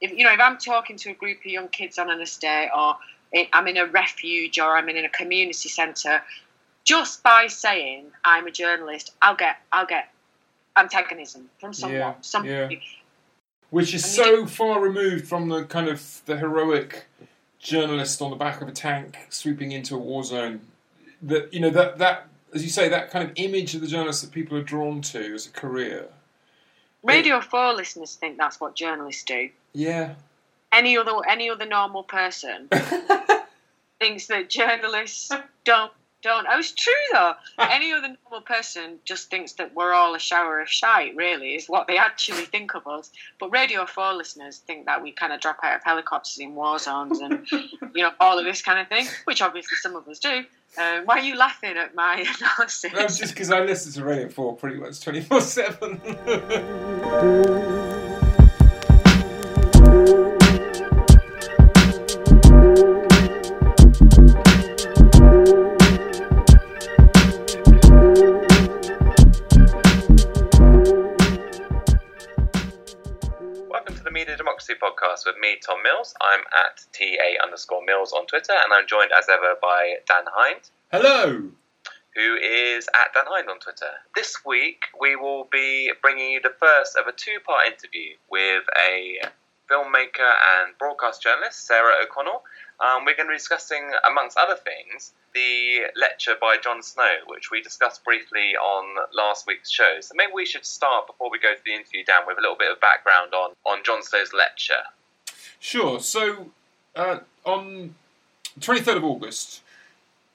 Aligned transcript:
if 0.00 0.12
you 0.12 0.24
know, 0.24 0.32
if 0.32 0.40
I'm 0.40 0.58
talking 0.58 0.96
to 0.96 1.10
a 1.10 1.14
group 1.14 1.38
of 1.40 1.46
young 1.46 1.68
kids 1.68 1.98
on 1.98 2.10
an 2.10 2.20
estate, 2.20 2.70
or 2.76 2.96
I'm 3.52 3.66
in 3.68 3.76
a 3.76 3.86
refuge, 3.86 4.58
or 4.58 4.76
I'm 4.76 4.88
in 4.88 5.04
a 5.04 5.08
community 5.08 5.68
centre, 5.68 6.22
just 6.84 7.22
by 7.22 7.46
saying 7.46 8.06
I'm 8.24 8.46
a 8.46 8.50
journalist, 8.50 9.12
I'll 9.22 9.36
get 9.36 9.56
I'll 9.72 9.86
get 9.86 10.12
antagonism 10.76 11.50
from 11.58 11.72
someone. 11.72 11.98
Yeah, 11.98 12.14
somebody. 12.20 12.74
yeah. 12.74 12.80
Which 13.70 13.94
is 13.94 14.04
so 14.04 14.46
far 14.46 14.80
removed 14.80 15.28
from 15.28 15.48
the 15.48 15.64
kind 15.64 15.88
of 15.88 16.22
the 16.26 16.36
heroic 16.36 17.06
journalist 17.60 18.20
on 18.20 18.30
the 18.30 18.36
back 18.36 18.60
of 18.60 18.68
a 18.68 18.72
tank 18.72 19.16
swooping 19.28 19.70
into 19.70 19.94
a 19.94 19.98
war 19.98 20.24
zone. 20.24 20.60
That 21.22 21.52
you 21.52 21.60
know 21.60 21.70
that 21.70 21.98
that 21.98 22.26
as 22.54 22.64
you 22.64 22.70
say 22.70 22.88
that 22.88 23.10
kind 23.10 23.28
of 23.28 23.32
image 23.36 23.74
of 23.74 23.80
the 23.80 23.86
journalist 23.86 24.22
that 24.22 24.32
people 24.32 24.56
are 24.56 24.62
drawn 24.62 25.02
to 25.02 25.34
as 25.34 25.46
a 25.46 25.50
career. 25.50 26.08
Radio 27.02 27.40
Four 27.40 27.74
listeners 27.74 28.14
think 28.14 28.36
that's 28.36 28.60
what 28.60 28.74
journalists 28.74 29.24
do. 29.24 29.50
Yeah. 29.72 30.14
Any 30.72 30.96
other 30.96 31.12
any 31.28 31.50
other 31.50 31.66
normal 31.66 32.02
person 32.02 32.68
thinks 34.00 34.26
that 34.28 34.48
journalists 34.48 35.30
don't 35.64 35.92
don't. 36.22 36.46
Oh, 36.48 36.58
it's 36.58 36.72
true 36.72 36.92
though. 37.12 37.32
Any 37.58 37.92
other 37.92 38.16
normal 38.24 38.42
person 38.44 38.98
just 39.04 39.30
thinks 39.30 39.54
that 39.54 39.74
we're 39.74 39.92
all 39.92 40.14
a 40.14 40.18
shower 40.18 40.60
of 40.60 40.68
shite. 40.68 41.16
Really, 41.16 41.54
is 41.54 41.66
what 41.66 41.86
they 41.86 41.96
actually 41.96 42.44
think 42.44 42.74
of 42.74 42.86
us. 42.86 43.10
But 43.38 43.50
Radio 43.50 43.86
Four 43.86 44.14
listeners 44.14 44.58
think 44.58 44.86
that 44.86 45.02
we 45.02 45.12
kind 45.12 45.32
of 45.32 45.40
drop 45.40 45.58
out 45.62 45.76
of 45.76 45.84
helicopters 45.84 46.38
in 46.38 46.54
war 46.54 46.78
zones 46.78 47.20
and 47.20 47.46
you 47.50 48.02
know 48.02 48.10
all 48.20 48.38
of 48.38 48.44
this 48.44 48.62
kind 48.62 48.78
of 48.78 48.88
thing, 48.88 49.06
which 49.24 49.42
obviously 49.42 49.76
some 49.78 49.96
of 49.96 50.06
us 50.08 50.18
do. 50.18 50.44
Um, 50.78 51.04
why 51.04 51.18
are 51.18 51.24
you 51.24 51.36
laughing 51.36 51.76
at 51.76 51.94
my 51.94 52.24
analysis? 52.40 52.92
That's 52.92 53.18
just 53.18 53.34
because 53.34 53.50
I 53.50 53.60
listen 53.64 53.92
to 53.92 54.04
Radio 54.04 54.28
4 54.28 54.56
pretty 54.56 54.76
much 54.76 55.00
24 55.00 55.40
7. 55.40 56.00
Welcome 56.26 56.86
to 57.10 57.16
the 74.04 74.10
Media 74.12 74.36
Democracy 74.36 74.74
Podcast 74.80 75.26
with 75.26 75.34
me, 75.40 75.56
Tom 75.66 75.82
Mills. 75.82 76.14
I'm 76.20 76.40
at 76.52 76.84
TA 76.92 77.42
underscore 77.42 77.84
Mills 77.84 78.12
on 78.12 78.26
Twitter, 78.26 78.52
and 78.52 78.72
I'm 78.72 78.86
joined 78.86 79.10
as 79.16 79.28
ever 79.28 79.56
by 79.60 79.96
Dan 80.06 80.24
Hind, 80.32 80.70
Hello! 80.92 81.50
Who 82.14 82.34
is 82.36 82.88
at 82.94 83.14
Dan 83.14 83.24
Hind 83.28 83.48
on 83.48 83.58
Twitter. 83.60 83.90
This 84.14 84.44
week, 84.44 84.84
we 85.00 85.16
will 85.16 85.48
be 85.50 85.92
bringing 86.02 86.32
you 86.32 86.40
the 86.40 86.54
first 86.58 86.96
of 86.96 87.06
a 87.06 87.12
two 87.12 87.38
part 87.46 87.66
interview 87.66 88.16
with 88.30 88.64
a 88.88 89.20
filmmaker 89.70 90.34
and 90.60 90.76
broadcast 90.78 91.22
journalist, 91.22 91.66
Sarah 91.66 91.94
O'Connell. 92.02 92.42
Um, 92.80 93.04
we're 93.04 93.14
going 93.14 93.28
to 93.28 93.32
be 93.32 93.36
discussing, 93.36 93.90
amongst 94.08 94.36
other 94.36 94.56
things, 94.56 95.12
the 95.34 95.82
lecture 95.94 96.34
by 96.40 96.56
Jon 96.56 96.82
Snow, 96.82 97.18
which 97.26 97.50
we 97.50 97.60
discussed 97.60 98.02
briefly 98.04 98.56
on 98.56 99.06
last 99.14 99.46
week's 99.46 99.70
show. 99.70 99.98
So 100.00 100.14
maybe 100.16 100.32
we 100.34 100.46
should 100.46 100.66
start 100.66 101.06
before 101.06 101.30
we 101.30 101.38
go 101.38 101.54
to 101.54 101.60
the 101.64 101.72
interview, 101.72 102.04
Dan, 102.04 102.22
with 102.26 102.38
a 102.38 102.40
little 102.40 102.56
bit 102.56 102.72
of 102.72 102.80
background 102.80 103.32
on, 103.34 103.52
on 103.64 103.84
Jon 103.84 104.02
Snow's 104.02 104.32
lecture. 104.32 104.82
Sure. 105.60 106.00
So, 106.00 106.50
uh, 106.96 107.18
on 107.44 107.94
23rd 108.58 108.96
of 108.96 109.04
August, 109.04 109.60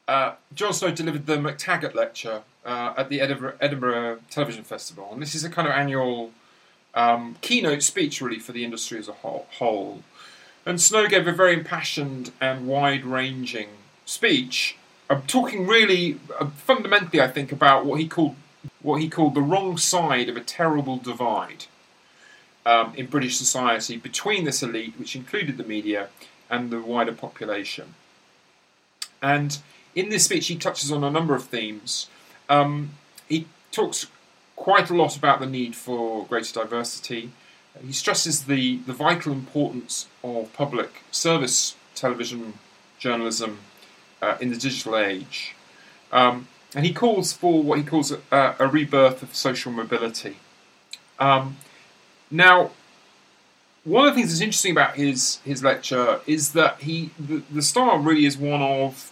uh, 0.07 0.33
Jon 0.53 0.73
Snow 0.73 0.91
delivered 0.91 1.25
the 1.25 1.37
McTaggart 1.37 1.95
Lecture 1.95 2.41
uh, 2.65 2.93
at 2.97 3.09
the 3.09 3.21
Edinburgh, 3.21 3.55
Edinburgh 3.59 4.19
Television 4.29 4.63
Festival. 4.63 5.09
And 5.11 5.21
this 5.21 5.35
is 5.35 5.43
a 5.43 5.49
kind 5.49 5.67
of 5.67 5.73
annual 5.73 6.31
um, 6.93 7.35
keynote 7.41 7.83
speech, 7.83 8.21
really, 8.21 8.39
for 8.39 8.51
the 8.51 8.63
industry 8.63 8.99
as 8.99 9.07
a 9.07 9.13
whole. 9.13 9.47
whole. 9.57 10.03
And 10.65 10.81
Snow 10.81 11.07
gave 11.07 11.27
a 11.27 11.31
very 11.31 11.53
impassioned 11.53 12.31
and 12.41 12.67
wide 12.67 13.05
ranging 13.05 13.69
speech, 14.05 14.77
uh, 15.09 15.21
talking 15.27 15.67
really 15.67 16.19
uh, 16.39 16.47
fundamentally, 16.47 17.21
I 17.21 17.27
think, 17.27 17.51
about 17.51 17.85
what 17.85 17.99
he 17.99 18.07
called 18.07 18.35
what 18.81 18.99
he 18.99 19.09
called 19.09 19.35
the 19.35 19.41
wrong 19.41 19.77
side 19.77 20.27
of 20.27 20.35
a 20.35 20.41
terrible 20.41 20.97
divide 20.97 21.65
um, 22.65 22.94
in 22.95 23.05
British 23.05 23.38
society 23.38 23.95
between 23.95 24.44
this 24.44 24.63
elite, 24.63 24.95
which 24.97 25.15
included 25.15 25.57
the 25.57 25.63
media, 25.63 26.09
and 26.49 26.71
the 26.71 26.81
wider 26.81 27.11
population. 27.11 27.94
And 29.21 29.59
in 29.95 30.09
this 30.09 30.25
speech, 30.25 30.47
he 30.47 30.56
touches 30.56 30.91
on 30.91 31.03
a 31.03 31.09
number 31.09 31.33
of 31.33 31.45
themes. 31.45 32.09
Um, 32.50 32.91
he 33.28 33.47
talks 33.72 34.07
quite 34.56 34.89
a 34.89 34.94
lot 34.94 35.17
about 35.17 35.39
the 35.39 35.47
need 35.47 35.75
for 35.75 36.25
greater 36.25 36.53
diversity. 36.53 37.31
He 37.83 37.94
stresses 37.94 38.45
the, 38.45 38.78
the 38.79 38.94
vital 38.94 39.31
importance 39.33 40.07
of 40.23 40.53
public 40.53 41.01
service 41.11 41.75
television 41.95 42.53
journalism 43.00 43.59
uh, 44.22 44.38
in 44.39 44.50
the 44.50 44.57
digital 44.57 44.97
age. 44.97 45.56
Um, 46.12 46.47
and 46.73 46.85
he 46.85 46.94
calls 46.94 47.33
for 47.33 47.63
what 47.63 47.77
he 47.79 47.83
calls 47.83 48.12
a, 48.12 48.56
a 48.59 48.67
rebirth 48.67 49.23
of 49.23 49.35
social 49.35 49.72
mobility. 49.72 50.38
Um, 51.19 51.57
now, 52.29 52.72
one 53.85 54.07
of 54.07 54.13
the 54.13 54.19
things 54.19 54.31
that's 54.31 54.41
interesting 54.41 54.72
about 54.72 54.95
his 54.95 55.38
his 55.45 55.63
lecture 55.63 56.19
is 56.25 56.53
that 56.53 56.81
he 56.81 57.12
the, 57.19 57.44
the 57.51 57.62
style 57.62 57.97
really 57.97 58.25
is 58.25 58.38
one 58.38 58.62
of 58.62 59.12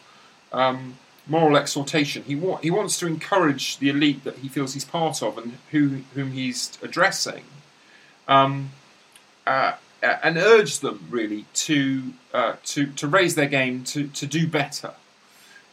um, 0.53 0.97
moral 1.27 1.57
exhortation. 1.57 2.23
He 2.23 2.35
wa- 2.35 2.57
he 2.57 2.71
wants 2.71 2.99
to 2.99 3.07
encourage 3.07 3.77
the 3.79 3.89
elite 3.89 4.23
that 4.23 4.37
he 4.37 4.47
feels 4.47 4.73
he's 4.73 4.85
part 4.85 5.21
of 5.21 5.37
and 5.37 5.57
who 5.71 6.01
whom 6.13 6.31
he's 6.31 6.77
addressing, 6.81 7.43
um, 8.27 8.71
uh, 9.47 9.73
and 10.01 10.37
urge 10.37 10.79
them 10.79 11.07
really 11.09 11.45
to 11.53 12.13
uh, 12.33 12.53
to 12.65 12.87
to 12.87 13.07
raise 13.07 13.35
their 13.35 13.47
game 13.47 13.83
to 13.85 14.07
to 14.07 14.25
do 14.25 14.47
better. 14.47 14.93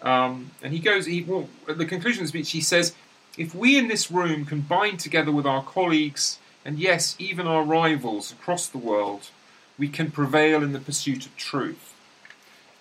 Um, 0.03 0.53
and 0.63 0.73
he 0.73 0.79
goes 0.79 1.07
he 1.07 1.23
well, 1.23 1.49
at 1.69 1.79
the 1.79 1.85
conclusion 1.85 2.23
of 2.23 2.27
the 2.27 2.39
speech 2.39 2.53
he 2.53 2.61
says, 2.61 2.95
if 3.37 3.55
we 3.55 3.79
in 3.79 3.89
this 3.89 4.11
room 4.11 4.45
can 4.45 4.63
bind 4.63 4.99
together 5.01 5.31
with 5.31 5.47
our 5.47 5.63
colleagues 5.63 6.39
and 6.65 6.79
yes, 6.79 7.17
even 7.19 7.47
our 7.47 7.65
rivals 7.65 8.33
across 8.33 8.67
the 8.67 8.79
world, 8.79 9.31
we 9.79 9.89
can 9.89 10.11
prevail 10.11 10.63
in 10.63 10.73
the 10.73 10.79
pursuit 10.81 11.27
of 11.27 11.37
truth. 11.37 11.90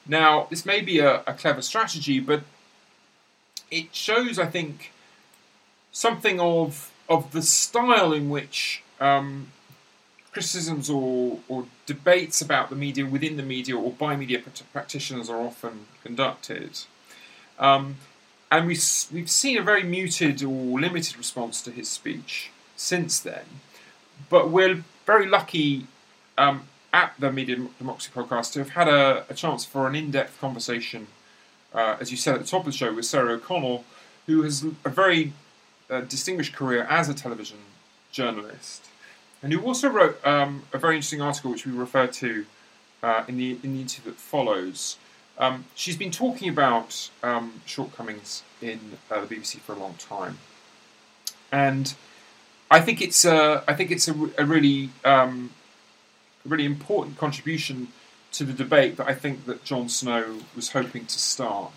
Now, 0.09 0.47
this 0.50 0.66
may 0.66 0.81
be 0.81 1.00
a, 1.00 1.22
a 1.28 1.34
clever 1.34 1.62
strategy, 1.62 2.20
but 2.20 2.42
it 3.70 3.94
shows, 3.94 4.40
I 4.40 4.47
think, 4.47 4.92
something 5.92 6.40
of 6.40 6.92
of 7.08 7.31
the 7.31 7.42
style 7.42 8.14
in 8.14 8.30
which 8.30 8.84
um, 9.00 9.47
criticisms 10.31 10.90
or, 10.90 11.40
or 11.47 11.66
debates 11.88 12.40
about 12.40 12.70
the 12.70 12.75
media 12.75 13.03
within 13.06 13.36
the 13.36 13.44
media 13.44 13.75
or 13.75 13.92
by 13.92 14.16
media 14.16 14.38
prac- 14.40 14.72
practitioners 14.72 15.28
are 15.28 15.42
often 15.42 15.88
conducted. 16.03 16.81
Um, 17.58 17.97
and 18.52 18.68
we've, 18.68 18.84
we've 19.12 19.30
seen 19.30 19.58
a 19.58 19.64
very 19.64 19.81
muted 19.81 20.44
or 20.44 20.80
limited 20.80 21.18
response 21.18 21.64
to 21.64 21.72
his 21.72 21.90
speech 21.90 22.52
since 22.76 23.20
then. 23.20 23.46
But 24.30 24.52
we're 24.52 24.84
very 25.08 25.28
lucky 25.28 25.88
um, 26.38 26.68
at 26.94 27.13
the 27.19 27.31
Media 27.31 27.57
Democracy 27.77 28.11
podcast 28.13 28.53
to 28.53 28.59
have 28.59 28.69
had 28.69 28.88
a, 28.88 29.25
a 29.29 29.33
chance 29.33 29.66
for 29.66 29.88
an 29.88 29.95
in 29.95 30.11
depth 30.11 30.39
conversation, 30.39 31.07
uh, 31.73 31.97
as 32.00 32.11
you 32.11 32.17
said 32.17 32.35
at 32.35 32.41
the 32.41 32.47
top 32.47 32.61
of 32.61 32.66
the 32.67 32.72
show, 32.72 32.94
with 32.94 33.05
Sarah 33.05 33.33
O'Connell, 33.33 33.85
who 34.25 34.41
has 34.44 34.63
a 34.85 34.89
very 34.89 35.33
uh, 35.89 36.01
distinguished 36.01 36.53
career 36.53 36.83
as 36.89 37.09
a 37.09 37.13
television 37.13 37.57
journalist, 38.11 38.85
and 39.41 39.53
who 39.53 39.61
also 39.61 39.89
wrote 39.89 40.25
um, 40.25 40.63
a 40.73 40.78
very 40.78 40.95
interesting 40.95 41.22
article 41.22 41.51
which 41.51 41.66
we 41.66 41.72
refer 41.72 42.07
to 42.07 42.45
uh, 43.03 43.23
in 43.28 43.38
the 43.38 43.57
in 43.63 43.73
the 43.73 43.81
interview 43.81 44.11
that 44.11 44.19
follows. 44.19 44.97
Um, 45.38 45.66
she's 45.73 45.95
been 45.95 46.11
talking 46.11 46.49
about 46.49 47.09
um, 47.23 47.61
shortcomings 47.66 48.44
in 48.61 48.97
uh, 49.09 49.23
the 49.23 49.35
BBC 49.35 49.59
for 49.59 49.73
a 49.73 49.79
long 49.79 49.94
time, 49.94 50.38
and 51.51 51.94
I 52.69 52.81
think 52.81 53.01
it's 53.01 53.25
a, 53.25 53.63
I 53.67 53.73
think 53.73 53.89
it's 53.89 54.07
a, 54.07 54.13
a 54.38 54.45
really 54.45 54.89
um, 55.05 55.51
really 56.49 56.65
important 56.65 57.17
contribution 57.17 57.90
to 58.31 58.43
the 58.43 58.53
debate 58.53 58.97
that 58.97 59.07
I 59.07 59.16
think 59.16 59.46
that 59.46 59.63
Jon 59.63 59.90
Snow 59.90 60.40
was 60.55 60.72
hoping 60.72 61.05
to 61.05 61.19
start. 61.19 61.72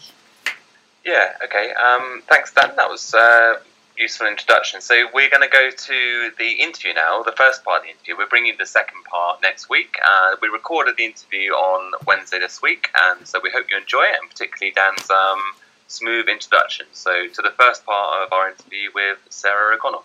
Yeah, 1.05 1.33
okay. 1.45 1.73
Um, 1.73 2.23
thanks, 2.29 2.53
Dan. 2.53 2.73
That 2.77 2.89
was 2.89 3.15
uh, 3.15 3.55
useful 3.97 4.27
introduction. 4.27 4.81
So 4.81 5.07
we're 5.13 5.31
going 5.31 5.43
to 5.43 5.53
go 5.53 5.71
to 5.71 6.31
the 6.39 6.51
interview 6.63 6.95
now, 6.95 7.23
the 7.23 7.33
first 7.33 7.65
part 7.65 7.81
of 7.81 7.85
the 7.85 7.91
interview. 7.91 8.17
We're 8.17 8.29
bringing 8.29 8.55
the 8.59 8.67
second 8.67 9.05
part 9.05 9.43
next 9.43 9.69
week. 9.69 9.97
Uh, 10.05 10.37
we 10.41 10.49
recorded 10.49 10.97
the 10.97 11.05
interview 11.05 11.53
on 11.53 11.93
Wednesday 12.07 12.39
this 12.39 12.63
week, 12.63 12.91
and 12.97 13.27
so 13.27 13.41
we 13.43 13.51
hope 13.51 13.67
you 13.71 13.77
enjoy 13.77 14.03
it, 14.03 14.17
and 14.21 14.31
particularly 14.31 14.73
Dan's 14.73 15.11
um, 15.11 15.41
smooth 15.89 16.29
introduction. 16.29 16.87
So 16.93 17.29
to 17.29 17.43
the 17.43 17.53
first 17.59 17.85
part 17.85 18.27
of 18.27 18.33
our 18.33 18.51
interview 18.51 18.91
with 18.95 19.19
Sarah 19.31 19.75
O'Connell. 19.75 20.05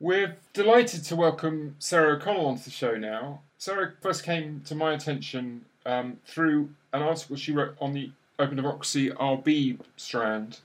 We're 0.00 0.36
delighted 0.52 1.04
to 1.04 1.16
welcome 1.16 1.76
Sarah 1.78 2.16
O'Connell 2.16 2.46
onto 2.46 2.64
the 2.64 2.70
show 2.70 2.96
now. 2.96 3.42
Sarah 3.58 3.92
first 4.00 4.24
came 4.24 4.60
to 4.66 4.74
my 4.74 4.92
attention 4.92 5.64
um, 5.86 6.18
through 6.26 6.70
an 6.92 7.00
article 7.00 7.36
she 7.36 7.52
wrote 7.52 7.76
on 7.80 7.92
the 7.92 8.10
Open 8.40 8.56
Democracy 8.56 9.10
OurBeeb 9.10 9.80
strand 9.96 10.58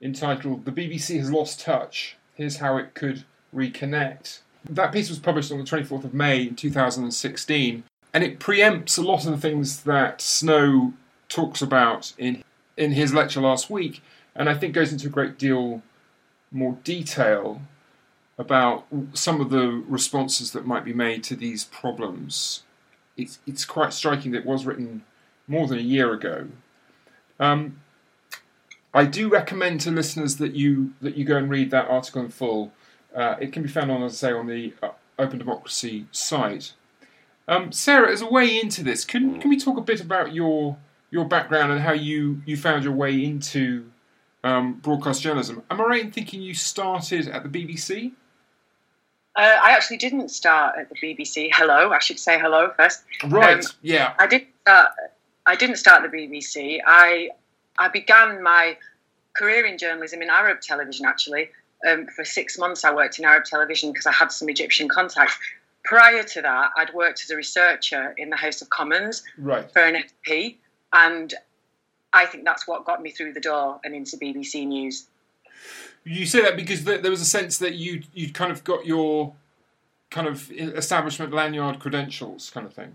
entitled 0.00 0.64
The 0.64 0.72
BBC 0.72 1.18
Has 1.18 1.30
Lost 1.30 1.60
Touch. 1.60 2.16
Here's 2.34 2.56
how 2.56 2.78
it 2.78 2.94
could 2.94 3.24
reconnect. 3.54 4.38
That 4.70 4.90
piece 4.90 5.10
was 5.10 5.18
published 5.18 5.52
on 5.52 5.58
the 5.58 5.64
24th 5.64 6.04
of 6.04 6.14
May 6.14 6.48
2016, 6.48 7.84
and 8.14 8.24
it 8.24 8.40
preempts 8.40 8.98
a 8.98 9.02
lot 9.02 9.26
of 9.26 9.32
the 9.32 9.38
things 9.38 9.82
that 9.82 10.22
Snow 10.22 10.94
talks 11.28 11.60
about 11.60 12.14
in 12.16 12.42
in 12.76 12.92
his 12.92 13.12
lecture 13.12 13.40
last 13.40 13.68
week, 13.70 14.02
and 14.34 14.48
I 14.48 14.54
think 14.54 14.74
goes 14.74 14.92
into 14.92 15.06
a 15.08 15.10
great 15.10 15.38
deal 15.38 15.82
more 16.50 16.78
detail 16.84 17.60
about 18.38 18.86
some 19.14 19.40
of 19.40 19.50
the 19.50 19.82
responses 19.88 20.52
that 20.52 20.66
might 20.66 20.84
be 20.84 20.92
made 20.92 21.24
to 21.24 21.36
these 21.36 21.64
problems. 21.64 22.62
It's, 23.16 23.38
it's 23.46 23.64
quite 23.64 23.92
striking 23.92 24.32
that 24.32 24.40
it 24.40 24.46
was 24.46 24.66
written 24.66 25.04
more 25.48 25.66
than 25.66 25.78
a 25.78 25.82
year 25.82 26.12
ago. 26.12 26.48
Um, 27.40 27.80
I 28.92 29.04
do 29.04 29.28
recommend 29.28 29.80
to 29.82 29.90
listeners 29.90 30.36
that 30.36 30.54
you 30.54 30.94
that 31.02 31.16
you 31.16 31.24
go 31.24 31.36
and 31.36 31.50
read 31.50 31.70
that 31.70 31.88
article 31.88 32.22
in 32.22 32.30
full. 32.30 32.72
Uh, 33.14 33.36
it 33.40 33.52
can 33.52 33.62
be 33.62 33.68
found 33.68 33.90
on, 33.90 34.02
as 34.02 34.12
I 34.12 34.28
say, 34.28 34.32
on 34.32 34.46
the 34.46 34.72
uh, 34.82 34.90
Open 35.18 35.38
Democracy 35.38 36.06
site. 36.12 36.72
Um, 37.46 37.72
Sarah, 37.72 38.10
as 38.10 38.22
a 38.22 38.26
way 38.26 38.58
into 38.58 38.82
this, 38.82 39.04
can 39.04 39.38
can 39.38 39.50
we 39.50 39.58
talk 39.58 39.76
a 39.76 39.82
bit 39.82 40.00
about 40.00 40.34
your 40.34 40.78
your 41.10 41.24
background 41.24 41.72
and 41.72 41.80
how 41.80 41.92
you, 41.92 42.42
you 42.46 42.56
found 42.56 42.84
your 42.84 42.92
way 42.92 43.24
into 43.24 43.90
um, 44.44 44.74
broadcast 44.74 45.22
journalism? 45.22 45.62
Am 45.70 45.80
I 45.80 45.84
right 45.84 46.04
in 46.04 46.10
thinking 46.10 46.42
you 46.42 46.54
started 46.54 47.28
at 47.28 47.42
the 47.42 47.48
BBC? 47.48 48.12
Uh, 49.36 49.58
I 49.62 49.72
actually 49.72 49.98
didn't 49.98 50.30
start 50.30 50.76
at 50.78 50.88
the 50.88 50.94
BBC. 50.94 51.50
Hello, 51.52 51.90
I 51.90 51.98
should 51.98 52.18
say 52.18 52.38
hello 52.38 52.72
first. 52.76 53.02
Right. 53.26 53.58
Um, 53.58 53.70
yeah. 53.82 54.14
I 54.18 54.26
did. 54.26 54.46
Start, 54.62 54.90
I 55.44 55.56
didn't 55.56 55.76
start 55.76 56.04
at 56.04 56.10
the 56.10 56.16
BBC. 56.16 56.80
I 56.84 57.30
I 57.78 57.88
began 57.88 58.42
my 58.42 58.78
career 59.36 59.66
in 59.66 59.76
journalism 59.76 60.22
in 60.22 60.30
Arab 60.30 60.62
television. 60.62 61.04
Actually, 61.04 61.50
um, 61.86 62.06
for 62.06 62.24
six 62.24 62.58
months 62.58 62.82
I 62.84 62.94
worked 62.94 63.18
in 63.18 63.26
Arab 63.26 63.44
television 63.44 63.92
because 63.92 64.06
I 64.06 64.12
had 64.12 64.32
some 64.32 64.48
Egyptian 64.48 64.88
contacts. 64.88 65.38
Prior 65.84 66.22
to 66.22 66.42
that, 66.42 66.70
I'd 66.76 66.92
worked 66.94 67.22
as 67.22 67.30
a 67.30 67.36
researcher 67.36 68.14
in 68.16 68.30
the 68.30 68.36
House 68.36 68.62
of 68.62 68.70
Commons 68.70 69.22
right. 69.38 69.70
for 69.70 69.82
an 69.82 70.02
MP, 70.02 70.56
and 70.92 71.32
I 72.12 72.24
think 72.24 72.44
that's 72.44 72.66
what 72.66 72.86
got 72.86 73.02
me 73.02 73.10
through 73.10 73.34
the 73.34 73.40
door 73.40 73.80
and 73.84 73.94
into 73.94 74.16
BBC 74.16 74.66
News. 74.66 75.06
You 76.06 76.24
say 76.24 76.40
that 76.42 76.56
because 76.56 76.84
there 76.84 77.10
was 77.10 77.20
a 77.20 77.26
sense 77.26 77.58
that 77.58 77.74
you 77.74 78.02
you 78.14 78.32
kind 78.32 78.52
of 78.52 78.62
got 78.62 78.86
your 78.86 79.34
kind 80.10 80.28
of 80.28 80.50
establishment 80.52 81.32
lanyard 81.32 81.80
credentials, 81.80 82.48
kind 82.50 82.64
of 82.64 82.72
thing. 82.72 82.92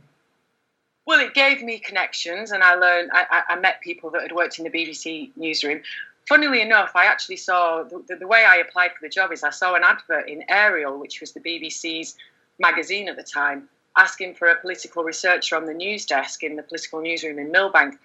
Well, 1.05 1.19
it 1.19 1.33
gave 1.33 1.61
me 1.61 1.77
connections, 1.79 2.51
and 2.51 2.63
I 2.63 2.75
learned. 2.75 3.11
I, 3.13 3.43
I 3.49 3.59
met 3.59 3.81
people 3.81 4.11
that 4.11 4.21
had 4.21 4.31
worked 4.31 4.59
in 4.59 4.63
the 4.63 4.69
BBC 4.69 5.31
newsroom. 5.35 5.81
Funnily 6.29 6.61
enough, 6.61 6.91
I 6.95 7.05
actually 7.05 7.35
saw 7.35 7.83
the, 7.83 8.15
the, 8.15 8.27
way 8.27 8.45
I 8.47 8.57
applied 8.57 8.91
for 8.91 8.99
the 9.01 9.09
job 9.09 9.33
is 9.33 9.43
I 9.43 9.49
saw 9.49 9.75
an 9.75 9.83
advert 9.83 10.29
in 10.29 10.45
Ariel, 10.47 10.97
which 10.97 11.19
was 11.19 11.33
the 11.33 11.41
BBC's 11.41 12.15
magazine 12.59 13.09
at 13.09 13.17
the 13.17 13.23
time, 13.23 13.67
asking 13.97 14.35
for 14.35 14.47
a 14.47 14.55
political 14.55 15.03
researcher 15.03 15.57
on 15.57 15.65
the 15.65 15.73
news 15.73 16.05
desk 16.05 16.43
in 16.43 16.55
the 16.55 16.63
political 16.63 17.01
newsroom 17.01 17.39
in 17.39 17.51
Millbank. 17.51 17.97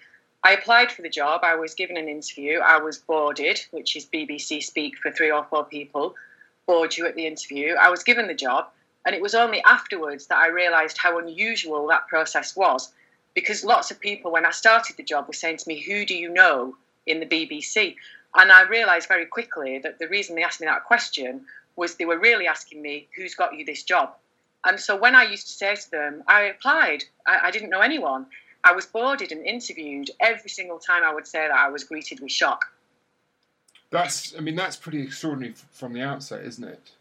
I 0.43 0.53
applied 0.53 0.91
for 0.91 1.01
the 1.01 1.09
job. 1.09 1.41
I 1.43 1.55
was 1.55 1.73
given 1.73 1.97
an 1.97 2.07
interview. 2.07 2.59
I 2.59 2.77
was 2.79 2.99
boarded, 2.99 3.59
which 3.71 3.95
is 3.95 4.05
BBC 4.05 4.63
speak 4.63 4.97
for 4.97 5.11
three 5.11 5.31
or 5.31 5.43
four 5.45 5.65
people, 5.65 6.15
board 6.65 6.95
you 6.95 7.05
at 7.05 7.15
the 7.15 7.27
interview. 7.27 7.73
I 7.73 7.89
was 7.89 8.03
given 8.03 8.27
the 8.27 8.33
job, 8.33 8.69
and 9.05 9.15
it 9.15 9.21
was 9.21 9.35
only 9.35 9.61
afterwards 9.63 10.27
that 10.27 10.37
I 10.37 10.47
realised 10.47 10.97
how 10.97 11.17
unusual 11.17 11.87
that 11.87 12.07
process 12.07 12.55
was. 12.55 12.91
Because 13.33 13.63
lots 13.63 13.91
of 13.91 13.99
people, 13.99 14.31
when 14.31 14.45
I 14.45 14.51
started 14.51 14.97
the 14.97 15.03
job, 15.03 15.27
were 15.27 15.33
saying 15.33 15.57
to 15.57 15.67
me, 15.67 15.81
Who 15.81 16.05
do 16.05 16.15
you 16.15 16.29
know 16.29 16.75
in 17.05 17.19
the 17.19 17.25
BBC? 17.25 17.95
And 18.35 18.51
I 18.51 18.63
realised 18.63 19.07
very 19.07 19.25
quickly 19.25 19.79
that 19.79 19.99
the 19.99 20.07
reason 20.07 20.35
they 20.35 20.43
asked 20.43 20.61
me 20.61 20.67
that 20.67 20.85
question 20.85 21.45
was 21.75 21.95
they 21.95 22.05
were 22.05 22.19
really 22.19 22.47
asking 22.47 22.81
me, 22.81 23.07
Who's 23.15 23.35
got 23.35 23.55
you 23.55 23.65
this 23.65 23.83
job? 23.83 24.13
And 24.63 24.79
so 24.79 24.95
when 24.95 25.15
I 25.15 25.23
used 25.23 25.47
to 25.47 25.53
say 25.53 25.75
to 25.75 25.91
them, 25.91 26.23
I 26.27 26.41
applied, 26.43 27.03
I, 27.25 27.47
I 27.47 27.51
didn't 27.51 27.69
know 27.69 27.81
anyone. 27.81 28.25
I 28.63 28.73
was 28.73 28.85
boarded 28.85 29.31
and 29.31 29.45
interviewed. 29.45 30.09
Every 30.19 30.49
single 30.49 30.79
time 30.79 31.03
I 31.03 31.13
would 31.13 31.27
say 31.27 31.47
that, 31.47 31.55
I 31.55 31.69
was 31.69 31.83
greeted 31.83 32.19
with 32.19 32.31
shock. 32.31 32.65
That's, 33.89 34.35
I 34.35 34.41
mean, 34.41 34.55
that's 34.55 34.75
pretty 34.75 35.01
extraordinary 35.01 35.55
from 35.71 35.93
the 35.93 36.01
outset, 36.01 36.43
isn't 36.43 36.63
it? 36.63 36.91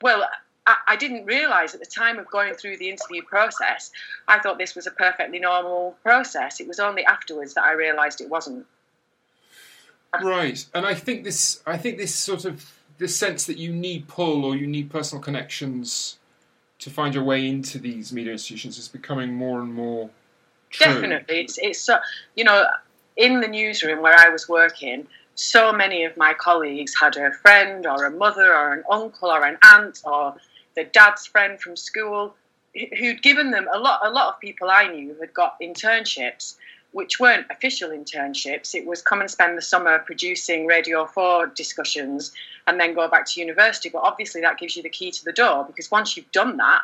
Well, 0.00 0.26
I, 0.66 0.76
I 0.88 0.96
didn't 0.96 1.26
realise 1.26 1.74
at 1.74 1.80
the 1.80 1.86
time 1.86 2.18
of 2.18 2.26
going 2.30 2.54
through 2.54 2.78
the 2.78 2.88
interview 2.88 3.22
process, 3.22 3.90
I 4.28 4.38
thought 4.38 4.58
this 4.58 4.74
was 4.74 4.86
a 4.86 4.90
perfectly 4.90 5.38
normal 5.38 5.96
process. 6.02 6.60
It 6.60 6.68
was 6.68 6.80
only 6.80 7.04
afterwards 7.04 7.54
that 7.54 7.64
I 7.64 7.72
realised 7.72 8.20
it 8.20 8.30
wasn't. 8.30 8.66
Right, 10.22 10.64
and 10.72 10.86
I 10.86 10.94
think 10.94 11.24
this, 11.24 11.60
I 11.66 11.76
think 11.76 11.98
this 11.98 12.14
sort 12.14 12.44
of 12.44 12.72
this 12.98 13.16
sense 13.16 13.46
that 13.46 13.58
you 13.58 13.72
need 13.72 14.06
pull 14.06 14.44
or 14.44 14.54
you 14.56 14.66
need 14.66 14.88
personal 14.88 15.20
connections 15.20 16.18
to 16.78 16.90
find 16.90 17.14
your 17.14 17.24
way 17.24 17.48
into 17.48 17.78
these 17.78 18.12
media 18.12 18.32
institutions 18.32 18.78
is 18.78 18.88
becoming 18.88 19.34
more 19.34 19.60
and 19.60 19.74
more 19.74 20.10
Definitely, 20.78 21.40
it's 21.40 21.58
it's 21.58 21.80
so 21.80 21.98
you 22.34 22.44
know 22.44 22.66
in 23.16 23.40
the 23.40 23.48
newsroom 23.48 24.02
where 24.02 24.18
I 24.18 24.28
was 24.28 24.48
working, 24.48 25.06
so 25.34 25.72
many 25.72 26.04
of 26.04 26.16
my 26.16 26.34
colleagues 26.34 26.94
had 26.98 27.16
a 27.16 27.32
friend 27.32 27.86
or 27.86 28.04
a 28.04 28.10
mother 28.10 28.54
or 28.54 28.72
an 28.72 28.84
uncle 28.90 29.30
or 29.30 29.44
an 29.44 29.58
aunt 29.62 30.00
or 30.04 30.34
the 30.74 30.84
dad's 30.84 31.26
friend 31.26 31.60
from 31.60 31.76
school 31.76 32.34
who'd 32.98 33.22
given 33.22 33.50
them 33.50 33.68
a 33.72 33.78
lot. 33.78 34.00
A 34.04 34.10
lot 34.10 34.34
of 34.34 34.40
people 34.40 34.70
I 34.70 34.88
knew 34.88 35.16
had 35.20 35.32
got 35.32 35.60
internships, 35.60 36.56
which 36.92 37.20
weren't 37.20 37.46
official 37.50 37.90
internships. 37.90 38.74
It 38.74 38.86
was 38.86 39.02
come 39.02 39.20
and 39.20 39.30
spend 39.30 39.56
the 39.56 39.62
summer 39.62 40.00
producing 40.00 40.66
Radio 40.66 41.06
Four 41.06 41.46
discussions 41.46 42.32
and 42.66 42.80
then 42.80 42.94
go 42.94 43.08
back 43.08 43.26
to 43.26 43.40
university. 43.40 43.90
But 43.90 44.02
obviously, 44.02 44.40
that 44.40 44.58
gives 44.58 44.76
you 44.76 44.82
the 44.82 44.88
key 44.88 45.10
to 45.12 45.24
the 45.24 45.32
door 45.32 45.64
because 45.64 45.90
once 45.90 46.16
you've 46.16 46.32
done 46.32 46.56
that, 46.56 46.82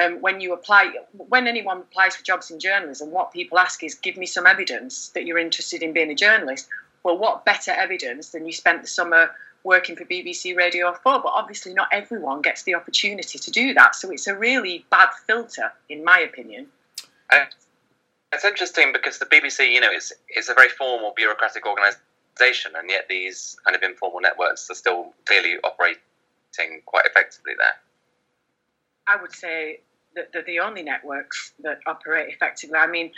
um, 0.00 0.20
when 0.20 0.40
you 0.40 0.54
apply, 0.54 0.92
when 1.12 1.46
anyone 1.46 1.78
applies 1.78 2.16
for 2.16 2.24
jobs 2.24 2.50
in 2.50 2.58
journalism, 2.58 3.10
what 3.10 3.32
people 3.32 3.58
ask 3.58 3.82
is, 3.82 3.94
give 3.94 4.16
me 4.16 4.26
some 4.26 4.46
evidence 4.46 5.08
that 5.10 5.26
you're 5.26 5.38
interested 5.38 5.82
in 5.82 5.92
being 5.92 6.10
a 6.10 6.14
journalist. 6.14 6.68
Well, 7.02 7.18
what 7.18 7.44
better 7.44 7.72
evidence 7.72 8.30
than 8.30 8.46
you 8.46 8.52
spent 8.52 8.82
the 8.82 8.88
summer 8.88 9.30
working 9.64 9.96
for 9.96 10.04
BBC 10.04 10.56
Radio 10.56 10.92
4? 10.92 11.20
But 11.22 11.32
obviously, 11.34 11.74
not 11.74 11.88
everyone 11.92 12.40
gets 12.40 12.62
the 12.62 12.74
opportunity 12.74 13.38
to 13.38 13.50
do 13.50 13.74
that. 13.74 13.94
So 13.94 14.10
it's 14.10 14.26
a 14.26 14.36
really 14.36 14.86
bad 14.90 15.08
filter, 15.26 15.72
in 15.88 16.04
my 16.04 16.18
opinion. 16.20 16.68
Uh, 17.30 17.44
it's 18.32 18.44
interesting 18.44 18.92
because 18.92 19.18
the 19.18 19.26
BBC, 19.26 19.70
you 19.72 19.80
know, 19.80 19.92
is, 19.92 20.12
is 20.34 20.48
a 20.48 20.54
very 20.54 20.70
formal 20.70 21.12
bureaucratic 21.14 21.66
organisation, 21.66 22.72
and 22.76 22.88
yet 22.88 23.08
these 23.10 23.56
kind 23.64 23.76
of 23.76 23.82
informal 23.82 24.20
networks 24.20 24.70
are 24.70 24.74
still 24.74 25.12
clearly 25.26 25.56
operating 25.64 26.80
quite 26.86 27.04
effectively 27.04 27.52
there. 27.58 27.74
I 29.06 29.20
would 29.20 29.32
say 29.32 29.80
that 30.14 30.32
they're 30.32 30.42
the 30.42 30.60
only 30.60 30.82
networks 30.82 31.52
that 31.60 31.80
operate 31.86 32.32
effectively. 32.32 32.76
I 32.76 32.86
mean, 32.86 33.12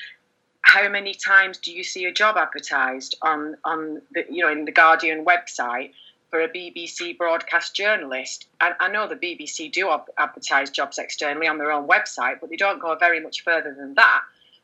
how 0.63 0.89
many 0.89 1.15
times 1.15 1.59
do 1.59 1.73
you 1.73 1.85
see 1.85 2.07
a 2.07 2.13
job 2.13 2.37
advertised 2.37 3.17
on 3.23 3.57
on 3.65 4.03
the 4.13 4.25
you 4.31 4.43
know 4.43 4.51
in 4.51 4.65
the 4.65 4.73
Guardian 4.73 5.25
website 5.25 5.93
for 6.31 6.41
a 6.41 6.49
BBC 6.49 7.19
broadcast 7.19 7.75
journalist? 7.75 8.47
And 8.61 8.75
I 8.81 8.89
know 8.89 9.07
the 9.07 9.17
BBC 9.17 9.71
do 9.73 9.95
advertise 10.19 10.71
jobs 10.71 10.99
externally 10.99 11.49
on 11.49 11.59
their 11.59 11.71
own 11.71 11.87
website, 11.87 12.41
but 12.41 12.51
they 12.51 12.57
don't 12.57 12.81
go 12.81 12.95
very 12.97 13.21
much 13.21 13.45
further 13.45 13.75
than 13.75 13.95
that. 13.95 14.23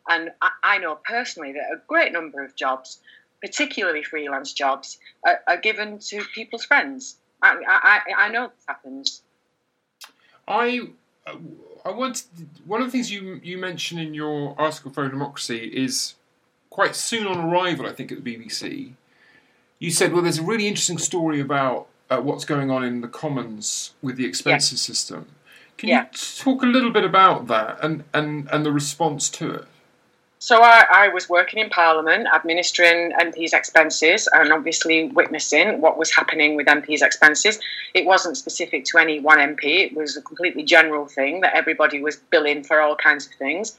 And 0.09 0.31
I, 0.41 0.51
I 0.63 0.79
know 0.79 0.99
personally 1.05 1.53
that 1.53 1.71
a 1.73 1.81
great 1.87 2.13
number 2.13 2.43
of 2.43 2.57
jobs, 2.57 2.99
particularly 3.43 4.03
freelance 4.03 4.53
jobs, 4.53 4.99
are, 5.25 5.41
are 5.47 5.59
given 5.59 5.99
to 5.99 6.25
people's 6.35 6.65
friends. 6.65 7.17
I, 7.43 7.57
I, 7.69 8.25
I 8.25 8.29
know 8.31 8.49
this 8.49 8.65
happens. 8.67 9.23
I 10.49 10.89
I 11.85 11.91
want 11.91 12.25
one 12.67 12.81
of 12.81 12.87
the 12.87 12.93
things 12.93 13.11
you 13.11 13.41
you 13.43 13.59
mention 13.59 13.99
in 13.99 14.15
your 14.15 14.55
article 14.59 14.91
for 14.91 15.09
Democracy 15.09 15.71
is 15.75 16.15
quite 16.69 16.95
soon 16.95 17.27
on 17.27 17.39
arrival, 17.39 17.87
I 17.87 17.93
think, 17.93 18.13
at 18.13 18.23
the 18.23 18.37
BBC. 18.37 18.93
You 19.79 19.91
said, 19.91 20.13
well, 20.13 20.23
there's 20.23 20.39
a 20.39 20.43
really 20.43 20.69
interesting 20.69 20.99
story 20.99 21.41
about 21.41 21.89
uh, 22.11 22.19
what's 22.19 22.45
going 22.45 22.71
on 22.71 22.85
in 22.85 23.01
the 23.01 23.09
Commons 23.09 23.95
with 24.03 24.17
the 24.17 24.27
expenses 24.27 24.73
yeah. 24.73 24.93
system. 24.93 25.27
Can 25.79 25.89
yeah. 25.89 26.03
you 26.03 26.19
talk 26.39 26.63
a 26.63 26.67
little 26.67 26.91
bit 26.91 27.05
about 27.05 27.47
that 27.47 27.79
and, 27.83 28.05
and, 28.13 28.49
and 28.53 28.67
the 28.67 28.73
response 28.73 29.31
to 29.31 29.51
it? 29.53 29.65
So 30.43 30.63
I, 30.63 30.87
I, 30.91 31.09
was 31.09 31.29
working 31.29 31.61
in 31.63 31.69
Parliament, 31.69 32.27
administering 32.35 33.13
MPs' 33.13 33.53
expenses, 33.53 34.27
and 34.33 34.55
obviously 34.55 35.05
witnessing 35.09 35.83
what 35.83 35.99
was 35.99 36.11
happening 36.11 36.57
with 36.57 36.67
MPs' 36.67 37.03
expenses. 37.03 37.61
It 37.93 38.07
wasn't 38.07 38.39
specific 38.39 38.87
to 38.87 38.97
any 38.97 39.21
one 39.21 39.37
MP; 39.37 39.85
it 39.85 39.95
was 39.95 40.17
a 40.17 40.23
completely 40.23 40.63
general 40.63 41.05
thing 41.05 41.43
that 41.43 41.55
everybody 41.55 42.01
was 42.01 42.17
billing 42.17 42.65
for 42.65 42.81
all 42.81 42.97
kinds 42.97 43.27
of 43.27 43.35
things. 43.35 43.77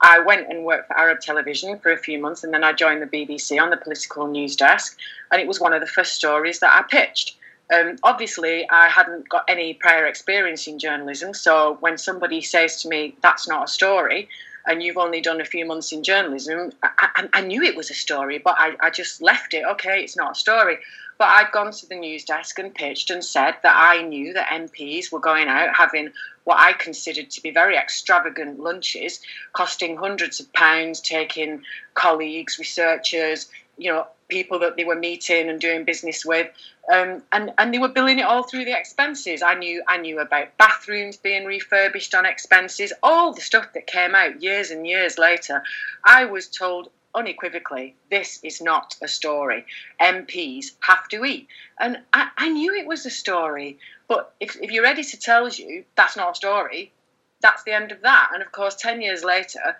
I 0.00 0.18
went 0.18 0.48
and 0.50 0.64
worked 0.64 0.88
for 0.88 0.98
Arab 0.98 1.20
Television 1.20 1.78
for 1.78 1.92
a 1.92 1.96
few 1.96 2.18
months, 2.18 2.42
and 2.42 2.52
then 2.52 2.64
I 2.64 2.72
joined 2.72 3.02
the 3.02 3.06
BBC 3.06 3.62
on 3.62 3.70
the 3.70 3.76
political 3.76 4.26
news 4.26 4.56
desk, 4.56 4.98
and 5.30 5.40
it 5.40 5.46
was 5.46 5.60
one 5.60 5.72
of 5.72 5.80
the 5.80 5.86
first 5.86 6.16
stories 6.16 6.58
that 6.58 6.76
I 6.76 6.82
pitched. 6.90 7.36
Um, 7.72 7.98
obviously, 8.02 8.68
I 8.68 8.88
hadn't 8.88 9.28
got 9.28 9.44
any 9.46 9.74
prior 9.74 10.06
experience 10.06 10.66
in 10.66 10.80
journalism, 10.80 11.34
so 11.34 11.76
when 11.78 11.96
somebody 11.98 12.40
says 12.40 12.82
to 12.82 12.88
me, 12.88 13.14
"That's 13.22 13.46
not 13.46 13.68
a 13.68 13.68
story," 13.68 14.28
and 14.66 14.82
you've 14.82 14.98
only 14.98 15.20
done 15.20 15.40
a 15.40 15.44
few 15.44 15.64
months 15.64 15.92
in 15.92 16.02
journalism, 16.02 16.72
I, 16.82 16.90
I, 16.98 17.28
I 17.34 17.40
knew 17.40 17.62
it 17.62 17.76
was 17.76 17.90
a 17.90 17.94
story, 17.94 18.38
but 18.38 18.56
I, 18.58 18.76
I, 18.80 18.90
just 18.90 19.22
left 19.22 19.54
it. 19.54 19.64
Okay, 19.64 20.02
it's 20.02 20.16
not 20.16 20.32
a 20.32 20.34
story. 20.34 20.78
But 21.18 21.28
I'd 21.28 21.52
gone 21.52 21.70
to 21.70 21.86
the 21.86 21.96
news 21.96 22.24
desk 22.24 22.58
and 22.58 22.74
pitched 22.74 23.10
and 23.10 23.22
said 23.22 23.54
that 23.62 23.74
I 23.76 24.02
knew 24.02 24.32
that 24.32 24.48
MPs 24.48 25.12
were 25.12 25.20
going 25.20 25.48
out 25.48 25.74
having 25.74 26.12
what 26.44 26.58
I 26.58 26.72
considered 26.72 27.30
to 27.30 27.42
be 27.42 27.50
very 27.50 27.76
extravagant 27.76 28.58
lunches, 28.58 29.20
costing 29.52 29.96
hundreds 29.96 30.40
of 30.40 30.52
pounds, 30.54 31.00
taking 31.00 31.62
colleagues, 31.94 32.58
researchers, 32.58 33.50
you 33.76 33.92
know, 33.92 34.06
people 34.28 34.58
that 34.60 34.76
they 34.76 34.84
were 34.84 34.96
meeting 34.96 35.48
and 35.50 35.60
doing 35.60 35.84
business 35.84 36.24
with, 36.24 36.48
um, 36.92 37.22
and 37.32 37.52
and 37.58 37.72
they 37.72 37.78
were 37.78 37.88
billing 37.88 38.18
it 38.18 38.24
all 38.24 38.42
through 38.42 38.64
the 38.64 38.76
expenses. 38.76 39.42
I 39.42 39.54
knew 39.54 39.82
I 39.86 39.98
knew 39.98 40.20
about 40.20 40.56
bathrooms 40.56 41.16
being 41.16 41.44
refurbished 41.44 42.14
on 42.14 42.26
expenses, 42.26 42.92
all 43.02 43.32
the 43.32 43.40
stuff 43.40 43.72
that 43.74 43.86
came 43.86 44.14
out 44.14 44.42
years 44.42 44.70
and 44.70 44.86
years 44.86 45.18
later. 45.18 45.62
I 46.04 46.24
was 46.24 46.48
told 46.48 46.90
unequivocally, 47.14 47.96
this 48.10 48.40
is 48.42 48.60
not 48.60 48.96
a 49.02 49.08
story. 49.08 49.66
MPs 50.00 50.72
have 50.80 51.08
to 51.08 51.24
eat. 51.24 51.48
And 51.78 51.98
I, 52.12 52.28
I 52.36 52.48
knew 52.48 52.74
it 52.74 52.86
was 52.86 53.04
a 53.04 53.10
story, 53.10 53.78
but 54.08 54.32
if, 54.40 54.56
if 54.60 54.70
your 54.70 54.86
editor 54.86 55.16
tells 55.16 55.58
you 55.58 55.84
that's 55.96 56.16
not 56.16 56.32
a 56.32 56.34
story, 56.36 56.92
that's 57.40 57.64
the 57.64 57.72
end 57.72 57.90
of 57.92 58.02
that. 58.02 58.30
And 58.32 58.42
of 58.42 58.52
course, 58.52 58.76
10 58.76 59.02
years 59.02 59.24
later, 59.24 59.76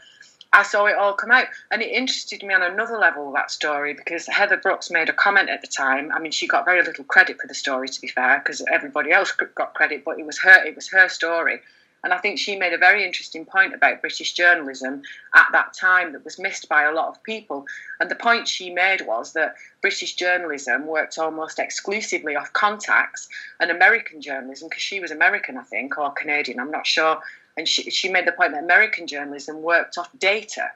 I 0.52 0.62
saw 0.64 0.86
it 0.86 0.96
all 0.96 1.12
come 1.12 1.30
out. 1.30 1.46
And 1.70 1.80
it 1.80 1.90
interested 1.90 2.42
me 2.42 2.54
on 2.54 2.62
another 2.62 2.98
level, 2.98 3.32
that 3.32 3.50
story, 3.50 3.94
because 3.94 4.26
Heather 4.26 4.56
Brooks 4.56 4.90
made 4.90 5.08
a 5.08 5.12
comment 5.12 5.48
at 5.48 5.60
the 5.60 5.68
time. 5.68 6.10
I 6.12 6.18
mean, 6.18 6.32
she 6.32 6.46
got 6.46 6.64
very 6.64 6.82
little 6.82 7.04
credit 7.04 7.40
for 7.40 7.46
the 7.46 7.54
story, 7.54 7.88
to 7.88 8.00
be 8.00 8.08
fair, 8.08 8.38
because 8.38 8.64
everybody 8.70 9.12
else 9.12 9.32
got 9.32 9.74
credit, 9.74 10.04
but 10.04 10.18
it 10.18 10.26
was 10.26 10.40
her, 10.40 10.64
it 10.64 10.74
was 10.74 10.88
her 10.90 11.08
story. 11.08 11.60
And 12.02 12.14
I 12.14 12.18
think 12.18 12.38
she 12.38 12.56
made 12.56 12.72
a 12.72 12.78
very 12.78 13.04
interesting 13.04 13.44
point 13.44 13.74
about 13.74 14.00
British 14.00 14.32
journalism 14.32 15.02
at 15.34 15.48
that 15.52 15.74
time 15.74 16.12
that 16.12 16.24
was 16.24 16.38
missed 16.38 16.66
by 16.66 16.84
a 16.84 16.92
lot 16.92 17.08
of 17.08 17.22
people. 17.22 17.66
And 18.00 18.10
the 18.10 18.14
point 18.14 18.48
she 18.48 18.70
made 18.70 19.06
was 19.06 19.34
that 19.34 19.56
British 19.82 20.14
journalism 20.14 20.86
worked 20.86 21.18
almost 21.18 21.58
exclusively 21.58 22.36
off 22.36 22.52
contacts, 22.54 23.28
and 23.60 23.70
American 23.70 24.22
journalism, 24.22 24.68
because 24.68 24.82
she 24.82 24.98
was 24.98 25.10
American, 25.10 25.58
I 25.58 25.62
think, 25.62 25.98
or 25.98 26.10
Canadian, 26.10 26.58
I'm 26.58 26.70
not 26.70 26.86
sure. 26.86 27.20
And 27.56 27.68
she, 27.68 27.90
she 27.90 28.08
made 28.08 28.26
the 28.26 28.32
point 28.32 28.52
that 28.52 28.62
American 28.62 29.06
journalism 29.06 29.62
worked 29.62 29.98
off 29.98 30.10
data. 30.18 30.70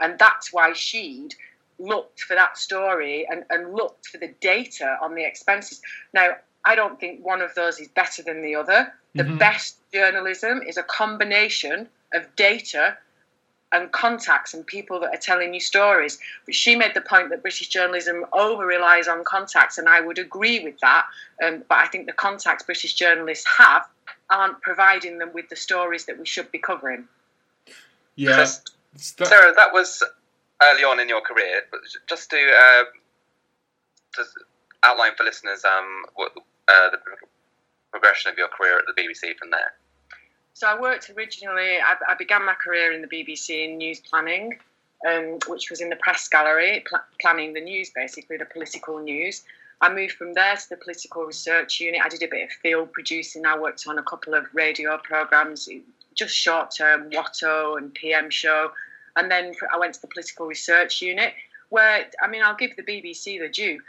And 0.00 0.18
that's 0.18 0.52
why 0.52 0.72
she'd 0.72 1.34
looked 1.78 2.20
for 2.20 2.34
that 2.34 2.58
story 2.58 3.26
and, 3.28 3.44
and 3.50 3.72
looked 3.74 4.06
for 4.06 4.18
the 4.18 4.34
data 4.40 4.96
on 5.02 5.14
the 5.14 5.24
expenses. 5.24 5.80
Now, 6.12 6.36
I 6.64 6.74
don't 6.74 6.98
think 6.98 7.24
one 7.24 7.40
of 7.40 7.54
those 7.54 7.80
is 7.80 7.88
better 7.88 8.22
than 8.22 8.42
the 8.42 8.56
other. 8.56 8.92
The 9.14 9.22
mm-hmm. 9.22 9.38
best 9.38 9.78
journalism 9.92 10.62
is 10.66 10.76
a 10.76 10.82
combination 10.82 11.88
of 12.12 12.24
data 12.36 12.96
and 13.72 13.92
contacts 13.92 14.54
and 14.54 14.66
people 14.66 14.98
that 15.00 15.14
are 15.14 15.20
telling 15.20 15.52
you 15.54 15.60
stories. 15.60 16.18
But 16.46 16.54
she 16.54 16.74
made 16.74 16.94
the 16.94 17.00
point 17.00 17.30
that 17.30 17.42
British 17.42 17.68
journalism 17.68 18.24
over 18.32 18.64
relies 18.64 19.08
on 19.08 19.24
contacts, 19.24 19.78
and 19.78 19.88
I 19.88 20.00
would 20.00 20.18
agree 20.18 20.60
with 20.64 20.78
that. 20.80 21.06
Um, 21.44 21.64
but 21.68 21.78
I 21.78 21.86
think 21.86 22.06
the 22.06 22.12
contacts 22.12 22.64
British 22.64 22.94
journalists 22.94 23.46
have 23.58 23.86
aren't 24.30 24.60
providing 24.62 25.18
them 25.18 25.30
with 25.32 25.48
the 25.48 25.56
stories 25.56 26.06
that 26.06 26.18
we 26.18 26.26
should 26.26 26.50
be 26.52 26.58
covering. 26.58 27.06
Yeah. 28.16 28.36
that... 28.36 28.60
Sarah, 28.96 29.52
that 29.54 29.72
was 29.72 30.02
early 30.62 30.84
on 30.84 31.00
in 31.00 31.08
your 31.08 31.20
career, 31.20 31.62
but 31.70 31.80
just 32.08 32.30
to, 32.30 32.36
uh, 32.36 32.84
to 34.14 34.24
outline 34.82 35.12
for 35.16 35.24
listeners 35.24 35.64
um, 35.64 36.04
what 36.14 36.32
uh, 36.68 36.90
the 36.90 36.98
progression 37.90 38.30
of 38.30 38.38
your 38.38 38.48
career 38.48 38.78
at 38.78 38.84
the 38.86 39.00
BBC 39.00 39.36
from 39.38 39.50
there. 39.50 39.72
So 40.54 40.66
I 40.66 40.78
worked 40.78 41.10
originally. 41.16 41.78
I, 41.78 41.94
I 42.08 42.14
began 42.18 42.44
my 42.44 42.54
career 42.54 42.92
in 42.92 43.00
the 43.00 43.08
BBC 43.08 43.64
in 43.64 43.78
news 43.78 44.00
planning, 44.00 44.58
um, 45.08 45.38
which 45.46 45.70
was 45.70 45.80
in 45.80 45.88
the 45.88 45.96
press 45.96 46.28
gallery, 46.28 46.84
pl- 46.88 46.98
planning 47.20 47.52
the 47.52 47.60
news, 47.60 47.90
basically 47.94 48.36
the 48.36 48.44
political 48.44 48.98
news. 48.98 49.44
I 49.80 49.92
moved 49.92 50.14
from 50.14 50.34
there 50.34 50.56
to 50.56 50.68
the 50.68 50.76
political 50.76 51.24
research 51.24 51.80
unit. 51.80 52.00
I 52.04 52.08
did 52.08 52.22
a 52.22 52.28
bit 52.28 52.44
of 52.44 52.50
field 52.50 52.92
producing. 52.92 53.46
I 53.46 53.58
worked 53.58 53.84
on 53.86 53.98
a 53.98 54.02
couple 54.02 54.34
of 54.34 54.46
radio 54.52 54.98
programs, 54.98 55.68
just 56.14 56.34
short 56.34 56.72
term, 56.76 57.10
Watto 57.10 57.78
and 57.78 57.94
PM 57.94 58.28
show. 58.30 58.72
And 59.16 59.30
then 59.30 59.54
I 59.72 59.78
went 59.78 59.94
to 59.94 60.00
the 60.00 60.08
political 60.08 60.46
research 60.46 61.00
unit, 61.00 61.34
where, 61.70 62.06
I 62.22 62.28
mean, 62.28 62.42
I'll 62.42 62.56
give 62.56 62.76
the 62.76 62.82
BBC 62.82 63.38
the 63.38 63.48
due. 63.48 63.80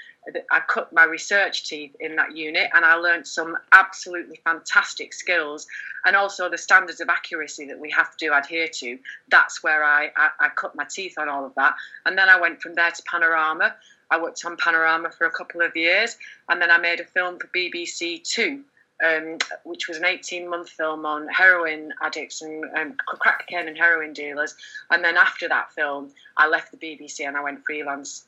I 0.51 0.59
cut 0.59 0.93
my 0.93 1.05
research 1.05 1.67
teeth 1.67 1.95
in 1.99 2.15
that 2.17 2.35
unit 2.35 2.69
and 2.75 2.85
I 2.85 2.95
learned 2.95 3.25
some 3.25 3.57
absolutely 3.71 4.39
fantastic 4.43 5.13
skills 5.13 5.65
and 6.05 6.15
also 6.15 6.49
the 6.49 6.57
standards 6.57 6.99
of 6.99 7.09
accuracy 7.09 7.65
that 7.67 7.79
we 7.79 7.89
have 7.91 8.15
to 8.17 8.37
adhere 8.37 8.67
to. 8.67 8.99
That's 9.29 9.63
where 9.63 9.83
I, 9.83 10.11
I, 10.15 10.29
I 10.39 10.49
cut 10.49 10.75
my 10.75 10.83
teeth 10.83 11.15
on 11.17 11.29
all 11.29 11.45
of 11.45 11.55
that. 11.55 11.73
And 12.05 12.17
then 12.17 12.29
I 12.29 12.39
went 12.39 12.61
from 12.61 12.75
there 12.75 12.91
to 12.91 13.03
Panorama. 13.09 13.75
I 14.11 14.21
worked 14.21 14.43
on 14.45 14.57
Panorama 14.57 15.11
for 15.11 15.25
a 15.25 15.31
couple 15.31 15.61
of 15.61 15.75
years 15.75 16.17
and 16.47 16.61
then 16.61 16.71
I 16.71 16.77
made 16.77 16.99
a 16.99 17.05
film 17.05 17.39
for 17.39 17.47
BBC 17.47 18.23
Two. 18.23 18.63
Um, 19.01 19.37
which 19.63 19.87
was 19.87 19.95
an 19.95 20.03
18 20.03 20.49
month 20.49 20.71
film 20.71 21.05
on 21.05 21.29
heroin 21.29 21.93
addicts 22.01 22.41
and 22.41 22.65
um, 22.77 22.97
crack 23.07 23.47
cocaine 23.47 23.69
and 23.69 23.77
heroin 23.77 24.11
dealers. 24.11 24.55
And 24.91 25.01
then 25.01 25.15
after 25.15 25.47
that 25.47 25.71
film, 25.71 26.09
I 26.35 26.49
left 26.49 26.71
the 26.73 26.77
BBC 26.77 27.25
and 27.25 27.37
I 27.37 27.41
went 27.41 27.63
freelance 27.63 28.25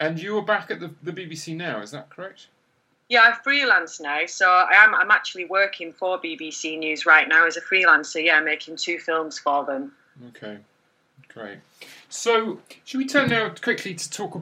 and 0.00 0.20
you 0.20 0.36
are 0.36 0.42
back 0.42 0.70
at 0.70 0.80
the, 0.80 0.90
the 1.02 1.12
BBC 1.12 1.56
now, 1.56 1.80
is 1.80 1.90
that 1.92 2.10
correct? 2.10 2.48
Yeah, 3.08 3.22
I 3.22 3.32
freelance 3.32 4.00
now, 4.00 4.20
so 4.26 4.48
I 4.48 4.74
am. 4.74 4.94
I'm 4.94 5.10
actually 5.10 5.44
working 5.44 5.92
for 5.92 6.18
BBC 6.18 6.78
News 6.78 7.06
right 7.06 7.28
now 7.28 7.46
as 7.46 7.56
a 7.56 7.60
freelancer. 7.60 8.24
Yeah, 8.24 8.40
making 8.40 8.76
two 8.76 8.98
films 8.98 9.38
for 9.38 9.64
them. 9.64 9.92
Okay, 10.28 10.58
great. 11.28 11.58
So, 12.08 12.60
should 12.84 12.98
we 12.98 13.06
turn 13.06 13.30
now 13.30 13.50
quickly 13.50 13.94
to 13.94 14.10
talk 14.10 14.40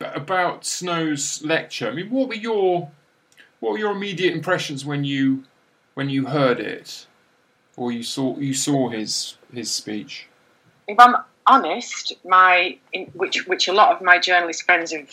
about 0.00 0.64
Snow's 0.64 1.42
lecture? 1.44 1.88
I 1.88 1.92
mean, 1.92 2.10
what 2.10 2.28
were 2.28 2.34
your 2.34 2.90
what 3.60 3.72
were 3.72 3.78
your 3.78 3.92
immediate 3.92 4.34
impressions 4.34 4.84
when 4.84 5.04
you 5.04 5.44
when 5.94 6.08
you 6.08 6.26
heard 6.26 6.58
it, 6.60 7.06
or 7.76 7.92
you 7.92 8.02
saw 8.02 8.36
you 8.38 8.54
saw 8.54 8.88
his 8.88 9.36
his 9.52 9.70
speech? 9.70 10.26
If 10.88 10.98
I'm 10.98 11.16
honest, 11.46 12.12
my 12.24 12.78
which 13.14 13.46
which 13.46 13.68
a 13.68 13.72
lot 13.72 13.94
of 13.94 14.02
my 14.02 14.18
journalist 14.18 14.64
friends 14.64 14.92
have 14.92 15.08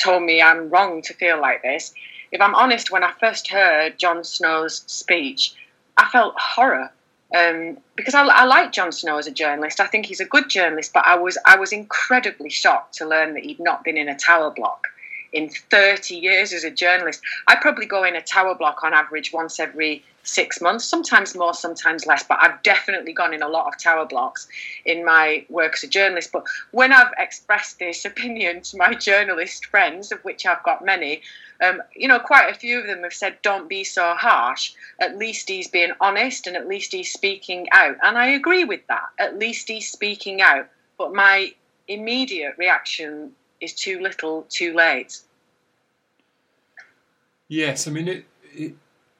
told 0.00 0.22
me 0.22 0.40
I'm 0.40 0.70
wrong 0.70 1.02
to 1.02 1.14
feel 1.14 1.40
like 1.40 1.62
this. 1.62 1.92
If 2.32 2.40
I'm 2.40 2.54
honest, 2.54 2.92
when 2.92 3.02
I 3.02 3.12
first 3.18 3.50
heard 3.50 3.98
Jon 3.98 4.22
Snow's 4.22 4.84
speech, 4.86 5.54
I 5.96 6.08
felt 6.08 6.34
horror 6.38 6.92
um, 7.36 7.78
because 7.96 8.14
I, 8.14 8.24
I, 8.26 8.44
like 8.44 8.72
Jon 8.72 8.90
Snow 8.90 9.18
as 9.18 9.26
a 9.26 9.30
journalist. 9.30 9.80
I 9.80 9.86
think 9.86 10.06
he's 10.06 10.20
a 10.20 10.24
good 10.24 10.48
journalist, 10.48 10.92
but 10.92 11.06
I 11.06 11.16
was 11.16 11.38
I 11.46 11.56
was 11.56 11.72
incredibly 11.72 12.50
shocked 12.50 12.94
to 12.94 13.06
learn 13.06 13.34
that 13.34 13.44
he'd 13.44 13.60
not 13.60 13.84
been 13.84 13.96
in 13.96 14.08
a 14.08 14.16
tower 14.16 14.50
block 14.50 14.88
in 15.32 15.48
30 15.48 16.16
years 16.16 16.52
as 16.52 16.64
a 16.64 16.70
journalist. 16.70 17.20
I 17.46 17.56
probably 17.56 17.86
go 17.86 18.02
in 18.04 18.16
a 18.16 18.22
tower 18.22 18.54
block 18.54 18.82
on 18.82 18.94
average 18.94 19.32
once 19.32 19.60
every 19.60 20.04
six 20.22 20.60
months, 20.60 20.84
sometimes 20.84 21.34
more, 21.34 21.54
sometimes 21.54 22.06
less, 22.06 22.22
but 22.22 22.38
I've 22.40 22.62
definitely 22.62 23.12
gone 23.12 23.32
in 23.32 23.42
a 23.42 23.48
lot 23.48 23.66
of 23.66 23.78
tower 23.78 24.06
blocks 24.06 24.48
in 24.84 25.04
my 25.04 25.44
work 25.48 25.74
as 25.74 25.84
a 25.84 25.88
journalist. 25.88 26.30
But 26.32 26.44
when 26.72 26.92
I've 26.92 27.12
expressed 27.18 27.78
this 27.78 28.04
opinion 28.04 28.60
to 28.62 28.76
my 28.76 28.94
journalist 28.94 29.66
friends, 29.66 30.12
of 30.12 30.20
which 30.20 30.46
I've 30.46 30.62
got 30.62 30.84
many, 30.84 31.22
um, 31.62 31.82
you 31.94 32.08
know, 32.08 32.18
quite 32.18 32.50
a 32.50 32.58
few 32.58 32.80
of 32.80 32.86
them 32.86 33.02
have 33.02 33.12
said, 33.12 33.38
don't 33.42 33.68
be 33.68 33.84
so 33.84 34.14
harsh. 34.14 34.72
At 34.98 35.16
least 35.16 35.48
he's 35.48 35.68
being 35.68 35.92
honest 36.00 36.46
and 36.46 36.56
at 36.56 36.68
least 36.68 36.92
he's 36.92 37.12
speaking 37.12 37.66
out. 37.72 37.96
And 38.02 38.16
I 38.16 38.28
agree 38.28 38.64
with 38.64 38.86
that. 38.88 39.06
At 39.18 39.38
least 39.38 39.68
he's 39.68 39.90
speaking 39.90 40.40
out. 40.40 40.68
But 40.96 41.14
my 41.14 41.52
immediate 41.88 42.54
reaction 42.56 43.32
is 43.60 43.74
too 43.74 44.00
little, 44.00 44.46
too 44.48 44.74
late. 44.74 45.20
Yes, 47.48 47.88
I 47.88 47.90
mean, 47.90 48.08
it, 48.08 48.24
it 48.54 48.74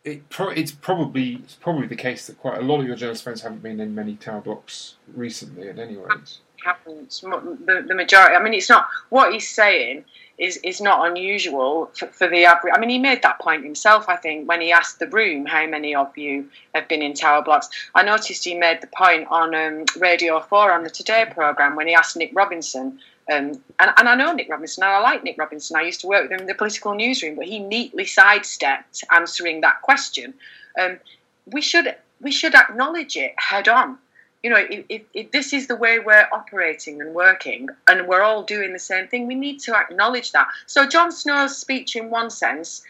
it 0.05 0.29
pro- 0.29 0.51
it's 0.51 0.73
probably 0.73 1.35
it's 1.35 1.55
probably 1.55 1.87
the 1.87 1.97
case 1.97 2.27
that 2.27 2.39
quite 2.39 2.59
a 2.59 2.63
lot 2.63 2.81
of 2.81 2.87
your 2.87 2.97
journalist 2.97 3.23
friends 3.23 3.43
haven't 3.43 3.63
been 3.63 3.81
in 3.81 3.95
many 3.95 4.17
tower 4.17 4.41
blocks 4.41 4.97
recently, 5.15 5.69
at 5.69 5.79
any 5.79 5.97
rate. 5.97 6.39
Happens 6.65 7.21
the, 7.21 7.85
the 7.87 7.95
majority. 7.95 8.35
I 8.35 8.43
mean, 8.43 8.55
it's 8.55 8.69
not 8.69 8.87
what 9.09 9.33
he's 9.33 9.49
saying 9.49 10.05
is 10.39 10.57
is 10.59 10.81
not 10.81 11.07
unusual 11.09 11.91
for, 11.95 12.07
for, 12.09 12.29
the 12.29 12.45
average. 12.45 12.73
I 12.75 12.81
mean, 12.81 12.91
he 12.91 12.99
made 12.99 13.23
that 13.23 13.39
point 13.39 13.63
himself. 13.63 14.09
I 14.09 14.17
think 14.17 14.49
when 14.49 14.61
he 14.61 14.73
asked 14.73 14.99
the 14.99 15.07
room 15.07 15.47
how 15.47 15.67
many 15.67 15.95
of 15.95 16.17
you 16.17 16.49
have 16.75 16.89
been 16.89 17.03
in 17.03 17.15
tower 17.15 17.43
blocks. 17.43 17.69
I 17.95 18.03
noticed 18.03 18.45
he 18.45 18.55
made 18.55 18.81
the 18.81 18.89
point 18.89 19.29
on 19.31 19.55
um, 19.55 19.85
Radio 19.99 20.41
Four 20.41 20.73
on 20.73 20.83
the 20.83 20.91
Today 20.91 21.27
program 21.31 21.77
when 21.77 21.87
he 21.87 21.95
asked 21.95 22.17
Nick 22.17 22.33
Robinson 22.35 22.99
um, 23.31 23.63
and, 23.79 23.93
and, 23.97 24.09
I 24.09 24.15
know 24.17 24.33
Nick 24.33 24.49
Robinson, 24.49 24.83
and 24.83 24.93
I 24.93 25.01
like 25.01 25.23
Nick 25.23 25.39
Robinson. 25.39 25.77
I 25.77 25.83
used 25.83 26.01
to 26.01 26.09
work 26.09 26.25
with 26.25 26.33
him 26.33 26.41
in 26.41 26.47
the 26.47 26.55
political 26.55 26.95
newsroom, 26.95 27.37
but 27.37 27.47
he 27.47 27.61
neatly 27.61 28.05
sidestepped 28.05 29.05
answering 29.11 29.61
that 29.61 29.83
question. 29.83 30.35
Um, 30.81 30.99
we 31.47 31.61
should 31.61 31.95
we 32.21 32.33
should 32.33 32.55
acknowledge 32.55 33.17
it 33.17 33.35
head 33.39 33.69
on. 33.69 33.99
You 34.43 34.51
know, 34.51 34.57
if, 34.57 34.85
if, 34.89 35.03
if, 35.13 35.31
this 35.33 35.53
is 35.53 35.67
the 35.67 35.77
way 35.77 35.99
we're 35.99 36.29
operating 36.33 37.01
and 37.01 37.15
working, 37.15 37.69
and 37.87 38.09
we're 38.09 38.23
all 38.23 38.43
doing 38.43 38.73
the 38.73 38.79
same 38.79 39.07
thing, 39.07 39.27
we 39.27 39.35
need 39.35 39.61
to 39.61 39.77
acknowledge 39.77 40.33
that. 40.33 40.49
So 40.67 40.87
Jon 40.87 41.13
Snow's 41.13 41.57
speech, 41.57 41.95
in 41.95 42.11
one 42.11 42.31
sense, 42.31 42.83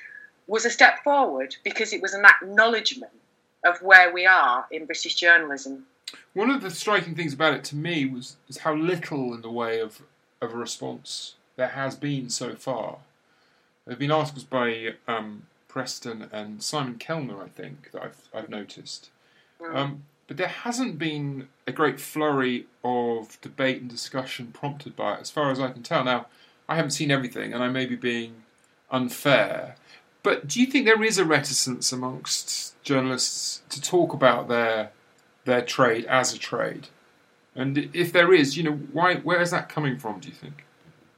was 0.46 0.64
a 0.64 0.70
step 0.70 1.02
forward 1.02 1.56
because 1.64 1.92
it 1.92 2.00
was 2.00 2.14
an 2.14 2.24
acknowledgement 2.24 3.12
of 3.64 3.82
where 3.82 4.12
we 4.12 4.26
are 4.26 4.64
in 4.70 4.86
British 4.86 5.16
journalism. 5.16 5.86
One 6.34 6.50
of 6.50 6.62
the 6.62 6.70
striking 6.70 7.14
things 7.14 7.34
about 7.34 7.54
it 7.54 7.64
to 7.64 7.76
me 7.76 8.06
was, 8.06 8.36
was 8.46 8.58
how 8.58 8.74
little 8.74 9.34
in 9.34 9.42
the 9.42 9.50
way 9.50 9.80
of 9.80 10.00
of 10.40 10.52
a 10.52 10.56
response 10.56 11.34
there 11.56 11.68
has 11.68 11.94
been 11.94 12.30
so 12.30 12.54
far. 12.54 12.98
There 13.84 13.92
have 13.92 13.98
been 13.98 14.10
articles 14.10 14.44
by 14.44 14.94
um, 15.06 15.42
Preston 15.68 16.28
and 16.32 16.62
Simon 16.62 16.94
Kelner, 16.94 17.44
I 17.44 17.48
think, 17.48 17.90
that 17.92 18.02
I've, 18.02 18.28
I've 18.32 18.48
noticed. 18.48 19.10
Mm. 19.60 19.76
Um, 19.76 20.02
but 20.26 20.36
there 20.36 20.48
hasn't 20.48 20.98
been 20.98 21.48
a 21.66 21.72
great 21.72 22.00
flurry 22.00 22.66
of 22.82 23.38
debate 23.40 23.80
and 23.80 23.90
discussion 23.90 24.52
prompted 24.52 24.96
by 24.96 25.14
it, 25.14 25.20
as 25.20 25.30
far 25.30 25.50
as 25.50 25.60
I 25.60 25.70
can 25.70 25.82
tell. 25.82 26.04
Now, 26.04 26.26
I 26.68 26.76
haven't 26.76 26.92
seen 26.92 27.10
everything, 27.10 27.52
and 27.52 27.62
I 27.62 27.68
may 27.68 27.84
be 27.84 27.96
being 27.96 28.36
unfair. 28.90 29.74
But 30.22 30.46
do 30.46 30.60
you 30.60 30.66
think 30.66 30.86
there 30.86 31.02
is 31.02 31.18
a 31.18 31.24
reticence 31.24 31.92
amongst 31.92 32.80
journalists 32.82 33.62
to 33.70 33.80
talk 33.80 34.12
about 34.12 34.48
their 34.48 34.92
their 35.44 35.62
trade 35.62 36.04
as 36.04 36.32
a 36.32 36.38
trade? 36.38 36.88
And 37.54 37.90
if 37.92 38.12
there 38.12 38.32
is, 38.32 38.56
you 38.56 38.62
know, 38.62 38.72
why? 38.92 39.16
Where 39.16 39.40
is 39.40 39.50
that 39.50 39.68
coming 39.68 39.98
from? 39.98 40.20
Do 40.20 40.28
you 40.28 40.34
think? 40.34 40.64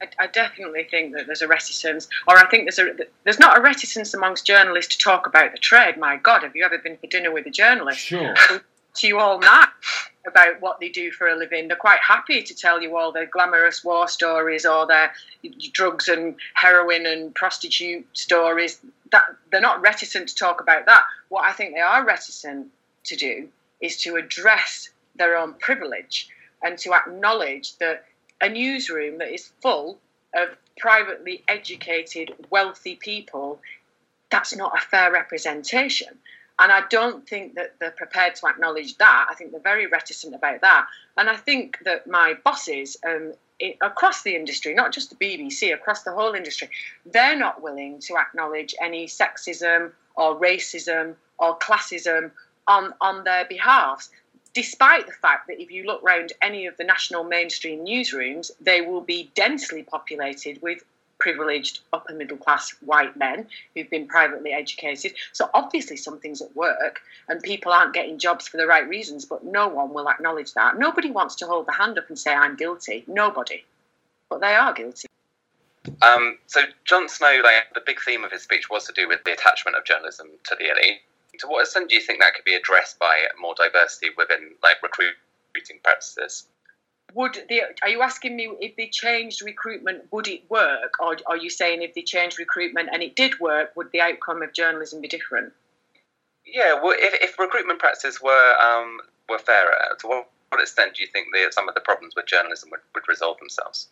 I, 0.01 0.23
I 0.23 0.27
definitely 0.27 0.83
think 0.89 1.13
that 1.15 1.27
there's 1.27 1.41
a 1.41 1.47
reticence, 1.47 2.07
or 2.27 2.37
I 2.37 2.47
think 2.49 2.65
there's 2.65 2.79
a 2.79 3.05
there's 3.23 3.39
not 3.39 3.57
a 3.57 3.61
reticence 3.61 4.13
amongst 4.13 4.45
journalists 4.45 4.95
to 4.95 5.03
talk 5.03 5.27
about 5.27 5.51
the 5.51 5.57
trade. 5.59 5.97
My 5.97 6.17
God, 6.17 6.43
have 6.43 6.55
you 6.55 6.65
ever 6.65 6.77
been 6.77 6.97
for 6.97 7.07
dinner 7.07 7.31
with 7.31 7.45
a 7.45 7.51
journalist? 7.51 7.99
Sure. 7.99 8.35
To 8.97 9.07
you 9.07 9.17
all 9.17 9.39
night 9.39 9.69
about 10.27 10.61
what 10.61 10.79
they 10.79 10.89
do 10.89 11.11
for 11.11 11.27
a 11.27 11.35
living. 11.35 11.67
They're 11.67 11.75
quite 11.75 11.99
happy 11.99 12.43
to 12.43 12.53
tell 12.53 12.81
you 12.81 12.95
all 12.95 13.11
their 13.11 13.25
glamorous 13.25 13.83
war 13.83 14.07
stories 14.07 14.65
or 14.65 14.85
their 14.85 15.11
drugs 15.71 16.07
and 16.07 16.35
heroin 16.53 17.05
and 17.05 17.33
prostitute 17.33 18.05
stories. 18.13 18.79
That 19.11 19.25
they're 19.51 19.61
not 19.61 19.81
reticent 19.81 20.29
to 20.29 20.35
talk 20.35 20.61
about 20.61 20.85
that. 20.85 21.05
What 21.29 21.43
I 21.43 21.53
think 21.53 21.73
they 21.73 21.81
are 21.81 22.05
reticent 22.05 22.67
to 23.05 23.15
do 23.15 23.49
is 23.81 24.01
to 24.03 24.15
address 24.15 24.89
their 25.15 25.37
own 25.37 25.53
privilege 25.55 26.29
and 26.63 26.77
to 26.79 26.93
acknowledge 26.93 27.77
that 27.77 28.05
a 28.41 28.49
newsroom 28.49 29.17
that 29.19 29.33
is 29.33 29.51
full 29.61 29.99
of 30.35 30.49
privately 30.77 31.43
educated, 31.47 32.33
wealthy 32.49 32.95
people, 32.95 33.59
that's 34.31 34.55
not 34.55 34.77
a 34.77 34.81
fair 34.81 35.11
representation. 35.11 36.07
And 36.59 36.71
I 36.71 36.83
don't 36.89 37.27
think 37.27 37.55
that 37.55 37.75
they're 37.79 37.91
prepared 37.91 38.35
to 38.35 38.47
acknowledge 38.47 38.97
that. 38.97 39.27
I 39.29 39.33
think 39.35 39.51
they're 39.51 39.59
very 39.59 39.87
reticent 39.87 40.35
about 40.35 40.61
that. 40.61 40.87
And 41.17 41.29
I 41.29 41.35
think 41.35 41.79
that 41.83 42.07
my 42.07 42.35
bosses 42.43 42.97
um, 43.07 43.33
across 43.81 44.23
the 44.23 44.35
industry, 44.35 44.73
not 44.73 44.91
just 44.91 45.09
the 45.09 45.15
BBC, 45.15 45.73
across 45.73 46.03
the 46.03 46.11
whole 46.11 46.33
industry, 46.33 46.69
they're 47.05 47.37
not 47.37 47.61
willing 47.61 47.99
to 48.01 48.17
acknowledge 48.17 48.75
any 48.81 49.07
sexism 49.07 49.91
or 50.15 50.39
racism 50.39 51.15
or 51.39 51.57
classism 51.57 52.31
on, 52.67 52.93
on 53.01 53.23
their 53.23 53.45
behalf 53.45 54.09
despite 54.53 55.07
the 55.07 55.13
fact 55.13 55.47
that 55.47 55.61
if 55.61 55.71
you 55.71 55.83
look 55.83 56.03
around 56.03 56.33
any 56.41 56.65
of 56.65 56.77
the 56.77 56.83
national 56.83 57.23
mainstream 57.23 57.85
newsrooms, 57.85 58.51
they 58.61 58.81
will 58.81 59.01
be 59.01 59.31
densely 59.35 59.83
populated 59.83 60.61
with 60.61 60.83
privileged 61.19 61.79
upper 61.93 62.13
middle 62.13 62.37
class 62.37 62.71
white 62.81 63.15
men 63.15 63.47
who've 63.73 63.89
been 63.89 64.07
privately 64.07 64.51
educated. 64.51 65.13
So 65.31 65.49
obviously 65.53 65.95
something's 65.95 66.41
at 66.41 66.53
work 66.55 67.01
and 67.29 67.41
people 67.41 67.71
aren't 67.71 67.93
getting 67.93 68.19
jobs 68.19 68.47
for 68.47 68.57
the 68.57 68.67
right 68.67 68.87
reasons, 68.87 69.23
but 69.23 69.43
no 69.43 69.69
one 69.69 69.93
will 69.93 70.09
acknowledge 70.09 70.53
that. 70.53 70.77
Nobody 70.77 71.11
wants 71.11 71.35
to 71.35 71.47
hold 71.47 71.65
the 71.65 71.71
hand 71.71 71.97
up 71.97 72.09
and 72.09 72.19
say, 72.19 72.33
I'm 72.33 72.57
guilty. 72.57 73.05
Nobody. 73.07 73.63
But 74.29 74.41
they 74.41 74.53
are 74.53 74.73
guilty. 74.73 75.07
Um, 76.01 76.37
so 76.47 76.61
Jon 76.85 77.07
Snow, 77.07 77.39
like, 77.43 77.73
the 77.73 77.81
big 77.85 77.99
theme 78.05 78.23
of 78.23 78.31
his 78.31 78.41
speech 78.41 78.69
was 78.69 78.85
to 78.87 78.93
do 78.93 79.07
with 79.07 79.23
the 79.23 79.31
attachment 79.31 79.77
of 79.77 79.85
journalism 79.85 80.27
to 80.45 80.55
the 80.55 80.71
elite. 80.71 81.01
To 81.39 81.47
what 81.47 81.61
extent 81.61 81.89
do 81.89 81.95
you 81.95 82.01
think 82.01 82.19
that 82.19 82.35
could 82.35 82.45
be 82.45 82.55
addressed 82.55 82.99
by 82.99 83.25
more 83.39 83.55
diversity 83.55 84.09
within 84.17 84.51
like 84.61 84.81
recruiting 84.83 85.79
practices? 85.83 86.47
Would 87.15 87.37
the, 87.49 87.61
are 87.81 87.89
you 87.89 88.01
asking 88.01 88.35
me 88.35 88.51
if 88.59 88.75
they 88.75 88.87
changed 88.87 89.43
recruitment, 89.43 90.05
would 90.11 90.27
it 90.27 90.49
work, 90.49 90.93
or 90.99 91.17
are 91.27 91.37
you 91.37 91.49
saying 91.49 91.81
if 91.81 91.93
they 91.93 92.01
changed 92.01 92.39
recruitment 92.39 92.89
and 92.91 93.03
it 93.03 93.15
did 93.15 93.39
work, 93.39 93.75
would 93.75 93.91
the 93.91 94.01
outcome 94.01 94.41
of 94.41 94.53
journalism 94.53 95.01
be 95.01 95.07
different? 95.07 95.53
Yeah, 96.45 96.73
well, 96.81 96.95
if, 96.97 97.13
if 97.21 97.39
recruitment 97.39 97.79
practices 97.79 98.21
were 98.21 98.53
um, 98.61 98.99
were 99.29 99.39
fairer, 99.39 99.95
to 99.99 100.07
what, 100.07 100.29
what 100.49 100.61
extent 100.61 100.95
do 100.95 101.03
you 101.03 101.07
think 101.07 101.27
that 101.33 101.53
some 101.53 101.69
of 101.69 101.75
the 101.75 101.81
problems 101.81 102.15
with 102.15 102.25
journalism 102.25 102.69
would, 102.71 102.81
would 102.95 103.07
resolve 103.07 103.37
themselves? 103.39 103.87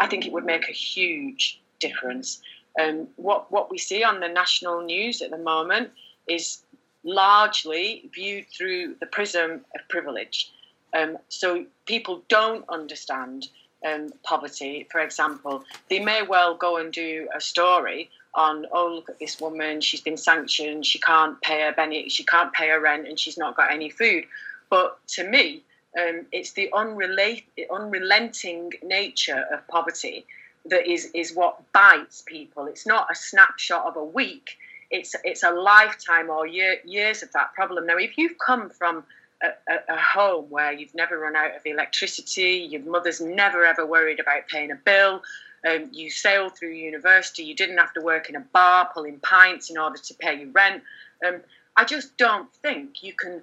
I 0.00 0.06
think 0.06 0.26
it 0.26 0.32
would 0.32 0.44
make 0.44 0.68
a 0.68 0.72
huge 0.72 1.60
difference. 1.78 2.40
Um, 2.80 3.08
what 3.16 3.52
what 3.52 3.70
we 3.70 3.78
see 3.78 4.02
on 4.02 4.20
the 4.20 4.28
national 4.28 4.82
news 4.82 5.22
at 5.22 5.30
the 5.30 5.38
moment 5.38 5.90
is 6.28 6.62
largely 7.04 8.08
viewed 8.14 8.46
through 8.48 8.94
the 9.00 9.06
prism 9.06 9.64
of 9.74 9.88
privilege. 9.88 10.50
Um, 10.94 11.18
so 11.28 11.66
people 11.86 12.22
don't 12.28 12.64
understand 12.68 13.48
um, 13.86 14.12
poverty, 14.22 14.86
for 14.90 15.00
example. 15.00 15.64
They 15.90 16.00
may 16.00 16.22
well 16.22 16.54
go 16.54 16.78
and 16.78 16.92
do 16.92 17.28
a 17.34 17.40
story 17.40 18.10
on, 18.34 18.66
oh, 18.72 18.94
look 18.96 19.08
at 19.10 19.18
this 19.18 19.40
woman, 19.40 19.80
she's 19.80 20.00
been 20.00 20.16
sanctioned, 20.16 20.86
she 20.86 20.98
can't 20.98 21.40
pay 21.40 21.60
her 21.60 22.08
she 22.08 22.24
can't 22.24 22.52
pay 22.52 22.68
her 22.68 22.80
rent, 22.80 23.06
and 23.06 23.18
she's 23.18 23.38
not 23.38 23.56
got 23.56 23.70
any 23.70 23.90
food. 23.90 24.24
But 24.70 24.98
to 25.08 25.28
me, 25.28 25.62
um, 25.96 26.26
it's 26.32 26.52
the 26.52 26.68
unrelate, 26.72 27.44
unrelenting 27.70 28.72
nature 28.82 29.44
of 29.52 29.66
poverty 29.68 30.26
that 30.66 30.90
is, 30.90 31.10
is 31.14 31.34
what 31.34 31.60
bites 31.72 32.24
people. 32.26 32.66
It's 32.66 32.86
not 32.86 33.08
a 33.10 33.14
snapshot 33.14 33.86
of 33.86 33.96
a 33.96 34.04
week 34.04 34.56
it's 34.90 35.14
it's 35.24 35.42
a 35.42 35.50
lifetime 35.50 36.30
or 36.30 36.46
year, 36.46 36.76
years 36.84 37.22
of 37.22 37.32
that 37.32 37.54
problem. 37.54 37.86
Now, 37.86 37.96
if 37.96 38.18
you've 38.18 38.38
come 38.38 38.70
from 38.70 39.04
a, 39.42 39.48
a, 39.72 39.94
a, 39.94 39.96
home 39.98 40.46
where 40.50 40.72
you've 40.72 40.94
never 40.94 41.18
run 41.18 41.36
out 41.36 41.56
of 41.56 41.62
electricity, 41.64 42.68
your 42.70 42.82
mother's 42.82 43.20
never 43.20 43.64
ever 43.64 43.84
worried 43.84 44.20
about 44.20 44.48
paying 44.48 44.70
a 44.70 44.76
bill, 44.76 45.22
um, 45.68 45.88
you 45.92 46.10
sailed 46.10 46.56
through 46.56 46.70
university, 46.70 47.44
you 47.44 47.54
didn't 47.54 47.78
have 47.78 47.92
to 47.94 48.00
work 48.00 48.28
in 48.28 48.36
a 48.36 48.40
bar 48.40 48.90
pulling 48.92 49.18
pints 49.18 49.70
in 49.70 49.78
order 49.78 49.98
to 49.98 50.14
pay 50.14 50.38
your 50.38 50.50
rent. 50.50 50.82
Um, 51.26 51.40
I 51.76 51.84
just 51.84 52.16
don't 52.16 52.52
think 52.56 53.02
you 53.02 53.14
can, 53.14 53.42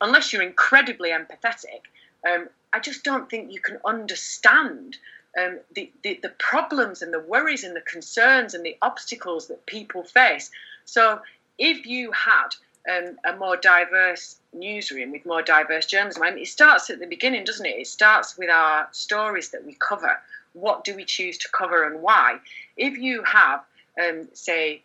unless 0.00 0.32
you're 0.32 0.42
incredibly 0.42 1.10
empathetic. 1.10 1.82
Um, 2.28 2.48
I 2.72 2.80
just 2.80 3.04
don't 3.04 3.28
think 3.30 3.52
you 3.52 3.60
can 3.60 3.78
understand 3.84 4.96
um, 5.38 5.60
the, 5.74 5.90
the, 6.02 6.18
the 6.22 6.32
problems 6.38 7.02
and 7.02 7.12
the 7.12 7.20
worries 7.20 7.64
and 7.64 7.74
the 7.74 7.80
concerns 7.80 8.54
and 8.54 8.64
the 8.64 8.76
obstacles 8.82 9.48
that 9.48 9.64
people 9.66 10.02
face. 10.02 10.50
So 10.90 11.20
if 11.56 11.86
you 11.86 12.10
had 12.10 12.48
um, 12.90 13.16
a 13.24 13.36
more 13.36 13.56
diverse 13.56 14.40
newsroom 14.52 15.12
with 15.12 15.24
more 15.24 15.40
diverse 15.40 15.86
journalism, 15.86 16.24
I 16.24 16.30
mean, 16.32 16.42
it 16.42 16.48
starts 16.48 16.90
at 16.90 16.98
the 16.98 17.06
beginning, 17.06 17.44
doesn't 17.44 17.64
it? 17.64 17.78
It 17.78 17.86
starts 17.86 18.36
with 18.36 18.50
our 18.50 18.88
stories 18.90 19.50
that 19.50 19.64
we 19.64 19.74
cover. 19.74 20.18
What 20.52 20.82
do 20.82 20.96
we 20.96 21.04
choose 21.04 21.38
to 21.38 21.48
cover 21.52 21.84
and 21.84 22.02
why? 22.02 22.40
If 22.76 22.98
you 22.98 23.22
have, 23.22 23.60
um, 24.02 24.30
say, 24.32 24.82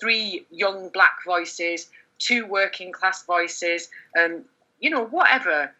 three 0.00 0.46
young 0.50 0.88
black 0.88 1.18
voices, 1.26 1.90
two 2.18 2.46
working 2.46 2.90
class 2.90 3.22
voices, 3.24 3.90
um, 4.18 4.46
you 4.80 4.88
know, 4.88 5.04
whatever, 5.04 5.70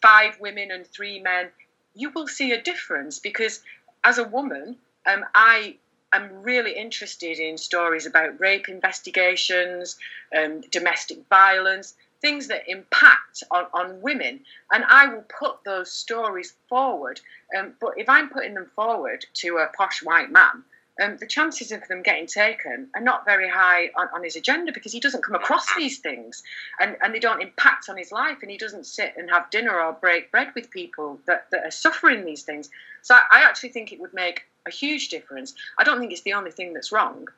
five 0.00 0.40
women 0.40 0.70
and 0.70 0.86
three 0.86 1.20
men, 1.20 1.50
you 1.94 2.08
will 2.08 2.26
see 2.26 2.52
a 2.52 2.62
difference 2.62 3.18
because 3.18 3.60
as 4.02 4.16
a 4.16 4.24
woman, 4.24 4.78
um, 5.04 5.26
I 5.34 5.76
am 6.12 6.42
really 6.42 6.72
interested 6.72 7.38
in 7.38 7.56
stories 7.56 8.06
about 8.06 8.40
rape 8.40 8.68
investigations, 8.68 9.96
um, 10.36 10.60
domestic 10.70 11.18
violence, 11.28 11.94
things 12.20 12.48
that 12.48 12.68
impact 12.68 13.42
on, 13.50 13.66
on 13.72 14.00
women. 14.00 14.40
And 14.72 14.84
I 14.84 15.06
will 15.06 15.24
put 15.38 15.64
those 15.64 15.90
stories 15.92 16.54
forward. 16.68 17.20
Um, 17.56 17.74
but 17.80 17.94
if 17.96 18.08
I'm 18.08 18.28
putting 18.28 18.54
them 18.54 18.70
forward 18.74 19.24
to 19.34 19.58
a 19.58 19.68
posh 19.76 20.02
white 20.02 20.30
man, 20.30 20.64
um, 21.00 21.16
the 21.18 21.26
chances 21.26 21.72
of 21.72 21.86
them 21.88 22.02
getting 22.02 22.26
taken 22.26 22.88
are 22.94 23.00
not 23.00 23.24
very 23.24 23.48
high 23.48 23.90
on, 23.96 24.08
on, 24.12 24.22
his 24.22 24.36
agenda 24.36 24.70
because 24.72 24.92
he 24.92 25.00
doesn't 25.00 25.24
come 25.24 25.34
across 25.34 25.66
these 25.74 25.98
things 25.98 26.42
and, 26.78 26.96
and 27.00 27.14
they 27.14 27.20
don't 27.20 27.40
impact 27.40 27.88
on 27.88 27.96
his 27.96 28.12
life 28.12 28.38
and 28.42 28.50
he 28.50 28.58
doesn't 28.58 28.84
sit 28.84 29.14
and 29.16 29.30
have 29.30 29.48
dinner 29.50 29.80
or 29.80 29.92
break 29.92 30.30
bread 30.30 30.48
with 30.54 30.70
people 30.70 31.18
that, 31.26 31.46
that 31.52 31.64
are 31.64 31.70
suffering 31.70 32.24
these 32.24 32.42
things. 32.42 32.68
So 33.00 33.14
I, 33.14 33.22
I 33.32 33.40
actually 33.44 33.70
think 33.70 33.92
it 33.92 34.00
would 34.00 34.12
make 34.12 34.44
a 34.66 34.70
huge 34.70 35.08
difference. 35.08 35.54
I 35.78 35.84
don't 35.84 35.98
think 35.98 36.12
it's 36.12 36.22
the 36.22 36.34
only 36.34 36.50
thing 36.50 36.72
that's 36.72 36.92
wrong. 36.92 37.28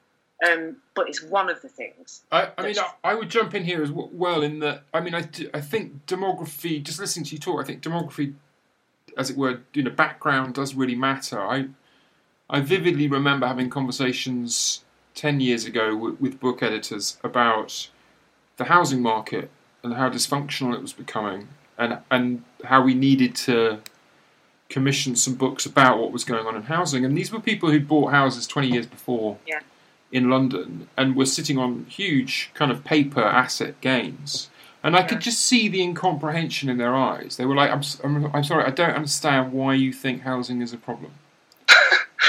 Um, 0.44 0.78
but 0.94 1.08
it's 1.08 1.22
one 1.22 1.48
of 1.48 1.62
the 1.62 1.68
things. 1.68 2.24
I, 2.32 2.50
I 2.58 2.62
mean, 2.62 2.76
I, 2.76 3.12
I, 3.12 3.14
would 3.14 3.30
jump 3.30 3.54
in 3.54 3.62
here 3.62 3.80
as 3.80 3.92
well. 3.92 4.42
In 4.42 4.58
that, 4.58 4.82
I 4.92 5.00
mean, 5.00 5.14
I, 5.14 5.28
I 5.54 5.60
think 5.60 6.04
demography. 6.06 6.82
Just 6.82 6.98
listening 6.98 7.24
to 7.26 7.36
you 7.36 7.38
talk, 7.38 7.60
I 7.60 7.64
think 7.64 7.80
demography, 7.80 8.34
as 9.16 9.30
it 9.30 9.36
were, 9.36 9.60
you 9.72 9.84
know, 9.84 9.90
background 9.90 10.54
does 10.54 10.74
really 10.74 10.96
matter. 10.96 11.40
I 11.40 11.68
I 12.52 12.60
vividly 12.60 13.08
remember 13.08 13.46
having 13.46 13.70
conversations 13.70 14.84
10 15.14 15.40
years 15.40 15.64
ago 15.64 15.96
with, 15.96 16.20
with 16.20 16.40
book 16.40 16.62
editors 16.62 17.18
about 17.24 17.88
the 18.58 18.64
housing 18.64 19.00
market 19.00 19.50
and 19.82 19.94
how 19.94 20.10
dysfunctional 20.10 20.74
it 20.74 20.82
was 20.82 20.92
becoming 20.92 21.48
and, 21.78 21.98
and 22.10 22.44
how 22.64 22.82
we 22.82 22.94
needed 22.94 23.34
to 23.34 23.80
commission 24.72 25.14
some 25.14 25.34
books 25.34 25.66
about 25.66 25.98
what 25.98 26.10
was 26.10 26.24
going 26.24 26.46
on 26.46 26.56
in 26.56 26.62
housing. 26.62 27.04
And 27.04 27.16
these 27.16 27.30
were 27.30 27.40
people 27.40 27.70
who 27.70 27.78
bought 27.78 28.10
houses 28.10 28.46
20 28.46 28.68
years 28.68 28.86
before 28.86 29.38
yeah. 29.46 29.60
in 30.10 30.30
London 30.30 30.88
and 30.96 31.14
were 31.14 31.26
sitting 31.26 31.58
on 31.58 31.86
huge 31.88 32.50
kind 32.54 32.72
of 32.72 32.82
paper 32.82 33.22
asset 33.22 33.80
gains. 33.80 34.48
And 34.82 34.96
I 34.96 35.00
yeah. 35.00 35.06
could 35.06 35.20
just 35.20 35.40
see 35.44 35.68
the 35.68 35.82
incomprehension 35.82 36.68
in 36.68 36.78
their 36.78 36.96
eyes. 36.96 37.36
They 37.36 37.44
were 37.44 37.54
like, 37.54 37.70
I'm, 37.70 37.82
I'm, 38.02 38.34
I'm 38.34 38.44
sorry, 38.44 38.64
I 38.64 38.70
don't 38.70 38.96
understand 38.96 39.52
why 39.52 39.74
you 39.74 39.92
think 39.92 40.22
housing 40.22 40.60
is 40.62 40.72
a 40.72 40.78
problem. 40.78 41.12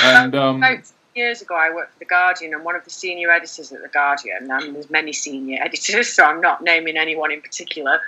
And 0.03 0.35
um, 0.35 0.57
About 0.57 0.91
years 1.15 1.41
ago, 1.41 1.55
I 1.55 1.73
worked 1.73 1.93
for 1.93 1.99
The 1.99 2.05
Guardian, 2.05 2.53
and 2.53 2.65
one 2.65 2.75
of 2.75 2.83
the 2.83 2.89
senior 2.89 3.29
editors 3.29 3.71
at 3.71 3.81
The 3.81 3.87
Guardian, 3.87 4.49
and 4.49 4.75
there's 4.75 4.89
many 4.89 5.13
senior 5.13 5.59
editors, 5.61 6.09
so 6.15 6.25
I'm 6.25 6.41
not 6.41 6.63
naming 6.63 6.97
anyone 6.97 7.31
in 7.31 7.41
particular, 7.41 8.01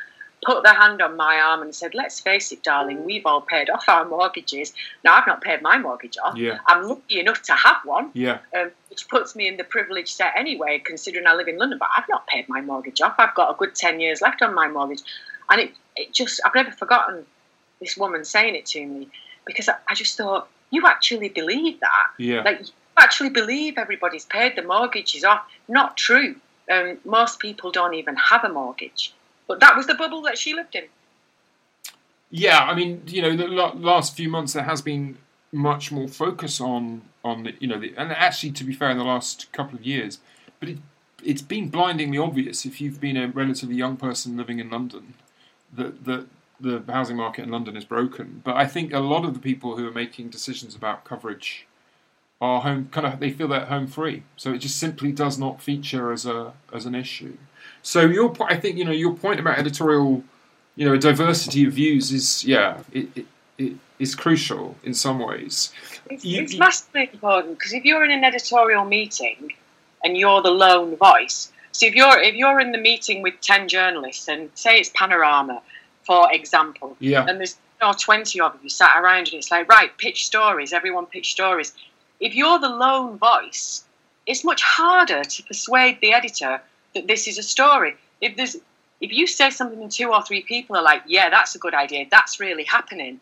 put 0.43 0.63
their 0.63 0.73
hand 0.73 1.01
on 1.01 1.15
my 1.17 1.37
arm 1.37 1.61
and 1.61 1.73
said, 1.73 1.93
Let's 1.93 2.19
face 2.19 2.51
it, 2.51 2.63
darling, 2.63 3.05
we've 3.05 3.25
all 3.25 3.41
paid 3.41 3.69
off 3.69 3.87
our 3.87 4.05
mortgages. 4.05 4.73
Now, 5.03 5.15
I've 5.15 5.27
not 5.27 5.41
paid 5.41 5.61
my 5.61 5.77
mortgage 5.77 6.17
off. 6.23 6.37
yeah, 6.37 6.59
I'm 6.67 6.83
lucky 6.87 7.19
enough 7.19 7.41
to 7.43 7.53
have 7.53 7.77
one, 7.83 8.11
yeah, 8.13 8.39
um, 8.55 8.71
which 8.89 9.07
puts 9.07 9.35
me 9.35 9.47
in 9.47 9.57
the 9.57 9.63
privileged 9.63 10.09
set 10.09 10.33
anyway, 10.37 10.79
considering 10.83 11.25
I 11.27 11.33
live 11.33 11.47
in 11.47 11.57
London, 11.57 11.79
but 11.79 11.89
I've 11.95 12.07
not 12.09 12.27
paid 12.27 12.47
my 12.49 12.61
mortgage 12.61 13.01
off. 13.01 13.15
I've 13.17 13.35
got 13.35 13.51
a 13.51 13.57
good 13.57 13.75
10 13.75 13.99
years 13.99 14.21
left 14.21 14.41
on 14.41 14.53
my 14.53 14.67
mortgage. 14.67 15.01
And 15.49 15.61
it, 15.61 15.71
it 15.95 16.13
just, 16.13 16.41
I've 16.45 16.55
never 16.55 16.71
forgotten 16.71 17.25
this 17.79 17.97
woman 17.97 18.23
saying 18.25 18.55
it 18.55 18.65
to 18.67 18.85
me 18.85 19.07
because 19.45 19.69
I, 19.69 19.75
I 19.87 19.93
just 19.95 20.17
thought, 20.17 20.47
You 20.69 20.85
actually 20.87 21.29
believe 21.29 21.79
that? 21.79 22.07
yeah. 22.17 22.41
Like, 22.41 22.59
you 22.61 22.67
actually 22.97 23.29
believe 23.29 23.77
everybody's 23.77 24.25
paid 24.25 24.55
the 24.55 24.61
mortgages 24.63 25.23
off. 25.23 25.41
Not 25.67 25.97
true. 25.97 26.35
Um, 26.71 26.97
most 27.05 27.39
people 27.39 27.71
don't 27.71 27.93
even 27.95 28.15
have 28.15 28.43
a 28.43 28.49
mortgage. 28.49 29.13
But 29.47 29.59
that 29.59 29.75
was 29.75 29.87
the 29.87 29.95
bubble 29.95 30.21
that 30.23 30.37
she 30.37 30.53
lived 30.53 30.75
in. 30.75 30.85
Yeah, 32.31 32.59
I 32.59 32.73
mean, 32.73 33.03
you 33.07 33.21
know, 33.21 33.35
the 33.35 33.47
last 33.47 34.15
few 34.15 34.29
months 34.29 34.53
there 34.53 34.63
has 34.63 34.81
been 34.81 35.17
much 35.51 35.91
more 35.91 36.07
focus 36.07 36.59
on 36.59 37.03
on 37.23 37.43
the, 37.43 37.53
you 37.59 37.67
know, 37.67 37.79
the, 37.79 37.93
and 37.97 38.11
actually, 38.11 38.51
to 38.51 38.63
be 38.63 38.73
fair, 38.73 38.91
in 38.91 38.97
the 38.97 39.03
last 39.03 39.51
couple 39.51 39.77
of 39.77 39.85
years, 39.85 40.19
but 40.59 40.69
it 40.69 40.77
it's 41.25 41.41
been 41.41 41.69
blindingly 41.69 42.17
obvious 42.17 42.65
if 42.65 42.79
you've 42.79 43.01
been 43.01 43.17
a 43.17 43.27
relatively 43.27 43.75
young 43.75 43.97
person 43.97 44.37
living 44.37 44.59
in 44.59 44.69
London 44.69 45.15
that 45.73 46.05
that 46.05 46.27
the 46.59 46.81
housing 46.87 47.17
market 47.17 47.43
in 47.43 47.51
London 47.51 47.75
is 47.75 47.83
broken. 47.83 48.41
But 48.43 48.55
I 48.55 48.65
think 48.65 48.93
a 48.93 48.99
lot 48.99 49.25
of 49.25 49.33
the 49.33 49.39
people 49.39 49.75
who 49.75 49.87
are 49.87 49.91
making 49.91 50.29
decisions 50.29 50.73
about 50.73 51.03
coverage 51.03 51.67
are 52.41 52.61
home 52.61 52.89
kind 52.91 53.07
of 53.07 53.19
they 53.19 53.31
feel 53.31 53.47
they're 53.47 53.65
home 53.65 53.87
free, 53.87 54.23
so 54.37 54.53
it 54.53 54.59
just 54.59 54.77
simply 54.77 55.11
does 55.11 55.37
not 55.37 55.61
feature 55.61 56.11
as 56.11 56.25
a 56.25 56.53
as 56.73 56.85
an 56.85 56.95
issue. 56.95 57.37
So 57.81 58.01
your 58.01 58.35
I 58.43 58.57
think 58.57 58.77
you 58.77 58.85
know 58.85 58.91
your 58.91 59.15
point 59.15 59.39
about 59.39 59.57
editorial 59.57 60.23
you 60.77 60.85
know, 60.85 60.97
diversity 60.97 61.63
of 61.65 61.71
views 61.73 62.11
is 62.11 62.43
yeah, 62.43 62.79
it, 62.91 63.07
it, 63.15 63.25
it 63.57 63.73
is 63.97 64.13
crucial 64.13 64.75
in 64.83 64.93
some 64.93 65.19
ways. 65.19 65.71
It's, 66.09 66.25
You- 66.25 66.41
it's 66.43 66.57
massively 66.57 67.09
important 67.13 67.57
because 67.57 67.71
if 67.73 67.85
you're 67.85 68.03
in 68.03 68.11
an 68.11 68.23
editorial 68.25 68.83
meeting 68.83 69.53
and 70.03 70.17
you're 70.17 70.41
the 70.41 70.51
lone 70.51 70.97
voice, 70.97 71.51
so 71.71 71.85
if 71.85 71.95
you're 71.95 72.19
if 72.19 72.35
you're 72.35 72.59
in 72.59 72.73
the 72.73 72.77
meeting 72.77 73.21
with 73.21 73.39
ten 73.41 73.69
journalists 73.69 74.27
and 74.27 74.49
say 74.55 74.77
it's 74.79 74.89
Panorama, 74.93 75.61
for 76.03 76.29
example, 76.33 76.97
Yeah, 76.99 77.25
and 77.25 77.39
there's 77.39 77.57
you 77.81 77.87
know, 77.87 77.93
20 77.97 78.39
of 78.41 78.57
you 78.63 78.69
sat 78.69 78.97
around 79.01 79.27
and 79.29 79.33
it's 79.35 79.51
like, 79.51 79.67
right, 79.69 79.97
pitch 79.97 80.25
stories, 80.25 80.73
everyone 80.73 81.05
pitch 81.05 81.31
stories. 81.31 81.73
If 82.19 82.33
you're 82.35 82.59
the 82.59 82.69
lone 82.69 83.17
voice, 83.17 83.83
it's 84.25 84.43
much 84.43 84.61
harder 84.61 85.23
to 85.23 85.43
persuade 85.43 85.99
the 86.01 86.13
editor 86.13 86.61
that 86.93 87.07
this 87.07 87.27
is 87.27 87.37
a 87.37 87.43
story. 87.43 87.95
If 88.21 88.35
there's 88.37 88.55
if 89.01 89.11
you 89.11 89.27
say 89.27 89.49
something 89.49 89.81
and 89.81 89.91
two 89.91 90.11
or 90.11 90.23
three 90.23 90.41
people 90.41 90.75
are 90.77 90.81
like, 90.83 91.03
yeah, 91.05 91.29
that's 91.29 91.53
a 91.55 91.59
good 91.59 91.73
idea, 91.73 92.05
that's 92.09 92.39
really 92.39 92.63
happening, 92.63 93.19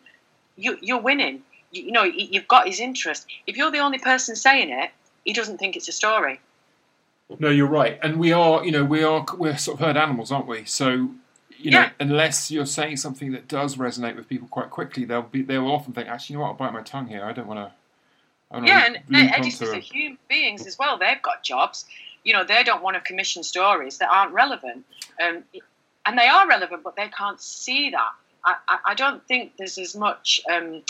you, 0.56 0.78
you're 0.80 1.00
winning. 1.00 1.42
You, 1.72 1.82
you 1.86 1.92
know, 1.92 2.04
you've 2.04 2.46
got 2.46 2.66
his 2.68 2.78
interest. 2.78 3.26
If 3.46 3.56
you're 3.56 3.72
the 3.72 3.80
only 3.80 3.98
person 3.98 4.36
saying 4.36 4.70
it, 4.70 4.90
he 5.24 5.32
doesn't 5.32 5.58
think 5.58 5.74
it's 5.76 5.88
a 5.88 5.92
story. 5.92 6.40
no, 7.40 7.48
you're 7.48 7.66
right, 7.66 7.98
and 8.02 8.18
we 8.18 8.32
are 8.32 8.64
you 8.64 8.70
know 8.70 8.84
we 8.84 9.02
are 9.02 9.24
we're 9.36 9.56
sort 9.56 9.80
of 9.80 9.86
herd 9.86 9.96
animals, 9.96 10.30
aren't 10.32 10.46
we? 10.46 10.64
So. 10.64 11.10
You 11.56 11.70
know, 11.70 11.80
Yeah. 11.80 11.90
unless 11.98 12.50
you're 12.50 12.66
saying 12.66 12.98
something 12.98 13.32
that 13.32 13.48
does 13.48 13.76
resonate 13.76 14.16
with 14.16 14.28
people 14.28 14.48
quite 14.48 14.68
quickly, 14.68 15.06
they'll 15.06 15.22
be 15.22 15.40
they 15.40 15.56
will 15.56 15.72
often 15.72 15.94
think, 15.94 16.08
actually, 16.08 16.34
you 16.34 16.38
know 16.38 16.42
what, 16.42 16.50
I'll 16.50 16.56
bite 16.56 16.74
my 16.74 16.82
tongue 16.82 17.06
here. 17.06 17.24
I 17.24 17.32
don't 17.32 17.46
want 17.46 17.60
to. 17.60 17.72
I 18.50 18.64
Yeah, 18.64 18.86
and 18.86 19.16
editors 19.32 19.70
are 19.70 19.78
human 19.78 20.18
beings 20.28 20.66
as 20.66 20.78
well. 20.78 20.98
They've 20.98 21.22
got 21.22 21.42
jobs. 21.42 21.84
You 22.24 22.32
know, 22.32 22.44
they 22.44 22.62
don't 22.62 22.82
want 22.82 22.94
to 22.94 23.00
commission 23.00 23.42
stories 23.42 23.98
that 23.98 24.08
aren't 24.10 24.32
relevant. 24.32 24.84
Um, 25.22 25.44
and 26.06 26.18
they 26.18 26.28
are 26.28 26.48
relevant, 26.48 26.82
but 26.82 26.96
they 26.96 27.08
can't 27.08 27.40
see 27.40 27.90
that. 27.90 28.10
I, 28.44 28.56
I, 28.68 28.78
I 28.88 28.94
don't 28.94 29.26
think 29.26 29.56
there's 29.56 29.78
as 29.78 29.94
much. 29.94 30.40
Um, 30.50 30.82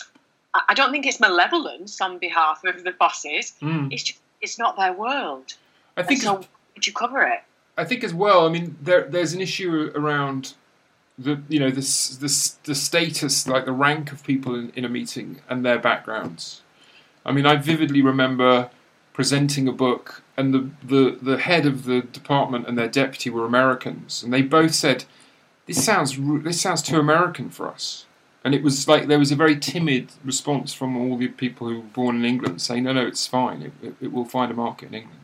I 0.55 0.63
I 0.71 0.75
don't 0.75 0.91
think 0.91 1.07
it's 1.07 1.21
malevolence 1.21 2.01
on 2.01 2.19
behalf 2.19 2.65
of 2.65 2.85
the 2.85 2.93
bosses. 2.93 3.55
Mm. 3.61 3.93
It's 3.93 4.03
just 4.03 4.21
it's 4.41 4.59
not 4.59 4.77
their 4.77 4.93
world. 4.93 5.55
I 5.97 6.01
And 6.01 6.09
think 6.09 6.23
so 6.23 6.45
would 6.75 6.87
you 6.87 6.93
cover 6.93 7.23
it? 7.23 7.43
I 7.77 7.85
think 7.85 8.05
as 8.05 8.15
well. 8.15 8.47
I 8.47 8.51
mean, 8.51 8.77
there 8.81 9.03
there's 9.03 9.33
an 9.33 9.41
issue 9.41 9.91
around 9.95 10.55
the 11.19 11.41
you 11.49 11.61
know 11.61 11.71
the 11.71 11.81
the 12.21 12.53
the 12.65 12.75
status, 12.75 13.47
like 13.47 13.65
the 13.65 13.73
rank 13.73 14.13
of 14.13 14.25
people 14.25 14.55
in, 14.55 14.71
in 14.71 14.85
a 14.85 14.89
meeting 14.89 15.41
and 15.49 15.65
their 15.65 15.79
backgrounds. 15.79 16.63
I 17.25 17.33
mean, 17.33 17.47
I 17.47 17.57
vividly 17.57 18.03
remember 18.03 18.71
presenting 19.13 19.69
a 19.69 19.73
book, 19.73 20.23
and 20.37 20.53
the, 20.53 20.71
the 20.83 21.19
the 21.23 21.39
head 21.39 21.67
of 21.67 21.85
the 21.85 22.03
department 22.03 22.67
and 22.67 22.77
their 22.77 22.89
deputy 22.89 23.31
were 23.31 23.47
Americans, 23.47 24.23
and 24.23 24.33
they 24.33 24.43
both 24.43 24.75
said, 24.75 25.05
"This 25.67 25.83
sounds 25.85 26.17
this 26.43 26.61
sounds 26.61 26.83
too 26.83 26.99
American 26.99 27.51
for 27.51 27.69
us." 27.69 28.07
And 28.45 28.55
it 28.55 28.63
was 28.63 28.87
like 28.87 29.07
there 29.07 29.19
was 29.19 29.33
a 29.33 29.37
very 29.37 29.57
timid 29.59 30.13
response 30.23 30.75
from 30.75 30.97
all 30.99 31.17
the 31.17 31.29
people 31.29 31.69
who 31.69 31.77
were 31.77 31.83
born 31.83 32.17
in 32.17 32.25
England, 32.25 32.61
saying, 32.61 32.85
"No, 32.85 32.93
no, 32.93 33.07
it's 33.07 33.27
fine. 33.27 33.63
It, 33.63 33.73
it, 33.83 33.95
it 34.03 34.13
will 34.13 34.27
find 34.27 34.51
a 34.51 34.55
market 34.55 34.89
in 34.89 34.95
England." 34.95 35.21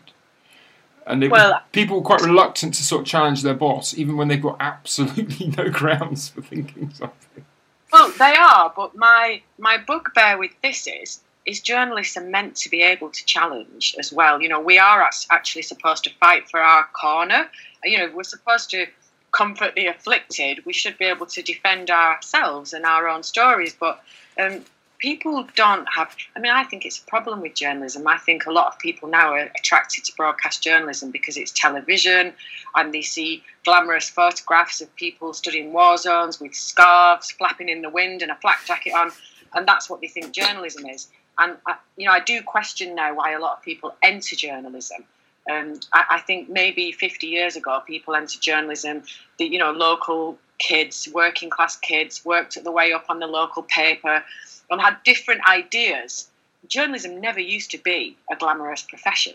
And 1.06 1.24
it, 1.24 1.30
Well- 1.30 1.60
people 1.72 1.96
were 1.98 2.06
quite 2.06 2.22
reluctant 2.22 2.74
to 2.74 2.84
sort 2.84 3.02
of 3.02 3.06
challenge 3.06 3.42
their 3.42 3.54
boss, 3.54 3.96
even 3.98 4.16
when 4.16 4.28
they've 4.28 4.40
got 4.40 4.56
absolutely 4.60 5.48
no 5.58 5.68
grounds 5.68 6.28
for 6.30 6.40
thinking 6.40 6.90
something. 6.94 7.44
Well, 7.92 8.12
they 8.18 8.36
are, 8.36 8.72
but 8.74 8.96
my 8.96 9.42
my 9.58 9.76
bugbear 9.76 10.38
with 10.38 10.52
this 10.62 10.86
is 10.86 11.20
is 11.50 11.60
journalists 11.60 12.16
are 12.16 12.24
meant 12.24 12.56
to 12.56 12.70
be 12.70 12.82
able 12.82 13.10
to 13.10 13.24
challenge 13.24 13.94
as 13.98 14.12
well. 14.12 14.40
You 14.40 14.48
know, 14.48 14.60
we 14.60 14.78
are 14.78 15.08
actually 15.30 15.62
supposed 15.62 16.04
to 16.04 16.10
fight 16.14 16.48
for 16.48 16.60
our 16.60 16.84
corner. 17.00 17.50
You 17.84 17.98
know, 17.98 18.10
we're 18.14 18.22
supposed 18.22 18.70
to 18.70 18.86
comfort 19.32 19.74
the 19.74 19.86
afflicted. 19.86 20.64
We 20.64 20.72
should 20.72 20.98
be 20.98 21.04
able 21.04 21.26
to 21.26 21.42
defend 21.42 21.90
ourselves 21.90 22.72
and 22.72 22.84
our 22.84 23.08
own 23.08 23.22
stories, 23.22 23.74
but. 23.78 24.02
Um, 24.40 24.64
People 25.00 25.48
don't 25.56 25.86
have. 25.96 26.14
I 26.36 26.40
mean, 26.40 26.52
I 26.52 26.62
think 26.62 26.84
it's 26.84 26.98
a 26.98 27.06
problem 27.06 27.40
with 27.40 27.54
journalism. 27.54 28.06
I 28.06 28.18
think 28.18 28.44
a 28.44 28.52
lot 28.52 28.66
of 28.66 28.78
people 28.78 29.08
now 29.08 29.32
are 29.32 29.50
attracted 29.58 30.04
to 30.04 30.12
broadcast 30.14 30.62
journalism 30.62 31.10
because 31.10 31.38
it's 31.38 31.52
television 31.52 32.34
and 32.74 32.92
they 32.92 33.00
see 33.00 33.42
glamorous 33.64 34.10
photographs 34.10 34.82
of 34.82 34.94
people 34.96 35.32
studying 35.32 35.72
war 35.72 35.96
zones 35.96 36.38
with 36.38 36.54
scarves 36.54 37.30
flapping 37.30 37.70
in 37.70 37.80
the 37.80 37.88
wind 37.88 38.20
and 38.20 38.30
a 38.30 38.34
flak 38.36 38.58
jacket 38.66 38.92
on, 38.92 39.10
and 39.54 39.66
that's 39.66 39.88
what 39.88 40.02
they 40.02 40.08
think 40.08 40.32
journalism 40.32 40.84
is. 40.84 41.08
And 41.40 41.56
I, 41.66 41.76
you 41.96 42.06
know, 42.06 42.12
I 42.12 42.20
do 42.20 42.42
question 42.42 42.94
now 42.94 43.14
why 43.14 43.32
a 43.32 43.40
lot 43.40 43.56
of 43.56 43.62
people 43.62 43.94
enter 44.02 44.36
journalism. 44.36 45.04
Um, 45.50 45.80
I, 45.92 46.04
I 46.10 46.20
think 46.20 46.48
maybe 46.48 46.92
50 46.92 47.26
years 47.26 47.56
ago, 47.56 47.82
people 47.86 48.14
entered 48.14 48.40
journalism. 48.40 49.02
The 49.38 49.46
you 49.46 49.58
know 49.58 49.72
local 49.72 50.38
kids, 50.58 51.08
working 51.12 51.50
class 51.50 51.76
kids, 51.76 52.24
worked 52.24 52.56
at 52.56 52.64
the 52.64 52.70
way 52.70 52.92
up 52.92 53.06
on 53.08 53.18
the 53.18 53.26
local 53.26 53.62
paper, 53.62 54.22
and 54.70 54.80
had 54.80 54.96
different 55.04 55.40
ideas. 55.48 56.28
Journalism 56.68 57.20
never 57.20 57.40
used 57.40 57.70
to 57.72 57.78
be 57.78 58.16
a 58.30 58.36
glamorous 58.36 58.82
profession. 58.82 59.32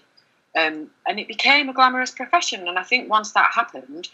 Um, 0.57 0.89
and 1.05 1.19
it 1.19 1.27
became 1.27 1.67
a 1.67 1.73
glamorous 1.73 2.11
profession. 2.11 2.67
And 2.67 2.79
I 2.79 2.83
think 2.83 3.09
once 3.09 3.31
that 3.33 3.51
happened, 3.53 4.07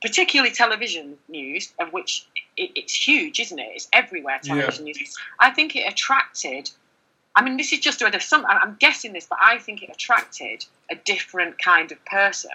particularly 0.00 0.52
television 0.52 1.18
news, 1.28 1.72
of 1.78 1.92
which 1.92 2.26
it, 2.56 2.70
it's 2.74 2.94
huge, 2.94 3.40
isn't 3.40 3.58
it? 3.58 3.70
It's 3.74 3.88
everywhere. 3.92 4.38
Television 4.42 4.84
news. 4.84 5.16
I 5.38 5.50
think 5.50 5.76
it 5.76 5.92
attracted. 5.92 6.70
I 7.34 7.42
mean, 7.42 7.56
this 7.56 7.72
is 7.72 7.80
just 7.80 8.02
a 8.02 8.20
some. 8.20 8.44
I'm 8.46 8.76
guessing 8.78 9.12
this, 9.12 9.26
but 9.26 9.38
I 9.40 9.58
think 9.58 9.82
it 9.82 9.90
attracted 9.90 10.66
a 10.90 10.94
different 10.94 11.58
kind 11.58 11.90
of 11.90 12.04
person 12.04 12.50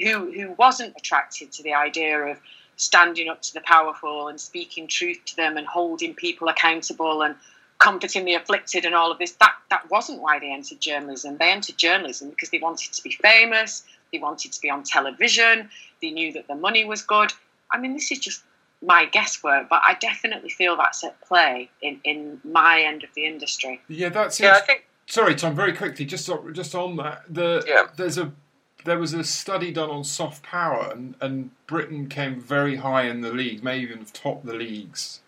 who 0.00 0.30
who 0.32 0.52
wasn't 0.52 0.94
attracted 0.96 1.52
to 1.52 1.62
the 1.62 1.74
idea 1.74 2.18
of 2.20 2.38
standing 2.76 3.28
up 3.28 3.42
to 3.42 3.54
the 3.54 3.60
powerful 3.62 4.28
and 4.28 4.40
speaking 4.40 4.86
truth 4.86 5.18
to 5.26 5.36
them 5.36 5.56
and 5.56 5.66
holding 5.66 6.14
people 6.14 6.48
accountable 6.48 7.22
and 7.22 7.34
comforting 7.78 8.24
the 8.24 8.34
afflicted 8.34 8.84
and 8.84 8.94
all 8.94 9.10
of 9.10 9.18
this. 9.18 9.32
That 9.32 9.54
that 9.70 9.90
wasn't 9.90 10.22
why 10.22 10.38
they 10.38 10.52
entered 10.52 10.80
journalism. 10.80 11.36
They 11.38 11.50
entered 11.50 11.76
journalism 11.76 12.30
because 12.30 12.50
they 12.50 12.60
wanted 12.60 12.92
to 12.92 13.02
be 13.02 13.10
famous. 13.10 13.82
They 14.12 14.18
wanted 14.18 14.52
to 14.52 14.60
be 14.60 14.70
on 14.70 14.84
television. 14.84 15.68
They 16.00 16.10
knew 16.10 16.32
that 16.34 16.46
the 16.46 16.54
money 16.54 16.84
was 16.84 17.02
good. 17.02 17.32
I 17.72 17.78
mean, 17.78 17.94
this 17.94 18.12
is 18.12 18.20
just 18.20 18.42
my 18.86 19.04
guesswork, 19.04 19.68
but 19.68 19.82
I 19.86 19.94
definitely 20.00 20.48
feel 20.48 20.76
that's 20.76 21.02
at 21.04 21.20
play 21.20 21.68
in, 21.82 22.00
in 22.04 22.40
my 22.44 22.80
end 22.80 23.02
of 23.02 23.10
the 23.14 23.26
industry. 23.26 23.80
Yeah, 23.88 24.08
that's 24.10 24.38
Yeah, 24.40 24.54
I 24.54 24.60
think 24.60 24.86
Sorry, 25.08 25.34
Tom. 25.34 25.54
Very 25.54 25.72
quickly, 25.72 26.04
just 26.04 26.28
on, 26.30 26.52
just 26.54 26.74
on 26.74 26.96
that, 26.96 27.22
the 27.28 27.64
Yeah. 27.68 27.88
there's 27.96 28.16
a 28.18 28.32
there 28.84 28.98
was 28.98 29.12
a 29.12 29.24
study 29.24 29.72
done 29.72 29.90
on 29.90 30.04
soft 30.04 30.44
power, 30.44 30.90
and, 30.92 31.16
and 31.20 31.50
Britain 31.66 32.08
came 32.08 32.40
very 32.40 32.76
high 32.76 33.02
in 33.02 33.20
the 33.20 33.32
league, 33.32 33.62
may 33.64 33.80
even 33.80 33.98
have 33.98 34.12
topped 34.12 34.46
the 34.46 34.54
leagues 34.54 35.20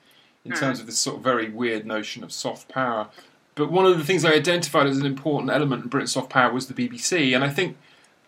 in 0.45 0.53
Hmm. 0.53 0.59
terms 0.59 0.79
of 0.81 0.87
this 0.87 0.99
sort 0.99 1.17
of 1.17 1.23
very 1.25 1.49
weird 1.49 1.85
notion 1.85 2.23
of 2.23 2.31
soft 2.33 2.69
power. 2.69 3.09
But 3.57 3.73
one 3.73 3.85
of 3.87 3.99
the 3.99 4.05
things 4.05 4.25
I 4.25 4.33
identified 4.35 4.87
as 4.87 4.99
an 4.99 5.07
important 5.07 5.51
element 5.51 5.83
in 5.83 5.89
Britain's 5.89 6.13
soft 6.13 6.31
power 6.31 6.53
was 6.53 6.69
the 6.69 6.75
BBC, 6.75 7.35
and 7.35 7.43
I 7.43 7.49
think 7.49 7.77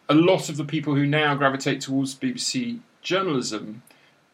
a 0.08 0.14
lot 0.14 0.48
of 0.48 0.56
the 0.56 0.64
people 0.64 0.96
who 0.96 1.06
now 1.06 1.36
gravitate 1.36 1.80
towards 1.80 2.16
BBC 2.16 2.80
journalism, 3.02 3.82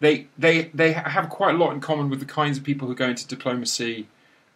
they 0.00 0.28
they 0.36 0.70
they 0.74 0.92
have 0.92 1.28
quite 1.28 1.54
a 1.54 1.58
lot 1.58 1.72
in 1.72 1.80
common 1.80 2.10
with 2.10 2.20
the 2.20 2.26
kinds 2.26 2.58
of 2.58 2.64
people 2.64 2.88
who 2.88 2.94
go 2.94 3.08
into 3.08 3.26
diplomacy, 3.26 4.08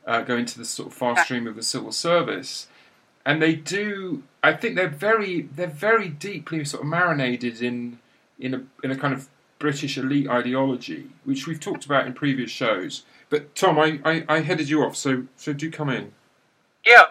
uh, 0.06 0.22
go 0.22 0.36
into 0.36 0.58
the 0.58 0.64
sort 0.64 0.88
of 0.88 0.94
fast 0.94 1.24
stream 1.24 1.46
of 1.46 1.56
the 1.56 1.62
civil 1.62 1.92
service. 1.92 2.68
and 3.24 3.42
they 3.42 3.54
do. 3.54 4.22
I 4.42 4.52
think 4.54 4.76
they're 4.76 4.88
very 4.88 5.42
they're 5.42 5.66
very 5.66 6.08
deeply 6.08 6.64
sort 6.64 6.82
of 6.82 6.88
marinated 6.88 7.62
in 7.62 7.98
in 8.38 8.54
a 8.54 8.62
in 8.82 8.90
a 8.90 8.96
kind 8.96 9.14
of 9.14 9.28
British 9.58 9.98
elite 9.98 10.28
ideology, 10.28 11.10
which 11.24 11.46
we've 11.46 11.60
talked 11.60 11.84
about 11.84 12.06
in 12.06 12.14
previous 12.14 12.50
shows. 12.50 13.04
But 13.28 13.54
Tom, 13.54 13.78
I, 13.78 14.00
I, 14.04 14.24
I 14.28 14.40
headed 14.40 14.68
you 14.68 14.82
off, 14.82 14.96
so 14.96 15.24
so 15.36 15.52
do 15.52 15.70
come 15.70 15.90
in. 15.90 16.12
Yeah, 16.84 17.04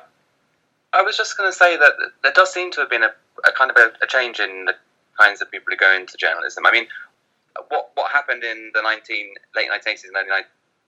I 0.92 1.02
was 1.02 1.16
just 1.16 1.38
going 1.38 1.50
to 1.50 1.56
say 1.56 1.78
that 1.78 1.94
there 2.24 2.34
does 2.34 2.52
seem 2.52 2.72
to 2.72 2.82
have 2.82 2.90
been 2.90 3.04
a, 3.04 3.12
a 3.46 3.52
kind 3.52 3.72
of 3.72 3.78
a, 3.78 3.92
a, 4.04 4.08
change 4.08 4.40
in 4.40 4.66
the 4.66 4.74
kinds 5.20 5.42
of 5.42 5.52
people 5.52 5.68
who 5.70 5.78
go 5.78 5.96
into 5.96 6.18
journalism. 6.18 6.66
I 6.66 6.72
mean, 6.72 6.88
what 7.70 7.92
what 7.96 8.12
happened 8.12 8.44
in 8.44 8.72
the 8.74 8.82
19 8.82 9.34
late 9.56 9.70
1980s 9.70 10.06
and 10.06 10.16
early 10.16 10.44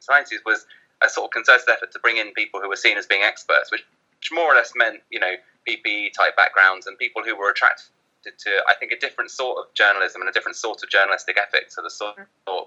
1990s 0.09 0.45
was 0.45 0.65
a 1.03 1.09
sort 1.09 1.25
of 1.25 1.31
concerted 1.31 1.67
effort 1.69 1.91
to 1.91 1.99
bring 1.99 2.17
in 2.17 2.31
people 2.33 2.61
who 2.61 2.69
were 2.69 2.75
seen 2.75 2.97
as 2.97 3.05
being 3.05 3.23
experts, 3.23 3.71
which, 3.71 3.83
which 4.19 4.31
more 4.31 4.45
or 4.45 4.55
less 4.55 4.73
meant 4.75 5.01
you 5.09 5.19
know 5.19 5.33
PPE 5.67 6.13
type 6.13 6.35
backgrounds 6.35 6.87
and 6.87 6.97
people 6.97 7.23
who 7.23 7.35
were 7.35 7.49
attracted 7.49 7.85
to 8.23 8.49
I 8.67 8.75
think 8.79 8.91
a 8.91 8.99
different 8.99 9.31
sort 9.31 9.57
of 9.57 9.73
journalism 9.73 10.21
and 10.21 10.29
a 10.29 10.33
different 10.33 10.55
sort 10.55 10.83
of 10.83 10.89
journalistic 10.89 11.37
ethic 11.37 11.69
to 11.69 11.81
the 11.81 11.89
sort 11.89 12.17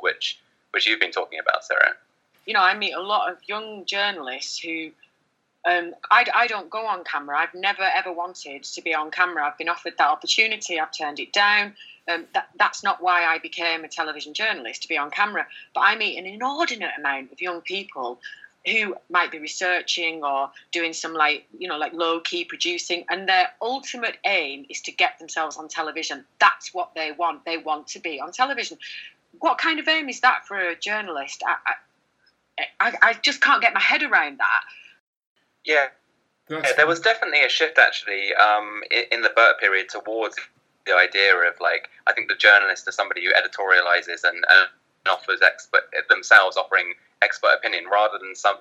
which 0.00 0.40
which 0.72 0.86
you've 0.86 1.00
been 1.00 1.12
talking 1.12 1.38
about, 1.38 1.64
Sarah. 1.64 1.94
You 2.46 2.54
know, 2.54 2.60
I 2.60 2.76
meet 2.76 2.92
a 2.92 3.00
lot 3.00 3.30
of 3.30 3.38
young 3.46 3.84
journalists 3.86 4.58
who 4.58 4.90
um, 5.66 5.94
I, 6.10 6.26
I 6.34 6.46
don't 6.46 6.68
go 6.68 6.84
on 6.84 7.04
camera. 7.04 7.38
I've 7.38 7.54
never 7.54 7.82
ever 7.82 8.12
wanted 8.12 8.64
to 8.64 8.82
be 8.82 8.94
on 8.94 9.10
camera. 9.10 9.46
I've 9.46 9.56
been 9.56 9.68
offered 9.68 9.94
that 9.96 10.08
opportunity. 10.08 10.78
I've 10.78 10.92
turned 10.92 11.20
it 11.20 11.32
down. 11.32 11.74
Um, 12.12 12.26
that, 12.34 12.48
that's 12.58 12.82
not 12.82 13.02
why 13.02 13.24
I 13.24 13.38
became 13.38 13.82
a 13.84 13.88
television 13.88 14.34
journalist 14.34 14.82
to 14.82 14.88
be 14.88 14.98
on 14.98 15.10
camera. 15.10 15.46
But 15.74 15.80
I 15.80 15.96
meet 15.96 16.18
an 16.18 16.26
inordinate 16.26 16.90
amount 16.98 17.32
of 17.32 17.40
young 17.40 17.62
people 17.62 18.20
who 18.66 18.96
might 19.10 19.30
be 19.30 19.38
researching 19.38 20.24
or 20.24 20.50
doing 20.72 20.92
some 20.92 21.12
like 21.12 21.46
you 21.58 21.68
know 21.68 21.76
like 21.76 21.92
low 21.92 22.20
key 22.20 22.44
producing 22.44 23.04
and 23.10 23.28
their 23.28 23.48
ultimate 23.60 24.16
aim 24.24 24.64
is 24.70 24.80
to 24.82 24.92
get 24.92 25.18
themselves 25.18 25.56
on 25.56 25.68
television. 25.68 26.24
That's 26.40 26.72
what 26.72 26.94
they 26.94 27.12
want. 27.12 27.44
They 27.44 27.58
want 27.58 27.88
to 27.88 28.00
be 28.00 28.20
on 28.20 28.32
television. 28.32 28.78
What 29.40 29.58
kind 29.58 29.78
of 29.80 29.88
aim 29.88 30.08
is 30.08 30.20
that 30.20 30.46
for 30.46 30.58
a 30.58 30.76
journalist? 30.76 31.42
I 31.46 31.74
i, 32.80 32.94
I 33.02 33.14
just 33.14 33.40
can't 33.40 33.60
get 33.60 33.74
my 33.74 33.80
head 33.80 34.02
around 34.02 34.38
that. 34.38 34.62
Yeah, 35.64 35.86
yeah 36.48 36.72
there 36.76 36.86
was 36.86 37.00
definitely 37.00 37.44
a 37.44 37.48
shift 37.48 37.78
actually 37.78 38.34
um, 38.34 38.82
in, 38.90 39.04
in 39.12 39.22
the 39.22 39.30
Birt 39.34 39.58
period 39.58 39.88
towards 39.88 40.36
the 40.86 40.94
idea 40.94 41.34
of 41.34 41.54
like 41.60 41.88
I 42.06 42.12
think 42.12 42.28
the 42.28 42.36
journalist 42.36 42.88
is 42.88 42.94
somebody 42.94 43.24
who 43.24 43.32
editorializes 43.32 44.24
and, 44.24 44.36
and 44.36 44.68
offers 45.08 45.40
expert 45.42 45.84
themselves 46.08 46.56
offering 46.56 46.94
expert 47.22 47.52
opinion 47.56 47.84
rather 47.90 48.18
than 48.18 48.34
some 48.34 48.56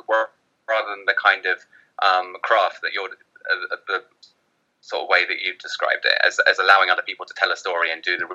rather 0.68 0.90
than 0.90 1.06
the 1.06 1.16
kind 1.22 1.46
of 1.46 1.60
um, 2.02 2.36
craft 2.42 2.82
that 2.82 2.94
you're 2.94 3.10
uh, 3.10 3.76
the 3.88 4.04
sort 4.82 5.04
of 5.04 5.10
way 5.10 5.26
that 5.26 5.42
you've 5.42 5.60
described 5.60 6.06
it 6.06 6.14
as, 6.26 6.40
as 6.50 6.60
allowing 6.60 6.90
other 6.90 7.02
people 7.02 7.26
to 7.26 7.34
tell 7.38 7.52
a 7.52 7.56
story 7.56 7.92
and 7.92 8.04
do 8.04 8.18
the 8.18 8.28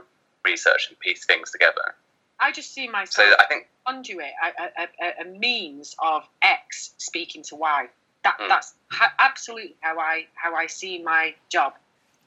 research 0.44 0.88
and 0.88 0.98
piece 1.01 1.27
things 1.27 1.51
together. 1.51 1.94
I 2.40 2.53
just 2.53 2.72
see 2.72 2.88
myself 2.88 3.29
so 3.29 3.37
I 3.38 3.46
think 3.48 3.68
conduit 3.87 4.31
a, 4.42 4.83
a, 4.83 5.27
a 5.27 5.38
means 5.38 5.96
of 5.98 6.22
X 6.42 6.94
speaking 6.98 7.42
to 7.44 7.57
Y. 7.57 7.87
That 8.24 8.38
mm. 8.38 8.48
that's 8.48 8.74
ha- 8.90 9.12
absolutely 9.18 9.77
how 9.81 9.98
I 9.98 10.27
how 10.35 10.55
I 10.55 10.66
see 10.66 11.03
my 11.03 11.35
job. 11.51 11.74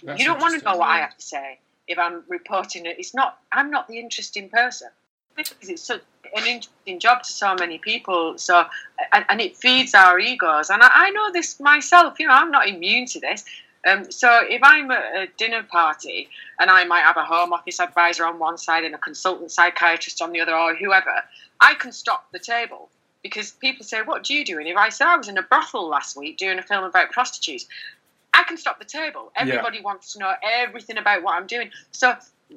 That's 0.04 0.20
you 0.20 0.26
don't 0.26 0.40
want 0.40 0.60
to 0.60 0.66
know 0.66 0.78
what 0.78 0.90
I 0.90 1.00
have 1.00 1.18
to 1.18 1.24
say 1.24 1.60
if 1.88 2.00
I'm 2.00 2.24
reporting 2.28 2.86
it. 2.86 2.98
It's 3.00 3.14
not. 3.14 3.40
I'm 3.52 3.70
not 3.70 3.88
the 3.88 4.00
interesting 4.00 4.50
person. 4.50 4.90
because 5.36 5.70
It's 5.70 5.84
such 5.84 6.02
an 6.36 6.48
interesting 6.48 7.00
job 7.00 7.24
to 7.24 7.32
so 7.32 7.56
many 7.56 7.78
people. 7.78 8.38
So, 8.38 8.64
and, 9.14 9.26
and 9.30 9.42
it 9.42 9.58
feeds 9.58 9.94
our 9.94 10.18
egos. 10.20 10.70
And 10.70 10.82
I, 10.82 10.90
I, 10.94 11.10
know 11.12 11.32
this 11.32 11.60
myself. 11.60 12.20
You 12.20 12.28
know, 12.28 12.34
I'm 12.34 12.52
not 12.52 12.68
immune 12.68 13.06
to 13.08 13.20
this. 13.20 13.44
Um, 13.88 14.12
so 14.12 14.42
if 14.48 14.62
I'm 14.64 14.92
at 14.92 15.16
a 15.16 15.28
dinner 15.38 15.64
party 15.64 16.30
and 16.60 16.70
I 16.70 16.86
might 16.86 17.02
have 17.02 17.18
a 17.18 17.26
home 17.26 17.52
office 17.52 17.80
advisor 17.80 18.26
on 18.26 18.38
one 18.38 18.58
side 18.58 18.84
and 18.84 18.94
a 18.94 19.00
consultant 19.00 19.52
psychiatrist 19.52 20.22
on 20.22 20.32
the 20.32 20.40
other, 20.40 20.56
or 20.56 20.76
whoever, 20.76 21.24
I 21.60 21.74
can 21.74 21.92
stop 21.92 22.32
the 22.32 22.40
table 22.40 22.90
because 23.24 23.52
people 23.52 23.84
say, 23.84 24.02
"What 24.02 24.24
do 24.24 24.34
you 24.34 24.46
do?" 24.46 24.60
And 24.60 24.68
if 24.68 24.78
I 24.78 24.90
say 24.90 25.06
I 25.06 25.18
was 25.18 25.28
in 25.28 25.38
a 25.38 25.44
brothel 25.44 25.88
last 25.88 26.16
week 26.16 26.38
doing 26.38 26.60
a 26.60 26.64
film 26.64 26.84
about 26.84 27.12
prostitutes, 27.12 27.66
I 28.42 28.44
can 28.48 28.58
stop 28.58 28.80
the 28.80 28.86
table. 28.86 29.32
Everybody 29.36 29.78
yeah. 29.78 29.84
wants 29.84 30.14
to 30.14 30.20
know 30.20 30.34
everything 30.44 30.98
about 30.98 31.22
what 31.22 31.36
I'm 31.36 31.46
doing. 31.46 31.70
So 31.92 32.16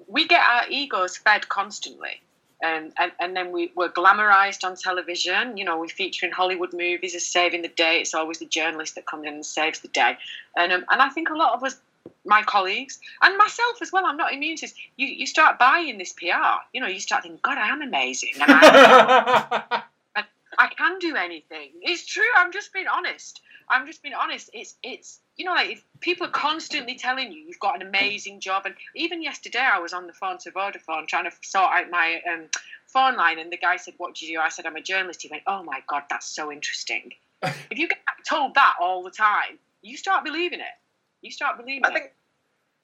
we 0.08 0.26
get 0.26 0.40
our 0.40 0.62
egos 0.70 1.16
fed 1.18 1.48
constantly. 1.48 2.22
Um, 2.64 2.92
and, 2.98 3.12
and 3.20 3.36
then 3.36 3.52
we, 3.52 3.70
we're 3.74 3.90
glamorized 3.90 4.64
on 4.64 4.76
television. 4.76 5.58
You 5.58 5.66
know, 5.66 5.78
we 5.78 5.88
feature 5.88 6.24
in 6.24 6.32
Hollywood 6.32 6.72
movies 6.72 7.14
as 7.14 7.26
saving 7.26 7.60
the 7.60 7.68
day. 7.68 8.00
It's 8.00 8.14
always 8.14 8.38
the 8.38 8.46
journalist 8.46 8.94
that 8.94 9.06
comes 9.06 9.26
in 9.26 9.34
and 9.34 9.44
saves 9.44 9.80
the 9.80 9.88
day. 9.88 10.16
And, 10.56 10.72
um, 10.72 10.84
and 10.88 11.02
I 11.02 11.10
think 11.10 11.28
a 11.28 11.34
lot 11.34 11.52
of 11.52 11.62
us, 11.62 11.78
my 12.24 12.42
colleagues, 12.42 12.98
and 13.20 13.36
myself 13.36 13.82
as 13.82 13.92
well, 13.92 14.06
I'm 14.06 14.16
not 14.16 14.32
immune 14.32 14.56
to 14.56 14.62
this. 14.62 14.74
You, 14.96 15.06
you 15.06 15.26
start 15.26 15.58
buying 15.58 15.98
this 15.98 16.14
PR. 16.14 16.62
You 16.72 16.80
know, 16.80 16.86
you 16.86 17.00
start 17.00 17.24
thinking, 17.24 17.40
God, 17.42 17.58
I 17.58 17.68
am 17.68 17.82
amazing. 17.82 18.30
And 18.40 18.44
I, 18.46 19.82
I 20.58 20.68
can 20.68 20.98
do 21.00 21.16
anything. 21.16 21.70
It's 21.82 22.06
true. 22.06 22.22
I'm 22.36 22.52
just 22.52 22.72
being 22.72 22.86
honest. 22.86 23.42
I'm 23.68 23.86
just 23.86 24.02
being 24.02 24.14
honest. 24.14 24.50
It's 24.52 24.74
it's 24.82 25.20
you 25.36 25.44
know 25.44 25.52
like 25.52 25.70
if 25.70 25.84
people 26.00 26.26
are 26.26 26.30
constantly 26.30 26.94
telling 26.94 27.32
you 27.32 27.38
you've 27.38 27.58
got 27.60 27.80
an 27.80 27.86
amazing 27.86 28.40
job, 28.40 28.66
and 28.66 28.74
even 28.94 29.22
yesterday 29.22 29.60
I 29.60 29.78
was 29.78 29.92
on 29.92 30.06
the 30.06 30.12
phone 30.12 30.38
to 30.38 30.50
Vodafone 30.50 31.06
trying 31.06 31.24
to 31.24 31.32
sort 31.42 31.70
out 31.72 31.90
my 31.90 32.20
um, 32.30 32.48
phone 32.86 33.16
line, 33.16 33.38
and 33.38 33.50
the 33.50 33.56
guy 33.56 33.76
said, 33.76 33.94
"What 33.96 34.14
do 34.14 34.26
you 34.26 34.36
do?" 34.36 34.40
I 34.40 34.48
said, 34.48 34.66
"I'm 34.66 34.76
a 34.76 34.82
journalist." 34.82 35.22
He 35.22 35.28
went, 35.28 35.42
"Oh 35.46 35.62
my 35.62 35.82
god, 35.88 36.04
that's 36.10 36.26
so 36.26 36.52
interesting." 36.52 37.12
if 37.42 37.78
you 37.78 37.88
get 37.88 37.98
told 38.28 38.54
that 38.54 38.74
all 38.80 39.02
the 39.02 39.10
time, 39.10 39.58
you 39.82 39.96
start 39.96 40.24
believing 40.24 40.60
it. 40.60 40.74
You 41.22 41.30
start 41.30 41.56
believing 41.56 41.84
I 41.84 41.92
think 41.92 42.12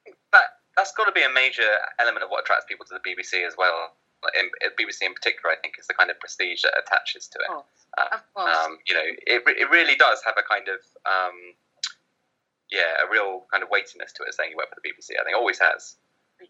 it. 0.07 0.15
that 0.33 0.61
that's 0.77 0.93
got 0.93 1.05
to 1.05 1.13
be 1.13 1.23
a 1.23 1.31
major 1.31 1.63
element 1.99 2.25
of 2.25 2.31
what 2.31 2.43
attracts 2.43 2.67
people 2.69 2.87
to 2.87 2.95
the 2.95 3.01
BBC 3.01 3.47
as 3.47 3.55
well 3.57 3.93
in, 4.37 4.51
BBC 4.77 5.03
in 5.03 5.15
particular, 5.15 5.55
I 5.55 5.59
think, 5.61 5.75
is 5.79 5.87
the 5.87 5.95
kind 5.95 6.11
of 6.11 6.21
prestige 6.21 6.63
that 6.63 6.75
attaches 6.77 7.27
to 7.29 7.39
it. 7.39 7.49
Oh, 7.51 7.65
of 8.13 8.23
course. 8.35 8.57
Um, 8.57 8.79
you 8.87 8.95
know, 8.95 9.05
it, 9.05 9.43
it 9.47 9.71
really 9.71 9.97
does 9.97 10.21
have 10.25 10.35
a 10.37 10.45
kind 10.45 10.69
of, 10.69 10.81
um, 11.07 11.37
yeah, 12.71 13.05
a 13.07 13.11
real 13.11 13.45
kind 13.51 13.63
of 13.63 13.71
weightiness 13.71 14.13
to 14.13 14.23
it 14.23 14.35
saying 14.35 14.51
you 14.51 14.57
work 14.57 14.69
for 14.69 14.77
the 14.81 14.89
BBC. 14.89 15.19
I 15.21 15.25
think 15.25 15.37
always 15.37 15.59
has. 15.59 15.97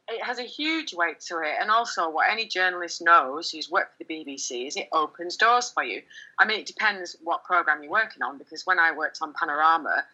It 0.09 0.23
has 0.23 0.39
a 0.39 0.45
huge 0.45 0.95
weight 0.95 1.21
to 1.23 1.39
it, 1.39 1.57
and 1.61 1.71
also 1.71 2.09
what 2.09 2.31
any 2.31 2.47
journalist 2.47 3.03
knows 3.03 3.51
who's 3.51 3.71
worked 3.71 3.99
for 3.99 4.05
the 4.05 4.15
BBC 4.15 4.69
is 4.69 4.77
it 4.77 4.89
opens 4.93 5.37
doors 5.37 5.71
for 5.71 5.83
you. 5.83 6.03
I 6.39 6.47
mean, 6.47 6.61
it 6.61 6.67
depends 6.67 7.17
what 7.23 7.45
program 7.45 7.83
you're 7.83 7.91
working 7.91 8.23
on, 8.23 8.39
because 8.39 8.65
when 8.67 8.79
I 8.79 8.93
worked 8.93 9.19
on 9.21 9.33
Panorama, 9.33 10.05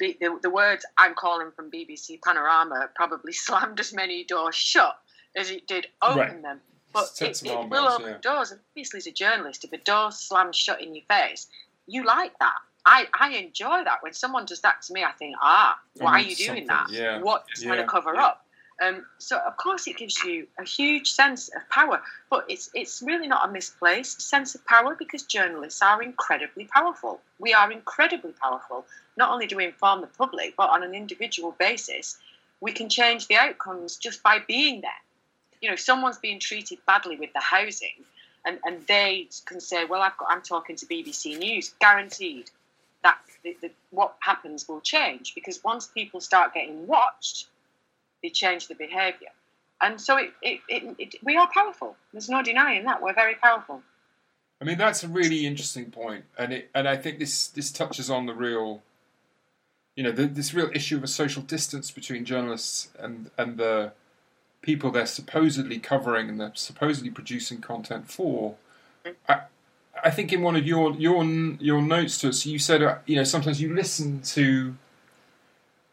the, 0.00 0.16
the, 0.20 0.38
the 0.42 0.50
words 0.50 0.84
I'm 0.98 1.14
calling 1.14 1.50
from 1.54 1.70
BBC 1.70 2.20
Panorama 2.22 2.88
probably 2.94 3.32
slammed 3.32 3.78
as 3.78 3.92
many 3.92 4.24
doors 4.24 4.56
shut 4.56 4.98
as 5.36 5.50
it 5.50 5.66
did 5.66 5.86
open 6.02 6.18
right. 6.18 6.42
them. 6.42 6.60
But 6.92 7.16
it, 7.20 7.42
it 7.42 7.68
will 7.70 7.88
open 7.88 8.06
yeah. 8.06 8.18
doors. 8.20 8.50
And 8.50 8.60
obviously, 8.72 8.98
as 8.98 9.06
a 9.06 9.12
journalist, 9.12 9.64
if 9.64 9.72
a 9.72 9.78
door 9.78 10.12
slams 10.12 10.56
shut 10.56 10.82
in 10.82 10.94
your 10.94 11.04
face, 11.08 11.46
you 11.86 12.04
like 12.04 12.38
that. 12.38 12.56
I, 12.84 13.06
I 13.18 13.34
enjoy 13.36 13.84
that. 13.84 14.02
When 14.02 14.12
someone 14.12 14.44
does 14.44 14.60
that 14.62 14.82
to 14.82 14.92
me, 14.92 15.04
I 15.04 15.12
think, 15.12 15.36
ah, 15.40 15.78
why 15.98 16.12
are 16.12 16.20
you 16.20 16.36
doing 16.36 16.66
that? 16.66 16.90
Yeah. 16.90 17.20
What 17.20 17.44
yeah. 17.58 17.68
trying 17.68 17.82
to 17.82 17.86
cover 17.86 18.16
up? 18.16 18.44
Um, 18.82 19.06
so 19.18 19.38
of 19.38 19.56
course 19.58 19.86
it 19.86 19.96
gives 19.96 20.24
you 20.24 20.48
a 20.58 20.64
huge 20.64 21.12
sense 21.12 21.48
of 21.54 21.68
power, 21.68 22.02
but 22.30 22.46
it's 22.48 22.68
it's 22.74 23.00
really 23.00 23.28
not 23.28 23.48
a 23.48 23.52
misplaced 23.52 24.20
sense 24.22 24.56
of 24.56 24.66
power 24.66 24.96
because 24.98 25.22
journalists 25.22 25.82
are 25.82 26.02
incredibly 26.02 26.64
powerful. 26.64 27.20
We 27.38 27.54
are 27.54 27.70
incredibly 27.70 28.32
powerful. 28.32 28.84
Not 29.16 29.30
only 29.30 29.46
do 29.46 29.56
we 29.56 29.66
inform 29.66 30.00
the 30.00 30.08
public, 30.08 30.54
but 30.56 30.70
on 30.70 30.82
an 30.82 30.94
individual 30.94 31.54
basis, 31.58 32.18
we 32.60 32.72
can 32.72 32.88
change 32.88 33.28
the 33.28 33.36
outcomes 33.36 33.96
just 33.96 34.22
by 34.22 34.40
being 34.48 34.80
there 34.80 34.90
you 35.62 35.70
know, 35.70 35.76
someone's 35.76 36.18
being 36.18 36.40
treated 36.40 36.78
badly 36.86 37.16
with 37.16 37.32
the 37.32 37.40
housing, 37.40 38.04
and, 38.44 38.58
and 38.64 38.84
they 38.88 39.28
can 39.46 39.60
say, 39.60 39.84
well, 39.84 40.02
I've 40.02 40.16
got, 40.18 40.28
I'm 40.30 40.42
talking 40.42 40.76
to 40.76 40.86
BBC 40.86 41.38
News, 41.38 41.72
guaranteed 41.80 42.50
that 43.02 43.18
the, 43.44 43.56
the, 43.60 43.70
what 43.90 44.16
happens 44.20 44.68
will 44.68 44.80
change 44.80 45.34
because 45.34 45.62
once 45.64 45.86
people 45.86 46.20
start 46.20 46.54
getting 46.54 46.86
watched, 46.86 47.46
they 48.22 48.30
change 48.30 48.68
the 48.68 48.74
behaviour. 48.74 49.30
And 49.80 50.00
so 50.00 50.16
it, 50.16 50.32
it, 50.42 50.60
it, 50.68 51.14
we 51.24 51.36
are 51.36 51.48
powerful. 51.52 51.96
There's 52.12 52.28
no 52.28 52.42
denying 52.42 52.84
that. 52.84 53.02
We're 53.02 53.14
very 53.14 53.34
powerful. 53.34 53.82
I 54.60 54.64
mean, 54.64 54.78
that's 54.78 55.02
a 55.02 55.08
really 55.08 55.44
interesting 55.44 55.90
point, 55.90 56.24
and 56.38 56.52
it, 56.52 56.70
and 56.72 56.88
I 56.88 56.96
think 56.96 57.18
this 57.18 57.48
this 57.48 57.72
touches 57.72 58.08
on 58.08 58.26
the 58.26 58.32
real, 58.32 58.80
you 59.96 60.04
know, 60.04 60.12
the, 60.12 60.26
this 60.26 60.54
real 60.54 60.70
issue 60.72 60.96
of 60.96 61.02
a 61.02 61.08
social 61.08 61.42
distance 61.42 61.90
between 61.90 62.24
journalists 62.24 62.88
and 62.96 63.32
and 63.36 63.58
the 63.58 63.90
people 64.60 64.92
they're 64.92 65.06
supposedly 65.06 65.80
covering 65.80 66.28
and 66.28 66.38
they're 66.38 66.52
supposedly 66.54 67.10
producing 67.10 67.60
content 67.60 68.08
for. 68.08 68.54
Mm-hmm. 69.04 69.32
I, 69.32 69.40
I 70.02 70.10
think 70.10 70.32
in 70.32 70.42
one 70.42 70.56
of 70.56 70.66
your 70.66 70.92
your 70.94 71.24
your 71.24 71.82
notes 71.82 72.18
to 72.18 72.28
us, 72.28 72.46
you 72.46 72.58
said 72.58 72.82
uh, 72.82 72.98
you 73.06 73.16
know 73.16 73.24
sometimes 73.24 73.60
you 73.60 73.74
listen 73.74 74.22
to 74.22 74.74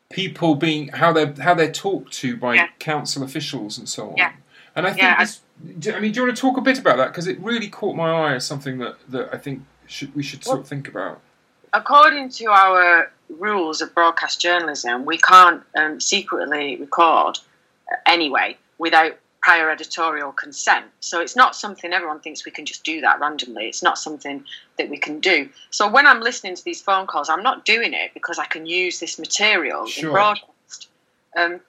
people 0.10 0.56
being 0.56 0.88
how 0.90 1.14
they're 1.14 1.34
how 1.40 1.54
they're 1.54 1.72
talked 1.72 2.14
to 2.14 2.38
by 2.38 2.56
yeah. 2.56 2.68
council 2.80 3.24
officials 3.24 3.78
and 3.78 3.88
so 3.88 4.12
on. 4.12 4.18
Yeah. 4.18 4.34
And 4.76 4.88
I 4.88 4.92
think 4.92 5.02
yeah, 5.04 5.20
this, 5.20 5.42
I, 5.94 5.98
I 5.98 6.00
mean, 6.00 6.12
do 6.12 6.22
you 6.22 6.26
want 6.26 6.36
to 6.36 6.42
talk 6.42 6.58
a 6.58 6.62
bit 6.62 6.80
about 6.80 6.98
that 6.98 7.08
because 7.08 7.28
it 7.28 7.40
really 7.40 7.68
caught 7.68 7.96
my 7.96 8.10
eye 8.10 8.36
as 8.36 8.46
something 8.46 8.78
that, 8.80 8.96
that 9.10 9.30
I 9.34 9.38
think 9.38 9.64
should, 9.88 10.16
we 10.16 10.24
should 10.24 10.44
sort 10.44 10.60
of 10.60 10.68
think 10.68 10.88
about. 10.88 11.20
according 11.74 12.30
to 12.30 12.46
our 12.46 13.12
rules 13.30 13.82
of 13.82 13.94
broadcast 13.94 14.40
journalism, 14.40 15.06
we 15.06 15.18
can't 15.18 15.64
um, 15.76 16.00
secretly 16.00 16.78
record 16.78 17.40
anyway 18.06 18.58
without 18.78 19.18
prior 19.42 19.70
editorial 19.70 20.32
consent. 20.32 20.86
So 21.00 21.22
it's 21.22 21.36
not 21.36 21.56
something 21.56 21.94
everyone 21.94 22.20
thinks 22.20 22.46
we 22.46 22.52
can 22.52 22.66
just 22.66 22.84
do 22.84 23.02
that 23.02 23.20
randomly. 23.20 23.68
It's 23.68 23.84
not 23.84 23.98
something 23.98 24.44
that 24.78 24.90
we 24.90 24.98
can 24.98 25.20
do. 25.20 25.50
So 25.70 25.90
when 25.90 26.06
I'm 26.06 26.22
listening 26.22 26.56
to 26.56 26.64
these 26.64 26.82
phone 26.82 27.08
calls, 27.08 27.30
I'm 27.30 27.44
not 27.44 27.66
doing 27.66 27.94
it 27.94 28.14
because 28.14 28.38
I 28.38 28.46
can 28.46 28.66
use 28.66 29.00
this 29.00 29.18
material 29.18 29.88
Sure. 29.88 30.10
in 30.10 30.14
broadcast. 30.14 30.90
Um, 31.38 31.62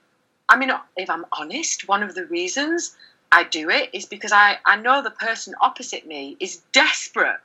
I 0.49 0.57
mean, 0.57 0.71
if 0.97 1.09
I'm 1.09 1.25
honest, 1.31 1.87
one 1.87 2.03
of 2.03 2.13
the 2.13 2.25
reasons 2.25 2.95
I 3.31 3.45
do 3.45 3.69
it 3.69 3.89
is 3.93 4.05
because 4.05 4.33
I, 4.33 4.57
I 4.65 4.75
know 4.75 5.01
the 5.01 5.11
person 5.11 5.55
opposite 5.61 6.05
me 6.05 6.35
is 6.39 6.57
desperate 6.73 7.39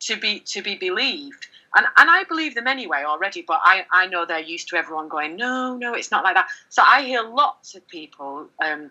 to 0.00 0.16
be 0.16 0.40
to 0.40 0.62
be 0.62 0.76
believed. 0.76 1.48
And, 1.76 1.86
and 1.98 2.08
I 2.08 2.24
believe 2.24 2.54
them 2.54 2.66
anyway 2.66 3.02
already, 3.04 3.42
but 3.42 3.60
I, 3.62 3.84
I 3.92 4.06
know 4.06 4.24
they're 4.24 4.38
used 4.38 4.68
to 4.68 4.76
everyone 4.76 5.08
going, 5.08 5.36
no, 5.36 5.76
no, 5.76 5.92
it's 5.94 6.10
not 6.10 6.24
like 6.24 6.34
that. 6.34 6.48
So 6.70 6.82
I 6.86 7.02
hear 7.02 7.22
lots 7.22 7.74
of 7.74 7.86
people, 7.88 8.46
um, 8.64 8.90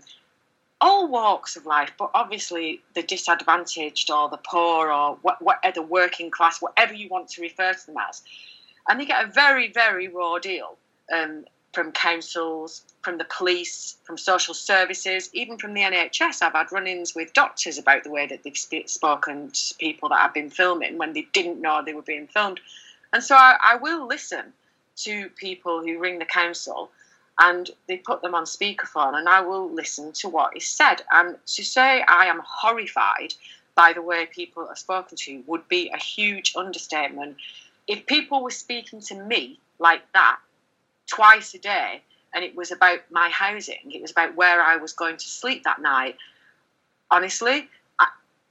all 0.82 1.08
walks 1.08 1.56
of 1.56 1.66
life, 1.66 1.92
but 1.98 2.12
obviously 2.14 2.82
the 2.94 3.04
disadvantaged 3.04 4.12
or 4.12 4.30
the 4.30 4.38
poor 4.38 4.92
or 4.92 5.18
what, 5.22 5.42
what, 5.42 5.60
the 5.74 5.82
working 5.82 6.30
class, 6.30 6.62
whatever 6.62 6.94
you 6.94 7.10
want 7.10 7.30
to 7.30 7.42
refer 7.42 7.74
to 7.74 7.86
them 7.86 7.96
as. 8.10 8.22
And 8.88 9.00
they 9.00 9.06
get 9.06 9.26
a 9.26 9.28
very, 9.28 9.72
very 9.72 10.08
raw 10.08 10.38
deal 10.38 10.78
um, 11.12 11.46
from 11.74 11.92
councils, 11.92 12.84
from 13.02 13.18
the 13.18 13.26
police, 13.26 13.98
from 14.04 14.18
social 14.18 14.54
services, 14.54 15.30
even 15.34 15.58
from 15.58 15.74
the 15.74 15.82
NHS. 15.82 16.42
I've 16.42 16.54
had 16.54 16.72
run 16.72 16.88
ins 16.88 17.16
with 17.16 17.34
doctors 17.34 17.78
about 17.78 18.04
the 18.04 18.12
way 18.12 18.28
that 18.28 18.44
they've 18.44 18.58
sp- 18.58 18.88
spoken 18.88 19.52
to 19.52 19.76
people 19.76 20.10
that 20.10 20.24
I've 20.24 20.34
been 20.34 20.50
filming 20.50 20.98
when 20.98 21.14
they 21.14 21.28
didn't 21.34 21.62
know 21.62 21.82
they 21.84 21.94
were 21.94 22.02
being 22.02 22.28
filmed. 22.28 22.60
And 23.14 23.24
so 23.24 23.36
I, 23.36 23.58
I 23.64 23.76
will 23.78 24.08
listen 24.08 24.54
to 24.98 25.30
people 25.30 25.82
who 25.82 26.00
ring 26.00 26.20
the 26.20 26.26
council 26.26 26.92
and 27.40 27.70
they 27.88 27.98
put 27.98 28.22
them 28.22 28.36
on 28.36 28.46
speakerphone 28.46 29.18
and 29.18 29.28
I 29.28 29.42
will 29.42 29.70
listen 29.70 30.14
to 30.14 30.30
what 30.30 30.56
is 30.56 30.66
said. 30.66 31.02
And 31.12 31.38
to 31.46 31.64
say 31.64 32.02
I 32.08 32.26
am 32.28 32.42
horrified 32.46 33.34
by 33.76 33.94
the 33.94 34.02
way 34.02 34.26
people 34.26 34.68
are 34.68 34.76
spoken 34.76 35.18
to 35.18 35.44
would 35.46 35.68
be 35.68 35.90
a 35.94 35.98
huge 35.98 36.54
understatement. 36.56 37.38
If 37.88 38.06
people 38.06 38.42
were 38.42 38.52
speaking 38.52 39.02
to 39.02 39.16
me 39.16 39.60
like 39.80 40.02
that 40.14 40.40
twice 41.08 41.54
a 41.54 41.60
day 41.60 42.02
and 42.34 42.44
it 42.44 42.56
was 42.56 42.72
about 42.72 43.00
my 43.12 43.30
housing, 43.30 43.92
it 43.92 44.02
was 44.02 44.12
about 44.12 44.36
where 44.36 44.62
I 44.62 44.78
was 44.78 44.94
going 44.94 45.18
to 45.18 45.28
sleep 45.28 45.64
that 45.64 45.82
night, 45.82 46.16
honestly, 47.12 47.70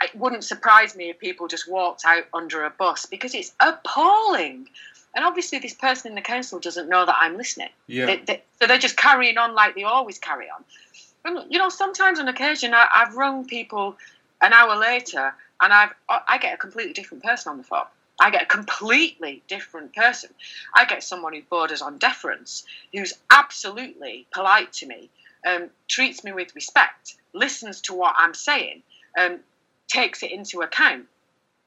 it 0.04 0.14
wouldn't 0.14 0.44
surprise 0.44 0.94
me 0.94 1.08
if 1.08 1.18
people 1.18 1.48
just 1.48 1.68
walked 1.68 2.04
out 2.04 2.24
under 2.34 2.64
a 2.64 2.70
bus 2.70 3.06
because 3.06 3.34
it's 3.34 3.52
appalling. 3.60 4.68
And 5.14 5.24
obviously, 5.24 5.58
this 5.58 5.74
person 5.74 6.10
in 6.10 6.14
the 6.14 6.22
council 6.22 6.58
doesn't 6.58 6.88
know 6.88 7.06
that 7.06 7.16
I'm 7.20 7.36
listening. 7.36 7.70
Yeah. 7.86 8.06
They, 8.06 8.16
they, 8.16 8.42
so 8.60 8.66
they're 8.66 8.78
just 8.78 8.96
carrying 8.96 9.38
on 9.38 9.54
like 9.54 9.74
they 9.74 9.84
always 9.84 10.18
carry 10.18 10.46
on. 10.50 10.64
And, 11.24 11.52
you 11.52 11.58
know, 11.58 11.68
sometimes 11.68 12.18
on 12.18 12.28
occasion, 12.28 12.74
I, 12.74 12.86
I've 12.94 13.14
rung 13.14 13.46
people 13.46 13.96
an 14.40 14.52
hour 14.52 14.76
later, 14.76 15.34
and 15.60 15.72
I've 15.72 15.94
I 16.08 16.38
get 16.38 16.54
a 16.54 16.56
completely 16.56 16.92
different 16.92 17.22
person 17.22 17.50
on 17.50 17.58
the 17.58 17.64
phone. 17.64 17.86
I 18.20 18.30
get 18.30 18.42
a 18.42 18.46
completely 18.46 19.42
different 19.48 19.94
person. 19.94 20.30
I 20.74 20.84
get 20.84 21.02
someone 21.02 21.34
who 21.34 21.42
borders 21.42 21.82
on 21.82 21.98
deference, 21.98 22.64
who's 22.92 23.14
absolutely 23.30 24.26
polite 24.32 24.72
to 24.74 24.86
me, 24.86 25.10
um, 25.46 25.70
treats 25.88 26.22
me 26.22 26.32
with 26.32 26.54
respect, 26.54 27.16
listens 27.32 27.80
to 27.82 27.94
what 27.94 28.14
I'm 28.16 28.34
saying, 28.34 28.82
um, 29.18 29.40
takes 29.88 30.22
it 30.22 30.30
into 30.30 30.62
account. 30.62 31.06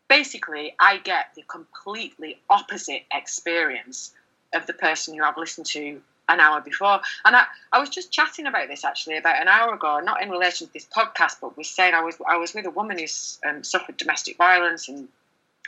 Basically, 0.08 0.74
I 0.80 0.98
get 0.98 1.34
the 1.36 1.44
completely 1.44 2.40
opposite 2.50 3.04
experience 3.14 4.14
of 4.54 4.66
the 4.66 4.74
person 4.74 5.16
who 5.16 5.24
I've 5.24 5.38
listened 5.38 5.66
to 5.68 6.02
an 6.30 6.40
hour 6.40 6.62
before. 6.62 7.00
And 7.26 7.36
I, 7.36 7.46
I 7.72 7.80
was 7.80 7.90
just 7.90 8.12
chatting 8.12 8.48
about 8.48 8.68
this 8.68 8.84
actually 8.84 9.18
about 9.18 9.42
an 9.42 9.48
hour 9.48 9.74
ago, 9.74 10.00
not 10.00 10.22
in 10.22 10.30
relation 10.30 10.68
to 10.68 10.74
this 10.74 10.86
podcast, 10.86 11.38
but 11.42 11.58
was 11.58 11.70
saying 11.70 11.94
I 11.94 12.02
was 12.02 12.16
I 12.28 12.38
was 12.38 12.54
with 12.54 12.66
a 12.66 12.72
woman 12.72 13.00
who's 13.00 13.40
um, 13.48 13.64
suffered 13.64 13.98
domestic 13.98 14.38
violence 14.38 14.88
and 14.88 15.08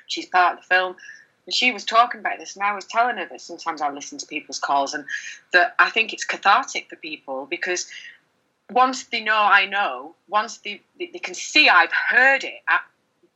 she's 0.08 0.26
part 0.26 0.54
of 0.54 0.60
the 0.60 0.68
film. 0.68 0.96
And 1.46 1.54
she 1.56 1.72
was 1.72 1.86
talking 1.86 2.20
about 2.20 2.38
this, 2.38 2.56
and 2.56 2.64
I 2.64 2.76
was 2.76 2.86
telling 2.86 3.18
her 3.18 3.26
that 3.26 3.42
sometimes 3.42 3.82
I 3.82 3.90
listen 3.90 4.18
to 4.20 4.26
people's 4.26 4.60
calls, 4.60 4.94
and 4.94 5.06
that 5.54 5.74
I 5.80 5.90
think 5.90 6.14
it's 6.14 6.26
cathartic 6.26 6.90
for 6.90 6.96
people 6.96 7.48
because 7.50 7.88
once 8.70 9.06
they 9.06 9.22
know 9.22 9.36
I 9.36 9.66
know, 9.66 10.16
once 10.28 10.58
they, 10.58 10.82
they, 11.00 11.10
they 11.12 11.20
can 11.20 11.34
see 11.34 11.70
I've 11.70 11.92
heard 11.92 12.44
it, 12.44 12.62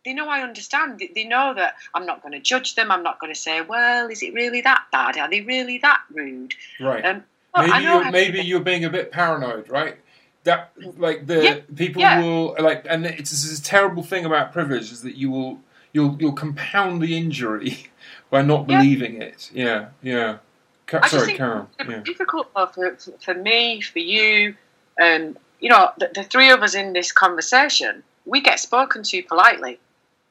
they 0.06 0.13
know 0.13 0.28
I 0.30 0.42
understand. 0.42 1.02
They, 1.16 1.24
know 1.24 1.54
that 1.56 1.76
I'm 1.94 2.06
not 2.06 2.22
going 2.22 2.34
to 2.34 2.39
judge 2.39 2.76
them. 2.76 2.92
I'm 2.92 3.04
not 3.04 3.20
going 3.20 3.34
to 3.34 3.39
say, 3.39 3.62
well, 3.62 4.10
is 4.10 4.22
it 4.22 4.34
really 4.34 4.62
that 4.62 4.84
bad? 4.92 5.18
Are 5.18 5.30
they 5.30 5.42
really 5.42 5.78
that 5.80 6.02
rude? 6.12 6.54
Right. 6.80 7.06
Um, 7.06 7.24
well, 7.54 7.63
I 7.63 7.68
maybe 7.68 7.84
know 7.86 7.94
you're, 8.02 8.12
maybe 8.12 8.42
you're 8.42 8.60
being 8.60 8.86
a 8.86 8.89
bit 8.89 9.12
paranoid, 9.12 9.70
right? 9.70 9.98
That 10.44 10.72
like 10.98 11.26
the 11.26 11.44
Yeah, 11.44 11.76
people 11.76 12.02
yeah. 12.02 12.22
will 12.22 12.56
like, 12.60 12.86
and 12.89 13.06
it's 13.06 13.32
this 13.32 13.58
a 13.58 13.63
terrible 13.63 14.04
thing 14.04 14.26
about 14.26 14.52
privilege 14.52 14.92
is 14.92 15.02
that 15.04 15.16
you 15.16 15.32
will 15.32 15.62
you'll 15.94 16.18
you'll 16.20 16.34
compound 16.34 17.02
the 17.02 17.18
injury 17.18 17.88
by 18.30 18.42
not 18.42 18.68
Yeah. 18.68 18.78
believing 18.78 19.22
it. 19.22 19.50
Yeah, 19.54 19.89
yeah. 20.02 20.39
Ca- 20.88 21.00
I 21.04 21.08
sorry, 21.08 21.38
Karen. 21.38 21.68
it's 21.80 21.89
Yeah. 21.89 22.00
difficult 22.02 22.52
for, 22.52 22.68
for, 22.68 22.98
for 23.22 23.34
me, 23.34 23.80
for 23.80 24.00
you, 24.00 24.56
um, 25.02 25.38
you 25.62 25.70
know, 25.70 25.92
the, 25.98 26.12
the 26.13 26.24
three 26.24 26.52
of 26.52 26.62
us 26.62 26.76
in 26.76 26.92
this 26.92 27.13
conversation, 27.13 28.04
we 28.26 28.42
get 28.42 28.60
spoken 28.60 29.04
to 29.04 29.24
politely. 29.24 29.80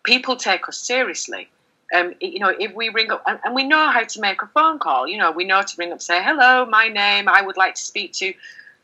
People 0.05 0.37
take 0.37 0.69
us 0.69 0.79
seriously. 0.79 1.49
Um, 1.95 2.15
you 2.21 2.39
know, 2.39 2.49
if 2.49 2.75
we 2.75 2.89
ring 2.89 3.11
up, 3.11 3.23
and, 3.27 3.39
and 3.45 3.55
we 3.55 3.65
know 3.65 3.91
how 3.91 4.03
to 4.03 4.21
make 4.21 4.41
a 4.43 4.47
phone 4.47 4.79
call, 4.79 5.07
you 5.07 5.19
know, 5.19 5.31
we 5.31 5.45
know 5.45 5.63
to 5.63 5.75
ring 5.77 5.93
up, 5.93 6.01
say, 6.01 6.23
hello, 6.23 6.65
my 6.65 6.89
name, 6.89 7.29
I 7.29 7.43
would 7.43 7.57
like 7.57 7.75
to 7.75 7.83
speak 7.83 8.13
to. 8.15 8.33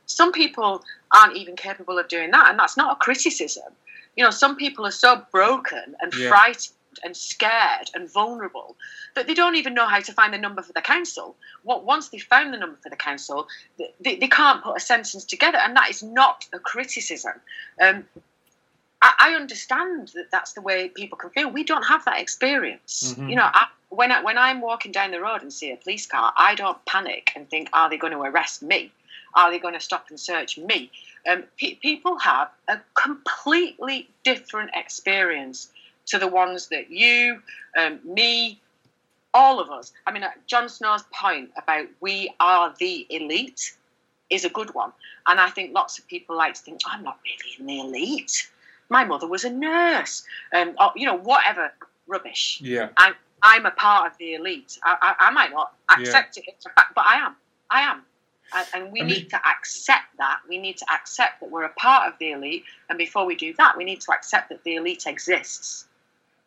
Some 0.06 0.32
people 0.32 0.84
aren't 1.12 1.36
even 1.36 1.56
capable 1.56 1.98
of 1.98 2.08
doing 2.08 2.30
that, 2.32 2.50
and 2.50 2.58
that's 2.58 2.76
not 2.76 2.92
a 2.92 2.96
criticism. 2.96 3.72
You 4.16 4.24
know, 4.24 4.30
some 4.30 4.56
people 4.56 4.84
are 4.86 4.90
so 4.90 5.22
broken 5.32 5.96
and 6.00 6.12
Yeah. 6.12 6.28
frightened 6.28 6.74
and 7.04 7.16
scared 7.16 7.90
and 7.94 8.10
vulnerable 8.10 8.76
that 9.14 9.26
they 9.26 9.34
don't 9.34 9.54
even 9.54 9.72
know 9.72 9.86
how 9.86 10.00
to 10.00 10.12
find 10.12 10.34
the 10.34 10.38
number 10.38 10.62
for 10.62 10.72
the 10.72 10.82
council. 10.82 11.36
What 11.62 11.84
once 11.84 12.08
they 12.08 12.18
found 12.18 12.52
the 12.52 12.58
number 12.58 12.76
for 12.82 12.90
the 12.90 12.96
council, 12.96 13.46
they, 14.00 14.16
they 14.16 14.28
can't 14.28 14.62
put 14.62 14.76
a 14.76 14.80
sentence 14.80 15.24
together, 15.24 15.58
and 15.58 15.76
that 15.76 15.90
is 15.90 16.02
not 16.02 16.46
a 16.52 16.58
criticism. 16.58 17.34
Um, 17.80 18.04
I, 19.02 19.14
I 19.20 19.34
understand 19.34 20.08
that 20.14 20.30
that's 20.30 20.52
the 20.54 20.60
way 20.60 20.88
people 20.88 21.18
can 21.18 21.30
feel. 21.30 21.50
We 21.50 21.64
don't 21.64 21.84
have 21.84 22.04
that 22.04 22.20
experience. 22.20 23.14
Mhm. 23.16 23.30
You 23.30 23.36
know, 23.36 23.48
I, 23.52 23.66
when 23.90 24.12
I, 24.12 24.22
when 24.22 24.36
I'm 24.38 24.60
walking 24.60 24.92
down 24.92 25.10
the 25.12 25.20
road 25.20 25.42
and 25.42 25.52
see 25.52 25.70
a 25.70 25.76
police 25.76 26.06
car, 26.06 26.32
I 26.36 26.54
don't 26.54 26.82
panic 26.84 27.32
and 27.36 27.48
think, 27.48 27.68
"Are 27.72 27.88
they 27.88 27.96
going 27.96 28.12
to 28.12 28.20
arrest 28.20 28.62
me? 28.62 28.92
Are 29.34 29.50
they 29.50 29.58
going 29.58 29.74
to 29.74 29.80
stop 29.80 30.06
and 30.10 30.18
search 30.18 30.58
me?" 30.58 30.90
Um, 31.28 31.44
pe- 31.58 31.74
people 31.76 32.18
have 32.18 32.50
a 32.68 32.80
completely 32.94 34.08
different 34.24 34.70
experience 34.74 35.70
to 36.06 36.18
the 36.18 36.28
ones 36.28 36.68
that 36.68 36.90
you, 36.90 37.42
um, 37.76 38.00
me, 38.04 38.60
all 39.34 39.60
of 39.60 39.70
us. 39.70 39.92
I 40.06 40.12
mean, 40.12 40.24
Jon 40.46 40.68
Snow's 40.68 41.04
point 41.12 41.50
about 41.56 41.86
we 42.00 42.34
are 42.40 42.74
the 42.78 43.06
elite 43.10 43.74
is 44.30 44.44
a 44.44 44.48
good 44.48 44.74
one. 44.74 44.92
And 45.26 45.40
I 45.40 45.50
think 45.50 45.74
lots 45.74 45.98
of 45.98 46.06
people 46.08 46.36
like 46.36 46.54
to 46.54 46.60
think, 46.62 46.80
I'm 46.86 47.02
not 47.02 47.18
really 47.24 47.56
in 47.58 47.66
the 47.66 47.80
elite. 47.80 48.48
My 48.88 49.04
mother 49.04 49.26
was 49.26 49.44
a 49.44 49.50
nurse. 49.50 50.24
Um, 50.52 50.74
or, 50.80 50.92
you 50.96 51.06
know, 51.06 51.16
whatever 51.16 51.72
rubbish. 52.06 52.60
Yeah. 52.62 52.88
I'm 53.42 53.66
a 53.66 53.70
part 53.70 54.10
of 54.10 54.18
the 54.18 54.34
elite. 54.34 54.78
I, 54.82 54.96
I, 55.00 55.26
I 55.28 55.30
might 55.30 55.52
not 55.52 55.72
accept 55.90 56.36
it, 56.38 56.44
it's 56.48 56.66
a 56.66 56.70
fact, 56.70 56.94
but 56.94 57.04
I 57.06 57.26
am. 57.26 57.36
I 57.70 57.82
am. 57.82 58.02
And, 58.54 58.66
and 58.74 58.92
we 58.92 59.02
I 59.02 59.04
need 59.04 59.20
mean- 59.22 59.28
to 59.30 59.40
accept 59.48 60.16
that. 60.18 60.38
We 60.48 60.58
need 60.58 60.78
to 60.78 60.86
accept 60.92 61.40
that 61.40 61.50
we're 61.50 61.64
a 61.64 61.72
part 61.74 62.12
of 62.12 62.18
the 62.18 62.32
elite. 62.32 62.64
And 62.88 62.98
before 62.98 63.26
we 63.26 63.36
do 63.36 63.54
that, 63.58 63.76
we 63.76 63.84
need 63.84 64.00
to 64.00 64.12
accept 64.12 64.48
that 64.48 64.64
the 64.64 64.76
elite 64.76 65.06
exists. 65.06 65.86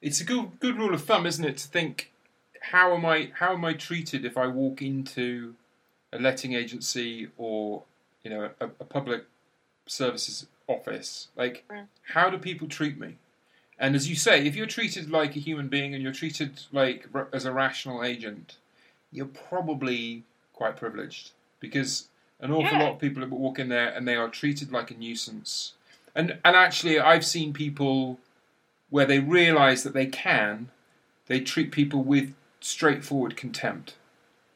It's 0.02 0.20
a 0.20 0.24
good 0.24 0.60
good 0.60 0.78
rule 0.78 0.96
of 0.96 1.04
thumb, 1.04 1.28
isn't 1.28 1.46
it, 1.46 1.58
to 1.58 1.68
think 1.68 2.12
how 2.60 2.96
am 2.96 3.06
I 3.06 3.32
how 3.36 3.54
am 3.54 3.64
I 3.64 3.74
treated 3.74 4.26
if 4.26 4.36
I 4.36 4.48
walk 4.48 4.82
into 4.82 5.54
a 6.12 6.18
letting 6.18 6.54
agency 6.54 7.30
or 7.38 7.84
you 8.24 8.32
know 8.32 8.50
a, 8.60 8.66
a 8.66 8.84
public 8.84 9.26
services 9.86 10.48
office? 10.68 11.28
Like, 11.36 11.64
Mm. 11.70 11.88
how 12.14 12.30
do 12.30 12.38
people 12.38 12.68
treat 12.68 12.98
me? 13.00 13.16
And 13.80 13.96
as 13.96 14.08
you 14.10 14.16
say, 14.16 14.46
if 14.46 14.56
you're 14.56 14.68
treated 14.68 15.10
like 15.10 15.36
a 15.36 15.40
human 15.40 15.68
being 15.68 15.94
and 15.94 16.04
you're 16.04 16.14
treated 16.14 16.62
like 16.72 17.08
r- 17.14 17.28
as 17.34 17.46
a 17.46 17.52
rational 17.52 18.04
agent, 18.04 18.58
you're 19.12 19.26
probably 19.26 20.24
quite 20.54 20.78
privileged 20.78 21.32
because 21.60 22.08
an 22.40 22.52
awful 22.52 22.78
Yeah. 22.78 22.84
lot 22.84 22.94
of 22.94 23.00
people 23.00 23.26
walk 23.28 23.60
in 23.60 23.70
there 23.70 23.90
and 23.90 24.08
they 24.08 24.16
are 24.16 24.30
treated 24.30 24.72
like 24.72 24.92
a 24.92 24.96
nuisance. 24.96 25.74
And 26.14 26.38
and 26.46 26.56
actually, 26.56 27.00
I've 27.00 27.26
seen 27.26 27.54
people 27.54 28.20
where 28.90 29.06
they 29.06 29.20
realise 29.20 29.84
that 29.84 29.94
they 29.94 30.06
can, 30.08 30.70
they 31.28 31.40
treat 31.40 31.72
people 31.72 32.04
with 32.04 32.36
straightforward 32.60 33.36
contempt. 33.38 33.96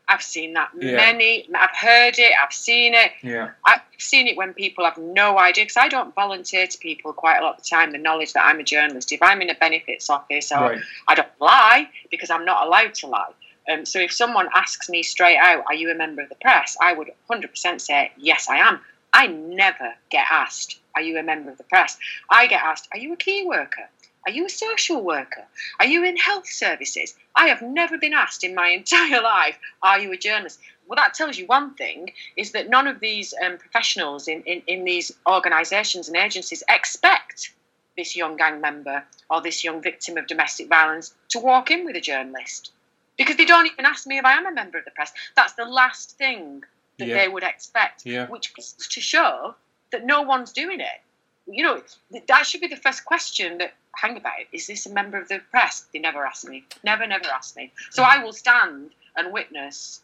I've 0.07 0.21
seen 0.21 0.53
that 0.53 0.69
Yeah. 0.77 0.97
many. 0.97 1.47
I've 1.55 1.75
heard 1.75 2.19
it. 2.19 2.31
I've 2.41 2.53
seen 2.53 2.93
it. 2.93 3.11
Yeah, 3.21 3.51
I've 3.65 3.81
seen 3.97 4.27
it 4.27 4.37
when 4.37 4.53
people 4.53 4.85
have 4.85 4.97
no 4.97 5.39
idea 5.39 5.65
because 5.65 5.77
I 5.77 5.87
don't 5.87 6.13
volunteer 6.13 6.67
to 6.67 6.77
people 6.77 7.13
quite 7.13 7.37
a 7.37 7.43
lot 7.43 7.57
of 7.57 7.63
the 7.63 7.69
time 7.69 7.91
the 7.91 7.97
knowledge 7.97 8.33
that 8.33 8.45
I'm 8.45 8.59
a 8.59 8.63
journalist. 8.63 9.11
If 9.11 9.21
I'm 9.21 9.41
in 9.41 9.49
a 9.49 9.55
benefits 9.55 10.09
office 10.09 10.51
or 10.51 10.59
right. 10.71 10.81
I 11.07 11.15
don't 11.15 11.27
lie 11.39 11.89
because 12.11 12.29
I'm 12.29 12.45
not 12.45 12.65
allowed 12.67 12.93
to 12.95 13.07
lie. 13.07 13.31
Um, 13.67 13.85
so 13.85 13.99
if 13.99 14.11
someone 14.11 14.47
asks 14.53 14.89
me 14.89 15.01
straight 15.01 15.37
out, 15.37 15.63
"Are 15.67 15.73
you 15.73 15.89
a 15.89 15.95
member 15.95 16.21
of 16.21 16.29
the 16.29 16.35
press?" 16.35 16.77
I 16.79 16.93
would 16.93 17.11
100% 17.27 17.81
say, 17.81 18.11
"Yes, 18.17 18.47
I 18.47 18.57
am." 18.57 18.79
I 19.11 19.27
never 19.27 19.95
get 20.11 20.27
asked, 20.29 20.77
"Are 20.93 21.01
you 21.01 21.17
a 21.17 21.23
member 21.23 21.49
of 21.49 21.57
the 21.57 21.63
press?" 21.63 21.97
I 22.29 22.45
get 22.47 22.61
asked, 22.61 22.87
"Are 22.91 22.99
you 22.99 23.13
a 23.13 23.17
key 23.17 23.43
worker?" 23.45 23.89
Are 24.25 24.31
you 24.31 24.45
a 24.45 24.49
social 24.49 25.01
worker? 25.01 25.45
Are 25.79 25.85
you 25.85 26.03
in 26.03 26.17
health 26.17 26.47
services? 26.49 27.15
I 27.35 27.47
have 27.47 27.61
never 27.61 27.97
been 27.97 28.13
asked 28.13 28.43
in 28.43 28.55
my 28.55 28.69
entire 28.79 29.21
life, 29.21 29.57
Are 29.83 29.99
you 29.99 30.11
a 30.13 30.17
journalist? 30.17 30.59
Well, 30.87 30.95
that 30.97 31.13
tells 31.15 31.37
you 31.37 31.47
one 31.47 31.73
thing 31.75 32.11
is 32.35 32.51
that 32.51 32.69
none 32.69 32.87
of 32.87 32.99
these 32.99 33.33
um, 33.43 33.57
professionals 33.57 34.27
in, 34.27 34.43
in, 34.43 34.61
in 34.67 34.83
these 34.83 35.11
organisations 35.27 36.07
and 36.07 36.15
agencies 36.17 36.63
expect 36.69 37.51
this 37.97 38.15
young 38.15 38.35
gang 38.37 38.61
member 38.61 39.03
or 39.29 39.41
this 39.41 39.63
young 39.63 39.81
victim 39.81 40.17
of 40.17 40.27
domestic 40.27 40.67
violence 40.67 41.13
to 41.29 41.39
walk 41.39 41.71
in 41.71 41.85
with 41.85 41.95
a 41.95 42.01
journalist 42.01 42.71
because 43.17 43.37
they 43.37 43.45
don't 43.45 43.65
even 43.71 43.85
ask 43.85 44.05
me 44.05 44.17
if 44.17 44.25
I 44.25 44.33
am 44.33 44.45
a 44.45 44.51
member 44.51 44.77
of 44.77 44.85
the 44.85 44.91
press. 44.91 45.11
That's 45.35 45.53
the 45.53 45.65
last 45.65 46.17
thing 46.17 46.63
that 46.99 47.07
Yeah. 47.07 47.15
they 47.15 47.27
would 47.29 47.43
expect, 47.43 48.05
Yeah. 48.05 48.27
which 48.27 48.51
is 48.57 48.73
to 48.73 49.01
show 49.01 49.55
that 49.91 50.05
no 50.05 50.21
one's 50.23 50.51
doing 50.51 50.81
it. 50.81 51.01
You 51.47 51.63
know, 51.63 51.81
that 52.27 52.45
should 52.45 52.61
be 52.61 52.67
the 52.67 52.75
first 52.75 53.05
question 53.05 53.59
that 53.59 53.73
hang 53.95 54.17
about 54.17 54.33
Is 54.51 54.67
this 54.67 54.85
a 54.85 54.91
member 54.91 55.17
of 55.17 55.27
the 55.27 55.39
press? 55.51 55.85
They 55.93 55.99
never 55.99 56.25
ask 56.25 56.47
me. 56.47 56.63
Never, 56.83 57.05
never 57.05 57.27
ask 57.27 57.55
me. 57.55 57.71
So 57.91 58.03
I 58.03 58.23
will 58.23 58.33
stand 58.33 58.91
and 59.15 59.31
witness 59.31 60.01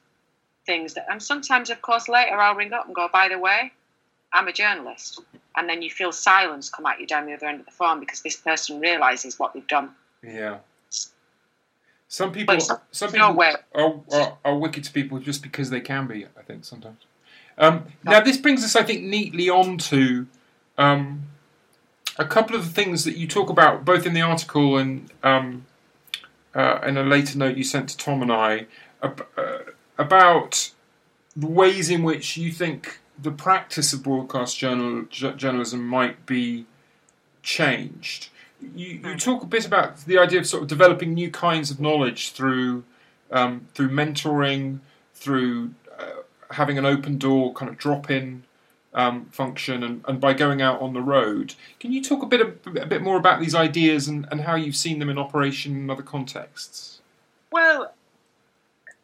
things 0.66 0.94
that, 0.94 1.08
and 1.10 1.22
sometimes, 1.22 1.70
of 1.70 1.82
course, 1.82 2.08
later 2.08 2.39
I'll 2.39 2.56
ring 2.56 2.74
up 2.74 2.86
and 2.86 2.96
go, 2.96 3.10
by 3.12 3.28
the 3.28 3.39
way, 3.39 3.72
I'm 4.34 4.48
a 4.48 4.54
journalist. 4.54 5.22
And 5.56 5.68
then 5.68 5.82
you 5.82 5.89
feel 5.89 6.12
silence 6.12 6.70
come 6.70 6.86
at 6.86 7.00
you 7.00 7.08
down 7.08 7.26
the 7.26 7.34
other 7.34 7.48
end 7.48 7.60
of 7.60 7.66
the 7.66 7.72
phone 7.72 8.00
because 8.00 8.22
this 8.22 8.38
person 8.38 8.80
realizes 8.80 9.38
what 9.38 9.54
they've 9.54 9.68
done. 9.68 9.89
Yeah. 10.24 10.60
Some 12.08 12.34
people, 12.34 12.60
some 12.92 13.12
people 13.12 13.42
are, 13.74 14.02
are, 14.12 14.38
are 14.44 14.58
wicked 14.58 14.84
to 14.84 14.92
people 14.92 15.20
just 15.20 15.42
because 15.42 15.70
they 15.70 15.80
can 15.80 16.08
be. 16.08 16.26
I 16.38 16.42
think 16.44 16.66
sometimes. 16.66 17.06
Um, 17.58 17.86
now 18.04 18.20
this 18.20 18.38
brings 18.38 18.64
us, 18.66 18.76
I 18.76 18.84
think, 18.84 19.04
neatly 19.04 19.50
on 19.50 19.78
to 19.78 20.28
um, 20.78 21.24
a 22.22 22.26
couple 22.26 22.55
of 22.55 22.63
the 22.63 22.72
things 22.72 23.03
that 23.03 23.17
you 23.17 23.28
talk 23.28 23.49
about, 23.49 23.84
both 23.84 24.05
in 24.05 24.13
the 24.13 24.22
article 24.22 24.78
and 24.78 25.09
um, 25.24 25.65
uh, 26.53 26.80
in 26.86 26.95
a 26.95 27.03
later 27.03 27.38
note 27.38 27.57
you 27.57 27.63
sent 27.63 27.89
to 27.89 27.97
Tom 27.97 28.22
and 28.22 28.32
I, 28.32 28.67
ab- 29.01 29.26
uh, 29.36 29.59
about 29.97 30.72
the 31.36 31.47
ways 31.47 31.89
in 31.89 32.03
which 32.03 32.38
you 32.38 32.51
think 32.51 32.99
the 33.19 33.32
practice 33.32 33.91
of 33.91 34.03
broadcast 34.03 34.57
journal, 34.57 35.05
j- 35.09 35.34
journalism 35.34 35.86
might 35.86 36.26
be 36.28 36.65
changed. 37.41 38.30
You, 38.76 38.99
you 39.03 39.17
talk 39.17 39.41
a 39.41 39.47
bit 39.47 39.65
about 39.65 40.05
the 40.05 40.19
idea 40.19 40.39
of 40.39 40.47
sort 40.47 40.61
of 40.61 40.69
developing 40.69 41.15
new 41.15 41.32
kinds 41.32 41.72
of 41.72 41.80
knowledge 41.80 42.34
through 42.34 42.84
um, 43.32 43.67
through 43.74 43.89
mentoring, 43.89 44.80
through 45.15 45.74
uh, 45.97 46.22
having 46.51 46.78
an 46.78 46.86
open 46.86 47.17
door 47.17 47.53
kind 47.53 47.72
of 47.72 47.78
drop 47.78 48.11
in 48.11 48.43
um, 48.94 49.26
function, 49.26 49.84
and, 49.84 50.04
and 50.08 50.20
by 50.20 50.34
going 50.34 50.62
out 50.62 50.82
on 50.82 50.94
the 50.94 51.02
road. 51.02 51.56
Can 51.80 51.92
you 51.92 52.04
talk 52.04 52.24
a 52.24 52.26
bit 52.26 52.42
a 52.42 52.86
bit 52.86 53.02
more 53.02 53.18
about 53.18 53.39
these 53.39 53.56
ideas 53.56 54.08
and, 54.08 54.28
and 54.32 54.42
how 54.42 54.56
you've 54.56 54.76
seen 54.76 55.00
them 55.00 55.10
in 55.10 55.18
operation 55.18 55.76
in 55.76 55.89
other 55.89 56.04
contexts? 56.04 57.00
Well, 57.52 57.94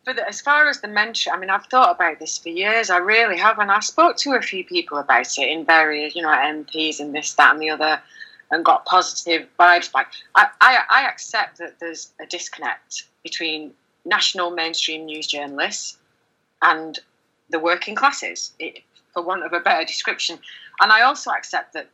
the, 0.06 0.28
as 0.28 0.42
far 0.42 0.68
as 0.68 0.82
the 0.82 0.88
mention, 0.88 1.34
I 1.34 1.38
mean, 1.38 1.50
I've 1.50 1.66
thought 1.66 1.96
about 1.96 2.20
this 2.20 2.38
for 2.38 2.50
years. 2.50 2.90
I 2.90 2.98
really 2.98 3.38
have, 3.38 3.60
and 3.60 3.72
I 3.72 3.80
spoke 3.80 4.18
to 4.18 4.36
a 4.36 4.42
few 4.42 4.64
people 4.64 4.98
about 4.98 5.38
it 5.38 5.50
in 5.50 5.66
various, 5.66 6.16
you 6.16 6.22
know, 6.22 6.30
MPs 6.30 7.00
and 7.00 7.14
this, 7.14 7.34
that, 7.34 7.54
and 7.54 7.62
the 7.62 7.70
other, 7.70 8.02
and 8.50 8.64
got 8.64 8.86
positive 8.86 9.48
vibes 9.60 9.92
back. 9.92 10.12
I, 10.36 10.48
I, 10.62 10.80
I 10.90 11.08
accept 11.08 11.58
that 11.58 11.80
there's 11.80 12.12
a 12.22 12.26
disconnect 12.26 13.04
between 13.24 13.74
national 14.06 14.52
mainstream 14.52 15.06
news 15.06 15.28
journalists 15.28 15.98
and 16.62 16.98
the 17.50 17.60
working 17.60 17.96
classes, 17.96 18.54
it, 18.60 18.84
for 19.18 19.24
want 19.24 19.44
of 19.44 19.52
a 19.52 19.60
better 19.60 19.84
description. 19.84 20.38
And 20.80 20.92
I 20.92 21.02
also 21.02 21.32
accept 21.32 21.74
that 21.74 21.90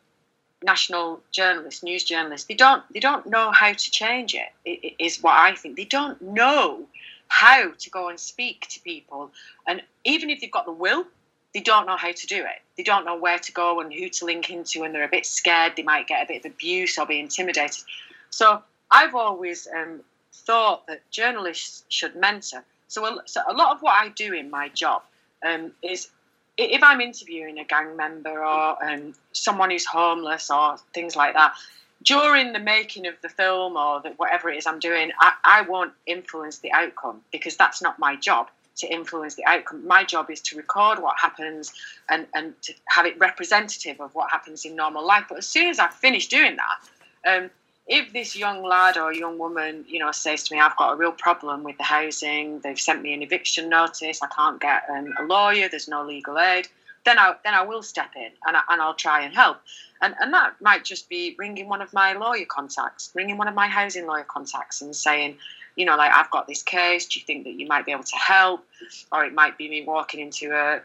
national 0.62 1.22
journalists, 1.32 1.84
news 1.84 2.04
journalists, 2.04 2.48
they 2.48 2.54
don't 2.54 2.84
they 2.94 3.00
don't 3.00 3.26
know 3.28 3.52
how 3.52 3.72
to 3.72 3.92
change 3.92 4.34
it. 4.36 4.50
i- 4.68 4.96
i- 5.02 5.10
what 5.22 5.38
I 5.38 5.56
think. 5.56 5.78
They 5.78 5.86
don't 5.86 6.22
know 6.22 6.88
how 7.30 7.72
to 7.84 7.90
go 7.90 8.10
and 8.10 8.20
speak 8.20 8.68
to 8.74 8.80
people, 8.82 9.32
and 9.68 9.82
even 10.04 10.30
if 10.30 10.40
they've 10.42 10.52
got 10.60 10.66
the 10.66 10.72
will, 10.86 11.08
they 11.54 11.62
don't 11.62 11.86
know 11.86 11.98
how 11.98 12.12
to 12.12 12.28
do 12.28 12.42
it. 12.54 12.60
They 12.78 12.84
don't 12.84 13.06
know 13.06 13.16
where 13.16 13.40
to 13.40 13.52
go 13.52 13.80
and 13.82 13.94
who 13.94 14.10
to 14.10 14.26
link 14.26 14.50
into, 14.50 14.84
and 14.84 14.94
they're 14.94 15.04
a 15.12 15.16
bit 15.18 15.26
scared. 15.26 15.76
They 15.76 15.84
might 15.84 16.08
get 16.08 16.24
a 16.24 16.28
bit 16.28 16.46
of 16.46 16.52
abuse 16.52 16.98
or 16.98 17.06
be 17.06 17.20
intimidated. 17.20 17.84
So 18.30 18.64
I've 18.92 19.16
always 19.16 19.68
um, 19.68 20.02
thought 20.34 20.88
that 20.88 21.00
journalists 21.12 21.84
should 21.90 22.16
mentor. 22.16 22.64
So 22.88 23.06
a, 23.06 23.12
so 23.26 23.42
a 23.48 23.54
lot 23.54 23.76
of 23.76 23.82
what 23.82 23.94
I 23.94 24.10
do 24.10 24.34
in 24.34 24.50
my 24.50 24.70
job 24.70 25.04
um, 25.44 25.72
is 25.82 26.10
if 26.58 26.84
I'm 26.84 27.02
interviewing 27.02 27.60
a 27.60 27.64
gang 27.64 27.96
member 27.96 28.44
or 28.44 28.84
um, 28.84 29.14
someone 29.32 29.72
who's 29.72 29.86
homeless 29.86 30.52
or 30.52 30.78
things 30.94 31.16
like 31.16 31.34
that, 31.34 31.54
during 32.04 32.54
the 32.54 32.60
making 32.60 33.08
of 33.08 33.16
the 33.22 33.30
film 33.30 33.78
or 33.78 34.02
the, 34.02 34.10
whatever 34.12 34.50
it 34.50 34.58
is 34.58 34.68
I'm 34.68 34.80
doing, 34.80 35.12
I, 35.20 35.34
I 35.44 35.62
won't 35.62 35.94
influence 36.06 36.60
the 36.60 36.72
outcome 36.72 37.22
because 37.32 37.56
that's 37.56 37.82
not 37.82 37.98
my 37.98 38.16
job 38.16 38.50
to 38.76 38.92
influence 38.92 39.36
the 39.36 39.46
outcome. 39.46 39.88
My 39.88 40.04
job 40.04 40.30
is 40.30 40.42
to 40.42 40.58
record 40.58 41.00
what 41.00 41.16
happens 41.20 41.72
and, 42.10 42.28
and 42.34 42.60
to 42.64 42.74
have 42.88 43.06
it 43.06 43.18
representative 43.20 44.02
of 44.02 44.14
what 44.16 44.32
happens 44.32 44.66
in 44.66 44.76
normal 44.76 45.06
life. 45.06 45.26
But 45.30 45.40
as 45.40 45.48
soon 45.48 45.70
as 45.70 45.80
I 45.80 45.88
finish 45.90 46.28
doing 46.28 46.58
that, 46.58 47.38
um, 47.44 47.50
if 47.88 48.14
this 48.14 48.36
young 48.36 48.64
lad 48.64 48.98
or 48.98 49.14
young 49.14 49.38
woman, 49.38 49.86
you 49.88 50.00
know, 50.00 50.12
says 50.12 50.44
to 50.46 50.54
me, 50.54 50.60
"I've 50.60 50.78
got 50.78 50.94
a 50.94 50.96
real 50.96 51.12
problem 51.12 51.64
with 51.64 51.78
the 51.78 51.84
housing. 51.84 52.60
They've 52.60 52.80
sent 52.80 53.02
me 53.02 53.14
an 53.14 53.22
eviction 53.22 53.70
notice. 53.70 54.22
I 54.22 54.28
can't 54.28 54.60
get 54.60 54.84
um, 54.90 55.14
a 55.20 55.24
lawyer. 55.24 55.68
There's 55.70 55.88
no 55.88 56.04
legal 56.04 56.40
aid," 56.40 56.68
then 57.04 57.20
I 57.20 57.36
then 57.44 57.54
I 57.54 57.64
will 57.64 57.84
step 57.84 58.12
in 58.16 58.32
and 58.46 58.58
I, 58.58 58.62
and 58.70 58.82
I'll 58.82 58.94
try 58.94 59.22
and 59.22 59.34
help. 59.34 59.58
And 60.02 60.16
and 60.20 60.34
that 60.34 60.60
might 60.62 60.84
just 60.86 61.10
be 61.10 61.36
ringing 61.38 61.68
one 61.68 61.82
of 61.82 61.94
my 61.94 62.14
lawyer 62.14 62.46
contacts, 62.46 63.12
ringing 63.14 63.38
one 63.38 63.48
of 63.48 63.56
my 63.56 63.68
housing 63.68 64.06
lawyer 64.06 64.26
contacts, 64.26 64.82
and 64.82 64.96
saying, 64.96 65.38
you 65.76 65.86
know, 65.86 65.96
like 65.96 66.12
I've 66.14 66.30
got 66.30 66.48
this 66.48 66.64
case. 66.64 67.08
Do 67.08 67.20
you 67.20 67.26
think 67.26 67.46
that 67.46 67.54
you 67.54 67.68
might 67.68 67.86
be 67.86 67.92
able 67.92 68.04
to 68.04 68.16
help? 68.16 68.66
Or 69.12 69.26
it 69.26 69.34
might 69.34 69.58
be 69.58 69.70
me 69.70 69.84
walking 69.84 70.20
into 70.20 70.52
a 70.52 70.82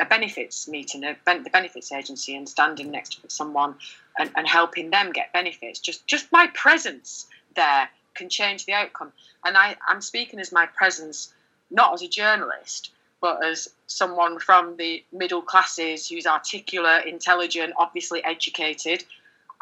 a, 0.00 0.04
benefits 0.06 0.68
meeting, 0.68 1.04
a 1.04 1.16
ben, 1.24 1.42
the 1.44 1.50
benefits 1.50 1.92
agency, 1.92 2.36
and 2.36 2.48
standing 2.48 2.90
next 2.90 3.22
to 3.22 3.30
someone 3.30 3.74
and, 4.18 4.30
and 4.36 4.46
helping 4.46 4.90
them 4.90 5.12
get 5.12 5.32
benefits. 5.32 5.78
Just 5.78 6.06
just 6.06 6.30
my 6.32 6.48
presence 6.48 7.26
there 7.54 7.88
can 8.14 8.28
change 8.28 8.66
the 8.66 8.72
outcome. 8.72 9.12
And 9.44 9.56
I, 9.56 9.76
I'm 9.86 10.00
speaking 10.00 10.40
as 10.40 10.52
my 10.52 10.66
presence, 10.66 11.32
not 11.70 11.94
as 11.94 12.02
a 12.02 12.08
journalist, 12.08 12.90
but 13.20 13.44
as 13.44 13.68
someone 13.86 14.38
from 14.38 14.76
the 14.76 15.04
middle 15.12 15.42
classes 15.42 16.08
who's 16.08 16.26
articulate, 16.26 17.06
intelligent, 17.06 17.72
obviously 17.76 18.22
educated. 18.24 19.04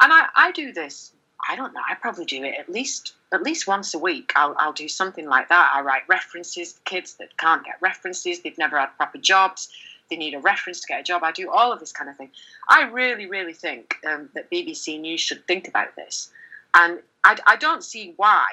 And 0.01 0.11
I, 0.11 0.27
I 0.35 0.51
do 0.51 0.73
this. 0.73 1.11
I 1.49 1.55
don't 1.55 1.73
know. 1.73 1.81
I 1.87 1.95
probably 1.95 2.25
do 2.25 2.43
it 2.43 2.55
at 2.59 2.69
least 2.69 3.13
at 3.33 3.43
least 3.43 3.67
once 3.67 3.93
a 3.93 3.99
week. 3.99 4.31
I'll, 4.35 4.55
I'll 4.57 4.73
do 4.73 4.87
something 4.87 5.27
like 5.27 5.49
that. 5.49 5.71
I 5.73 5.81
write 5.81 6.07
references 6.07 6.73
for 6.73 6.81
kids 6.83 7.15
that 7.15 7.35
can't 7.37 7.63
get 7.65 7.75
references. 7.81 8.39
They've 8.39 8.57
never 8.57 8.79
had 8.79 8.95
proper 8.97 9.17
jobs. 9.17 9.69
They 10.09 10.15
need 10.15 10.33
a 10.33 10.39
reference 10.39 10.79
to 10.81 10.87
get 10.87 11.01
a 11.01 11.03
job. 11.03 11.23
I 11.23 11.33
do 11.33 11.51
all 11.51 11.73
of 11.73 11.79
this 11.79 11.91
kind 11.91 12.09
of 12.09 12.15
thing. 12.15 12.29
I 12.69 12.83
really, 12.83 13.25
really 13.25 13.53
think 13.53 13.95
um, 14.05 14.29
that 14.33 14.49
BBC 14.49 14.99
News 14.99 15.19
should 15.19 15.45
think 15.45 15.67
about 15.67 15.95
this. 15.97 16.29
And 16.73 16.99
I, 17.25 17.37
I 17.45 17.55
don't 17.57 17.83
see 17.83 18.13
why 18.15 18.45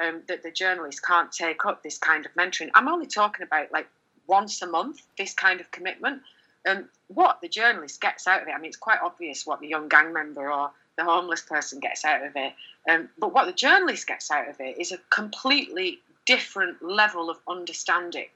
um, 0.00 0.22
that 0.28 0.42
the 0.42 0.52
journalists 0.52 1.00
can't 1.00 1.32
take 1.32 1.64
up 1.64 1.82
this 1.82 1.98
kind 1.98 2.24
of 2.24 2.32
mentoring. 2.34 2.70
I'm 2.74 2.88
only 2.88 3.06
talking 3.06 3.44
about 3.44 3.72
like 3.72 3.88
once 4.26 4.62
a 4.62 4.66
month, 4.66 5.02
this 5.18 5.34
kind 5.34 5.60
of 5.60 5.70
commitment. 5.72 6.22
Um, 6.68 6.88
what 7.08 7.40
the 7.40 7.48
journalist 7.48 8.00
gets 8.00 8.26
out 8.26 8.42
of 8.42 8.48
it, 8.48 8.52
I 8.52 8.58
mean, 8.58 8.68
it's 8.68 8.76
quite 8.76 9.00
obvious 9.02 9.46
what 9.46 9.60
the 9.60 9.66
young 9.66 9.88
gang 9.88 10.12
member 10.12 10.52
or 10.52 10.70
the 11.00 11.10
homeless 11.10 11.40
person 11.40 11.80
gets 11.80 12.04
out 12.04 12.24
of 12.24 12.32
it. 12.36 12.52
Um, 12.88 13.08
but 13.18 13.32
what 13.32 13.46
the 13.46 13.52
journalist 13.52 14.06
gets 14.06 14.30
out 14.30 14.48
of 14.48 14.60
it 14.60 14.78
is 14.78 14.92
a 14.92 14.98
completely 15.10 15.98
different 16.26 16.82
level 16.82 17.30
of 17.30 17.38
understanding 17.48 18.28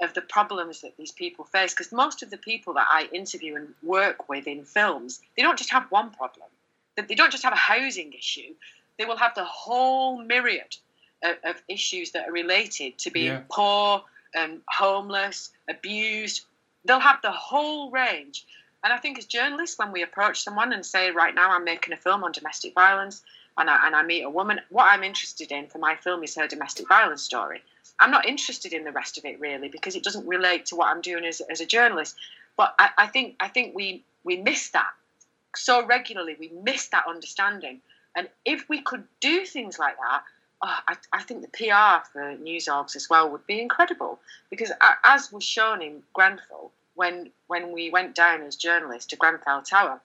of 0.00 0.12
the 0.14 0.20
problems 0.20 0.80
that 0.80 0.96
these 0.96 1.12
people 1.12 1.44
face. 1.44 1.72
Because 1.72 1.92
most 1.92 2.22
of 2.22 2.30
the 2.30 2.36
people 2.36 2.74
that 2.74 2.88
I 2.90 3.08
interview 3.12 3.54
and 3.54 3.68
work 3.82 4.28
with 4.28 4.46
in 4.48 4.64
films, 4.64 5.20
they 5.36 5.42
don't 5.42 5.58
just 5.58 5.70
have 5.70 5.84
one 5.90 6.10
problem. 6.10 6.48
They 6.96 7.14
don't 7.14 7.30
just 7.30 7.44
have 7.44 7.52
a 7.52 7.56
housing 7.56 8.12
issue. 8.12 8.54
They 8.98 9.04
will 9.04 9.16
have 9.16 9.34
the 9.34 9.44
whole 9.44 10.20
myriad 10.22 10.76
of, 11.22 11.36
of 11.44 11.62
issues 11.68 12.10
that 12.12 12.28
are 12.28 12.32
related 12.32 12.98
to 12.98 13.10
being 13.10 13.26
Yeah. 13.26 13.42
poor, 13.50 14.04
um, 14.36 14.62
homeless, 14.66 15.50
abused. 15.68 16.42
They'll 16.84 17.00
have 17.00 17.22
the 17.22 17.30
whole 17.30 17.90
range. 17.90 18.44
And 18.84 18.92
I 18.92 18.98
think 18.98 19.18
as 19.18 19.26
journalists, 19.26 19.78
when 19.78 19.92
we 19.92 20.02
approach 20.02 20.42
someone 20.42 20.72
and 20.72 20.84
say, 20.84 21.10
right 21.10 21.34
now 21.34 21.52
I'm 21.52 21.64
making 21.64 21.92
a 21.92 21.96
film 21.96 22.24
on 22.24 22.32
domestic 22.32 22.74
violence, 22.74 23.22
and 23.56 23.70
I, 23.70 23.86
and 23.86 23.94
I 23.94 24.02
meet 24.02 24.22
a 24.22 24.30
woman, 24.30 24.60
what 24.70 24.84
I'm 24.84 25.04
interested 25.04 25.52
in 25.52 25.66
for 25.68 25.78
my 25.78 25.94
film 25.94 26.24
is 26.24 26.34
her 26.36 26.48
domestic 26.48 26.88
violence 26.88 27.22
story. 27.22 27.62
I'm 28.00 28.10
not 28.10 28.26
interested 28.26 28.72
in 28.72 28.84
the 28.84 28.92
rest 28.92 29.18
of 29.18 29.24
it 29.24 29.38
really 29.38 29.68
because 29.68 29.94
it 29.94 30.02
doesn't 30.02 30.26
relate 30.26 30.66
to 30.66 30.76
what 30.76 30.88
I'm 30.88 31.00
doing 31.00 31.24
as, 31.24 31.40
as 31.42 31.60
a 31.60 31.66
journalist. 31.66 32.16
But 32.56 32.74
I, 32.78 32.90
I 32.98 33.06
think 33.06 33.36
I 33.40 33.48
think 33.48 33.74
we 33.74 34.02
we 34.24 34.36
miss 34.36 34.70
that 34.70 34.90
so 35.54 35.84
regularly. 35.84 36.36
We 36.38 36.50
miss 36.62 36.88
that 36.88 37.04
understanding. 37.06 37.80
And 38.16 38.28
if 38.44 38.68
we 38.68 38.80
could 38.80 39.04
do 39.20 39.44
things 39.44 39.78
like 39.78 39.96
that, 39.96 40.22
oh, 40.62 40.78
I, 40.88 40.96
I 41.12 41.22
think 41.22 41.42
the 41.42 41.48
PR 41.48 42.06
for 42.12 42.36
news 42.38 42.66
orgs 42.66 42.96
as 42.96 43.08
well 43.08 43.30
would 43.30 43.46
be 43.46 43.60
incredible 43.60 44.18
because 44.50 44.72
as 45.04 45.32
was 45.32 45.44
shown 45.44 45.82
in 45.82 46.02
Grenfell 46.12 46.72
when 46.94 47.30
when 47.46 47.72
we 47.72 47.90
went 47.90 48.14
down 48.14 48.42
as 48.42 48.56
journalists 48.56 49.08
to 49.08 49.16
Grenfell 49.16 49.62
Tower, 49.62 50.00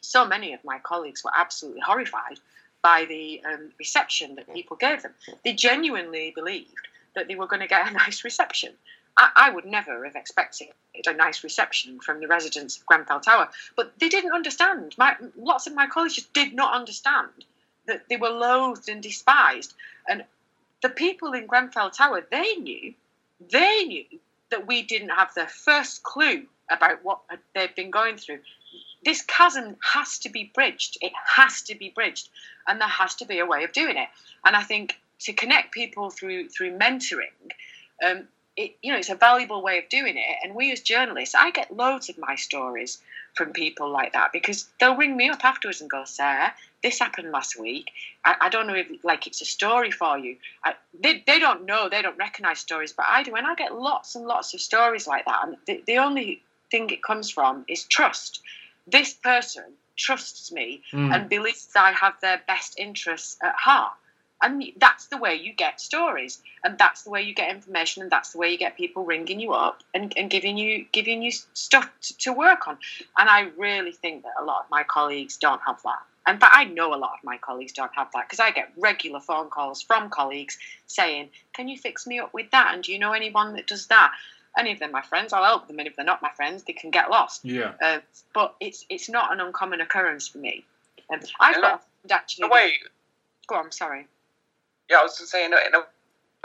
so 0.00 0.26
many 0.26 0.52
of 0.52 0.64
my 0.64 0.78
colleagues 0.78 1.22
were 1.24 1.32
absolutely 1.36 1.80
horrified 1.80 2.38
by 2.82 3.04
the 3.04 3.42
um, 3.44 3.70
reception 3.78 4.34
that 4.34 4.52
people 4.52 4.76
gave 4.76 5.02
them. 5.02 5.12
They 5.44 5.52
genuinely 5.52 6.32
believed 6.34 6.88
that 7.14 7.28
they 7.28 7.34
were 7.34 7.46
going 7.46 7.60
to 7.60 7.68
get 7.68 7.88
a 7.88 7.92
nice 8.04 8.24
reception. 8.24 8.72
I, 9.16 9.30
I 9.36 9.50
would 9.50 9.64
never 9.64 10.04
have 10.04 10.16
expected 10.16 10.68
a 11.06 11.12
nice 11.12 11.44
reception 11.44 12.00
from 12.00 12.20
the 12.20 12.26
residents 12.26 12.76
of 12.76 12.86
Grenfell 12.86 13.20
Tower, 13.20 13.48
but 13.76 13.92
they 13.98 14.08
didn't 14.08 14.32
understand. 14.32 14.94
My, 14.98 15.16
lots 15.36 15.66
of 15.66 15.74
my 15.74 15.86
colleagues 15.86 16.14
just 16.14 16.32
did 16.32 16.54
not 16.54 16.74
understand 16.74 17.30
that 17.86 18.08
they 18.08 18.16
were 18.16 18.30
loathed 18.30 18.88
and 18.88 19.02
despised. 19.02 19.74
And 20.08 20.24
the 20.82 20.88
people 20.88 21.32
in 21.32 21.46
Grenfell 21.46 21.90
Tower, 21.90 22.26
they 22.30 22.54
knew, 22.56 22.94
they 23.50 23.84
knew 23.84 24.04
that 24.52 24.66
we 24.66 24.82
didn't 24.82 25.10
have 25.10 25.34
the 25.34 25.46
first 25.46 26.02
clue 26.02 26.44
about 26.70 27.02
what 27.02 27.20
they've 27.54 27.74
been 27.74 27.90
going 27.90 28.16
through. 28.16 28.38
This 29.04 29.22
chasm 29.22 29.76
has 29.92 30.18
to 30.20 30.30
be 30.30 30.50
bridged. 30.54 30.96
It 31.00 31.12
has 31.36 31.62
to 31.62 31.74
be 31.74 31.90
bridged, 31.90 32.28
and 32.66 32.80
there 32.80 32.88
has 32.88 33.16
to 33.16 33.26
be 33.26 33.40
a 33.40 33.46
way 33.46 33.64
of 33.64 33.72
doing 33.72 33.96
it. 33.96 34.08
And 34.44 34.54
I 34.54 34.62
think 34.62 34.98
to 35.20 35.32
connect 35.32 35.72
people 35.72 36.10
through 36.10 36.48
through 36.48 36.78
mentoring, 36.78 37.34
um, 38.04 38.28
it, 38.56 38.76
you 38.82 38.92
know, 38.92 38.98
it's 38.98 39.10
a 39.10 39.16
valuable 39.16 39.62
way 39.62 39.78
of 39.78 39.88
doing 39.88 40.16
it. 40.16 40.36
And 40.44 40.54
we 40.54 40.72
as 40.72 40.80
journalists, 40.80 41.34
I 41.34 41.50
get 41.50 41.76
loads 41.76 42.08
of 42.08 42.18
my 42.18 42.36
stories 42.36 42.98
from 43.34 43.52
people 43.52 43.90
like 43.90 44.12
that 44.12 44.32
because 44.32 44.68
they'll 44.78 44.96
ring 44.96 45.16
me 45.16 45.28
up 45.28 45.44
afterwards 45.44 45.80
and 45.80 45.90
go, 45.90 46.04
Sarah, 46.04 46.52
this 46.82 46.98
happened 46.98 47.30
last 47.32 47.58
week. 47.58 47.90
I, 48.24 48.36
I 48.42 48.48
don't 48.48 48.66
know 48.66 48.74
if 48.74 48.88
like 49.02 49.26
it's 49.26 49.40
a 49.40 49.46
story 49.46 49.90
for 49.90 50.18
you. 50.18 50.36
I, 50.64 50.74
they, 51.00 51.22
they 51.26 51.38
don't 51.38 51.64
know, 51.64 51.88
they 51.88 52.02
don't 52.02 52.18
recognize 52.18 52.58
stories, 52.58 52.92
but 52.92 53.06
I 53.08 53.22
do. 53.22 53.34
And 53.34 53.46
I 53.46 53.54
get 53.54 53.74
lots 53.74 54.14
and 54.14 54.26
lots 54.26 54.52
of 54.54 54.60
stories 54.60 55.06
like 55.06 55.24
that. 55.24 55.40
And 55.44 55.56
the, 55.66 55.82
the 55.86 55.98
only 55.98 56.42
thing 56.70 56.90
it 56.90 57.02
comes 57.02 57.30
from 57.30 57.64
is 57.68 57.84
trust. 57.84 58.40
This 58.86 59.14
person 59.14 59.64
trusts 59.96 60.50
me 60.50 60.82
mm. 60.92 61.14
and 61.14 61.28
believes 61.28 61.68
I 61.76 61.92
have 61.92 62.14
their 62.20 62.40
best 62.46 62.78
interests 62.78 63.36
at 63.42 63.54
heart 63.54 63.92
and 64.42 64.64
that's 64.76 65.06
the 65.06 65.16
way 65.16 65.34
you 65.36 65.52
get 65.52 65.80
stories 65.80 66.40
and 66.64 66.76
that's 66.76 67.02
the 67.02 67.10
way 67.10 67.22
you 67.22 67.34
get 67.34 67.50
information 67.50 68.02
and 68.02 68.10
that's 68.10 68.32
the 68.32 68.38
way 68.38 68.50
you 68.50 68.58
get 68.58 68.76
people 68.76 69.04
ringing 69.04 69.40
you 69.40 69.52
up 69.52 69.82
and, 69.94 70.12
and 70.16 70.28
giving 70.28 70.58
you 70.58 70.84
giving 70.92 71.22
you 71.22 71.30
stuff 71.54 71.88
to, 72.02 72.16
to 72.18 72.32
work 72.32 72.66
on. 72.66 72.76
And 73.16 73.28
i 73.28 73.48
really 73.56 73.92
think 73.92 74.24
that 74.24 74.32
a 74.40 74.44
lot 74.44 74.64
of 74.64 74.70
my 74.70 74.82
colleagues 74.82 75.36
don't 75.36 75.60
have 75.66 75.80
that. 75.84 76.02
In 76.28 76.38
fact 76.38 76.54
i 76.56 76.64
know 76.64 76.94
a 76.94 76.96
lot 76.96 77.12
of 77.18 77.24
my 77.24 77.38
colleagues 77.38 77.72
don't 77.72 77.94
have 77.94 78.08
that 78.12 78.26
because 78.28 78.40
i 78.40 78.50
get 78.50 78.72
regular 78.76 79.20
phone 79.20 79.48
calls 79.48 79.80
from 79.80 80.10
colleagues 80.10 80.58
saying 80.86 81.30
can 81.54 81.68
you 81.68 81.78
fix 81.78 82.06
me 82.06 82.18
up 82.18 82.34
with 82.34 82.50
that? 82.50 82.74
And 82.74 82.82
do 82.82 82.92
you 82.92 82.98
know 82.98 83.12
anyone 83.12 83.54
that 83.54 83.66
does 83.66 83.86
that? 83.86 84.12
Any 84.58 84.72
of 84.72 84.80
them 84.80 84.90
my 84.90 85.02
friends 85.02 85.32
i'll 85.32 85.44
help 85.44 85.68
them 85.68 85.78
and 85.78 85.86
if 85.86 85.96
they're 85.96 86.04
not 86.04 86.20
my 86.20 86.30
friends 86.30 86.64
they 86.64 86.72
can 86.72 86.90
get 86.90 87.10
lost. 87.10 87.44
Yeah. 87.44 87.72
Uh, 87.80 88.00
but 88.34 88.56
it's 88.60 88.84
it's 88.90 89.08
not 89.08 89.32
an 89.32 89.40
uncommon 89.40 89.80
occurrence 89.80 90.26
for 90.26 90.38
me. 90.38 90.64
Um, 91.12 91.20
i've 91.40 91.60
got 91.60 91.84
actually 92.10 92.48
the 92.48 92.54
way 92.54 92.72
go 93.46 93.56
on 93.56 93.70
sorry 93.70 94.06
yeah, 94.92 95.00
I 95.00 95.02
was 95.08 95.16
just 95.16 95.32
saying, 95.32 95.48
in 95.48 95.72
a 95.72 95.80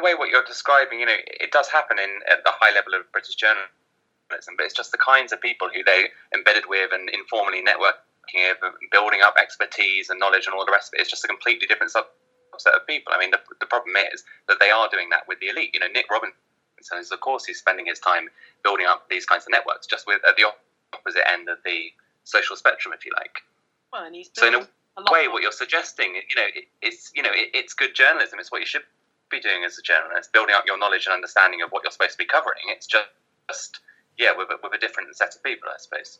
way, 0.01 0.15
what 0.15 0.29
you're 0.31 0.47
describing, 0.47 1.01
you 1.01 1.05
know, 1.05 1.19
it 1.27 1.51
does 1.51 1.67
happen 1.67 1.99
in 1.99 2.23
at 2.31 2.47
the 2.47 2.51
high 2.55 2.73
level 2.73 2.95
of 2.95 3.11
British 3.11 3.35
journalism, 3.35 4.55
but 4.55 4.63
it's 4.63 4.73
just 4.73 4.95
the 4.95 4.97
kinds 4.97 5.35
of 5.35 5.41
people 5.41 5.67
who 5.67 5.83
they 5.83 6.07
embedded 6.33 6.63
with 6.71 6.91
and 6.93 7.09
informally 7.09 7.59
networking 7.59 7.99
with, 8.63 8.73
building 8.91 9.19
up 9.21 9.35
expertise 9.35 10.09
and 10.09 10.17
knowledge 10.17 10.47
and 10.47 10.55
all 10.55 10.65
the 10.65 10.71
rest 10.71 10.89
of 10.89 10.97
it. 10.97 11.01
It's 11.01 11.09
just 11.09 11.25
a 11.25 11.27
completely 11.27 11.67
different 11.67 11.91
subset 11.91 12.75
of 12.75 12.87
people. 12.87 13.11
I 13.13 13.19
mean, 13.19 13.31
the, 13.31 13.39
the 13.59 13.65
problem 13.65 13.95
is 14.13 14.23
that 14.47 14.59
they 14.59 14.71
are 14.71 14.87
doing 14.87 15.09
that 15.09 15.27
with 15.27 15.39
the 15.39 15.47
elite. 15.47 15.71
You 15.73 15.81
know, 15.81 15.91
Nick 15.91 16.07
Robinson 16.09 16.33
is, 16.99 17.11
of 17.11 17.19
course, 17.19 17.43
he's 17.43 17.59
spending 17.59 17.85
his 17.85 17.99
time 17.99 18.29
building 18.63 18.85
up 18.85 19.09
these 19.09 19.25
kinds 19.25 19.43
of 19.43 19.51
networks, 19.51 19.87
just 19.87 20.07
with 20.07 20.21
at 20.27 20.37
the 20.37 20.47
opposite 20.93 21.27
end 21.27 21.49
of 21.49 21.57
the 21.65 21.91
social 22.23 22.55
spectrum, 22.55 22.93
if 22.97 23.05
you 23.05 23.11
like. 23.17 23.43
Well, 23.91 24.05
and 24.05 24.15
he's 24.15 24.29
so 24.33 24.47
in 24.47 24.55
a 24.55 24.67
way, 25.11 25.27
what 25.27 25.41
you're 25.41 25.51
suggesting, 25.51 26.15
you 26.15 26.35
know, 26.35 26.47
it, 26.53 26.65
it's 26.81 27.11
you 27.15 27.21
know, 27.21 27.31
it, 27.31 27.49
it's 27.53 27.73
good 27.73 27.95
journalism. 27.95 28.39
It's 28.39 28.51
what 28.51 28.61
you 28.61 28.67
should 28.67 28.83
be 29.29 29.39
doing 29.39 29.63
as 29.65 29.77
a 29.77 29.81
journalist, 29.81 30.31
building 30.33 30.55
up 30.55 30.63
your 30.65 30.77
knowledge 30.77 31.05
and 31.05 31.13
understanding 31.13 31.61
of 31.61 31.69
what 31.69 31.83
you're 31.83 31.91
supposed 31.91 32.13
to 32.13 32.17
be 32.17 32.25
covering. 32.25 32.63
It's 32.67 32.87
just, 32.87 33.07
just 33.49 33.79
yeah, 34.17 34.31
with 34.35 34.49
a, 34.49 34.55
with 34.63 34.73
a 34.73 34.77
different 34.77 35.15
set 35.15 35.35
of 35.35 35.43
people, 35.43 35.69
I 35.69 35.77
suppose. 35.77 36.19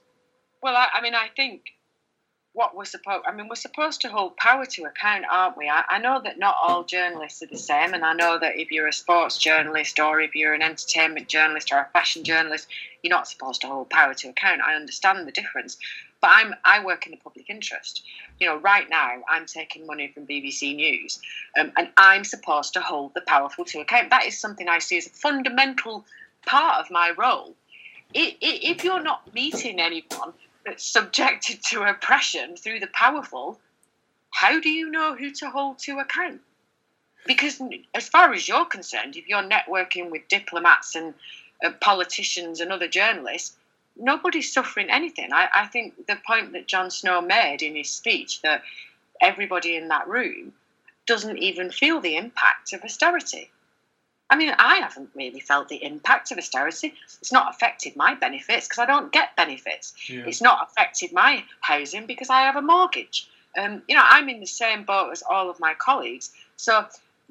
Well, 0.62 0.76
I, 0.76 0.88
I 0.94 1.02
mean, 1.02 1.16
I 1.16 1.30
think 1.36 1.64
what 2.58 2.76
we're 2.76 2.86
supposed 2.86 3.24
I 3.28 3.34
mean 3.34 3.48
we're 3.48 3.56
supposed 3.56 4.02
to 4.02 4.10
hold 4.10 4.36
power 4.36 4.66
to 4.66 4.86
account, 4.86 5.26
aren't 5.32 5.58
we? 5.58 5.70
I, 5.70 5.84
I, 5.88 6.00
know 6.00 6.20
that 6.24 6.40
not 6.40 6.56
all 6.60 6.84
journalists 6.84 7.44
are 7.44 7.48
the 7.48 7.56
same 7.56 7.94
and 7.94 8.04
I 8.04 8.14
know 8.14 8.40
that 8.40 8.58
if 8.58 8.72
you're 8.72 8.88
a 8.88 8.94
sports 8.94 9.38
journalist 9.38 10.00
or 10.00 10.20
if 10.20 10.34
you're 10.34 10.56
an 10.56 10.64
entertainment 10.64 11.28
journalist 11.28 11.72
or 11.72 11.78
a 11.78 11.90
fashion 11.94 12.24
journalist, 12.24 12.68
you're 13.04 13.12
not 13.12 13.28
supposed 13.28 13.62
to 13.62 13.68
hold 13.68 13.92
power 13.92 14.16
to 14.16 14.30
account. 14.30 14.62
I 14.62 14.74
understand 14.74 15.28
the 15.28 15.32
difference. 15.32 15.78
But 16.20 16.32
I'm 16.34 16.56
I 16.66 16.84
work 16.84 17.06
in 17.06 17.12
the 17.12 17.18
public 17.18 17.48
interest. 17.48 18.02
You 18.40 18.48
know, 18.48 18.58
right 18.58 18.90
now 18.90 19.22
I'm 19.30 19.46
taking 19.46 19.86
money 19.86 20.08
from 20.12 20.26
BBC 20.26 20.76
News, 20.76 21.20
um, 21.60 21.72
and 21.78 21.90
I'm 21.96 22.24
supposed 22.24 22.74
to 22.74 22.82
hold 22.82 23.14
the 23.14 23.22
powerful 23.22 23.66
to 23.66 23.82
account. 23.82 24.10
That 24.10 24.26
is 24.26 24.40
something 24.40 24.68
I 24.68 24.80
see 24.80 24.98
as 24.98 25.06
a 25.06 25.12
fundamental 25.12 26.06
part 26.48 26.80
of 26.80 26.90
my 26.90 27.14
role. 27.16 27.54
If 28.16 28.84
you're 28.84 29.04
not 29.04 29.32
meeting 29.36 29.80
anyone 29.80 30.34
subjected 30.78 31.64
to 31.70 31.84
oppression 31.84 32.58
through 32.58 32.80
the 32.80 32.88
powerful, 32.88 33.60
how 34.32 34.60
do 34.60 34.70
you 34.70 34.92
know 34.92 35.16
who 35.16 35.32
to 35.32 35.50
hold 35.50 35.80
to 35.80 36.00
account? 36.00 36.42
Because 37.26 37.62
as 37.94 38.08
far 38.08 38.34
as 38.34 38.48
you're 38.48 38.66
concerned, 38.66 39.16
if 39.16 39.28
you're 39.28 39.44
networking 39.44 40.12
with 40.12 40.28
diplomats 40.28 40.96
and 40.96 41.14
uh, 41.64 41.72
politicians 41.82 42.60
and 42.60 42.72
other 42.72 42.88
journalists, 42.88 43.56
nobody's 43.98 44.54
suffering 44.54 44.90
anything. 44.90 45.34
I, 45.34 45.50
I 45.54 45.66
think 45.68 46.08
the 46.08 46.18
point 46.26 46.54
that 46.54 46.68
Jon 46.68 46.92
Snow 46.92 47.22
made 47.22 47.62
in 47.62 47.76
his 47.76 47.90
speech 47.90 48.42
that 48.42 48.64
everybody 49.22 49.76
in 49.76 49.88
that 49.90 50.08
room 50.08 50.54
doesn't 51.06 51.38
even 51.38 51.72
feel 51.72 52.00
the 52.00 52.16
impact 52.16 52.74
of 52.74 52.84
austerity. 52.84 53.50
I 54.30 54.36
mean, 54.36 54.54
I 54.58 54.78
haven't 54.78 55.10
really 55.16 55.40
felt 55.40 55.70
the 55.70 55.84
impact 55.84 56.32
of 56.32 56.38
austerity. 56.38 56.94
It's 57.22 57.32
not 57.32 57.54
affected 57.54 57.96
my 57.96 58.16
benefits 58.16 58.68
because 58.68 58.80
I 58.80 58.86
don't 58.86 59.12
get 59.12 59.36
benefits. 59.38 59.94
Yeah. 60.10 60.26
It's 60.28 60.42
not 60.42 60.68
affected 60.70 61.14
my 61.14 61.44
housing 61.62 62.06
because 62.08 62.30
I 62.30 62.42
have 62.42 62.58
a 62.58 62.62
mortgage. 62.62 63.30
Um, 63.58 63.82
you 63.88 63.96
know, 63.96 64.04
I'm 64.04 64.28
in 64.30 64.40
the 64.40 64.46
same 64.46 64.84
boat 64.84 65.12
as 65.12 65.24
all 65.24 65.50
of 65.50 65.60
my 65.60 65.74
colleagues. 65.76 66.32
So 66.58 66.86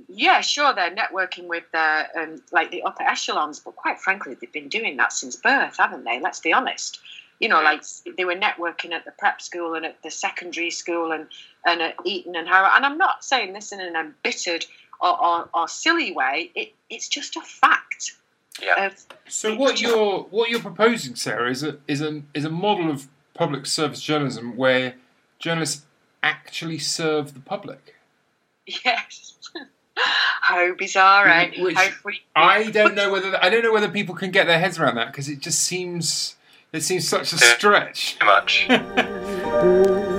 yeah, 0.09 0.41
sure, 0.41 0.75
they're 0.75 0.95
networking 0.95 1.47
with 1.47 1.65
their 1.73 2.09
um, 2.19 2.43
like 2.53 2.71
the 2.71 2.83
upper 2.83 3.03
echelons, 3.03 3.61
but 3.61 3.77
quite 3.77 4.01
frankly, 4.01 4.35
they've 4.35 4.53
been 4.53 4.69
doing 4.69 4.97
that 4.97 5.13
since 5.13 5.37
birth, 5.37 5.77
haven't 5.79 6.05
they? 6.05 6.21
Let's 6.21 6.41
be 6.41 6.53
honest. 6.53 7.01
You 7.41 7.51
know, 7.51 7.61
like 7.61 7.83
they 8.17 8.25
were 8.25 8.35
networking 8.35 8.93
at 8.93 9.05
the 9.05 9.11
prep 9.11 9.43
school 9.43 9.75
and 9.75 9.85
at 9.85 10.03
the 10.03 10.11
secondary 10.11 10.71
school 10.71 11.13
and, 11.13 11.27
and 11.67 11.83
at 11.83 11.95
Eton 12.03 12.35
and 12.35 12.49
Harrow. 12.49 12.69
And 12.73 12.85
I'm 12.87 12.97
not 12.97 13.25
saying 13.25 13.53
this 13.53 13.73
in 13.73 13.81
an 13.81 13.95
embittered 13.95 14.65
or, 15.01 15.25
or, 15.25 15.49
or 15.55 15.69
silly 15.69 16.13
way. 16.13 16.51
It, 16.55 16.75
it's 16.91 17.09
just 17.09 17.37
a 17.37 17.41
fact. 17.41 18.17
Yeah. 18.63 18.91
so 19.29 19.55
what 19.55 19.83
you're 19.83 20.21
what 20.31 20.49
you're 20.49 20.61
proposing, 20.61 21.15
Sarah, 21.15 21.51
is 21.51 21.63
a 21.63 21.77
is 21.87 22.01
a 22.01 22.23
is 22.33 22.45
a 22.45 22.51
model 22.51 22.91
of 22.91 23.09
public 23.35 23.67
service 23.67 24.01
journalism 24.01 24.57
where 24.57 24.95
journalists 25.39 25.85
actually 26.23 26.79
serve 26.79 27.35
the 27.35 27.41
public. 27.41 27.95
Yes. 28.67 29.35
How 30.41 30.75
bizarre, 30.75 31.29
eh? 31.29 31.51
Which 31.59 31.77
How 31.77 31.89
freaky. 31.91 32.25
I 32.35 32.71
don't 32.71 32.95
know 32.95 33.13
whether 33.13 33.37
I 33.43 33.51
don't 33.51 33.63
know 33.63 33.73
whether 33.73 33.89
people 33.89 34.15
can 34.15 34.31
get 34.31 34.47
their 34.47 34.59
heads 34.59 34.79
around 34.79 34.97
that 34.97 35.09
because 35.09 35.29
it 35.29 35.41
just 35.41 35.61
seems 35.61 36.37
it 36.73 36.83
seems 36.83 37.07
such 37.07 37.33
a 37.33 37.39
stretch. 37.39 38.19
Too 38.19 38.27
much. 38.27 40.13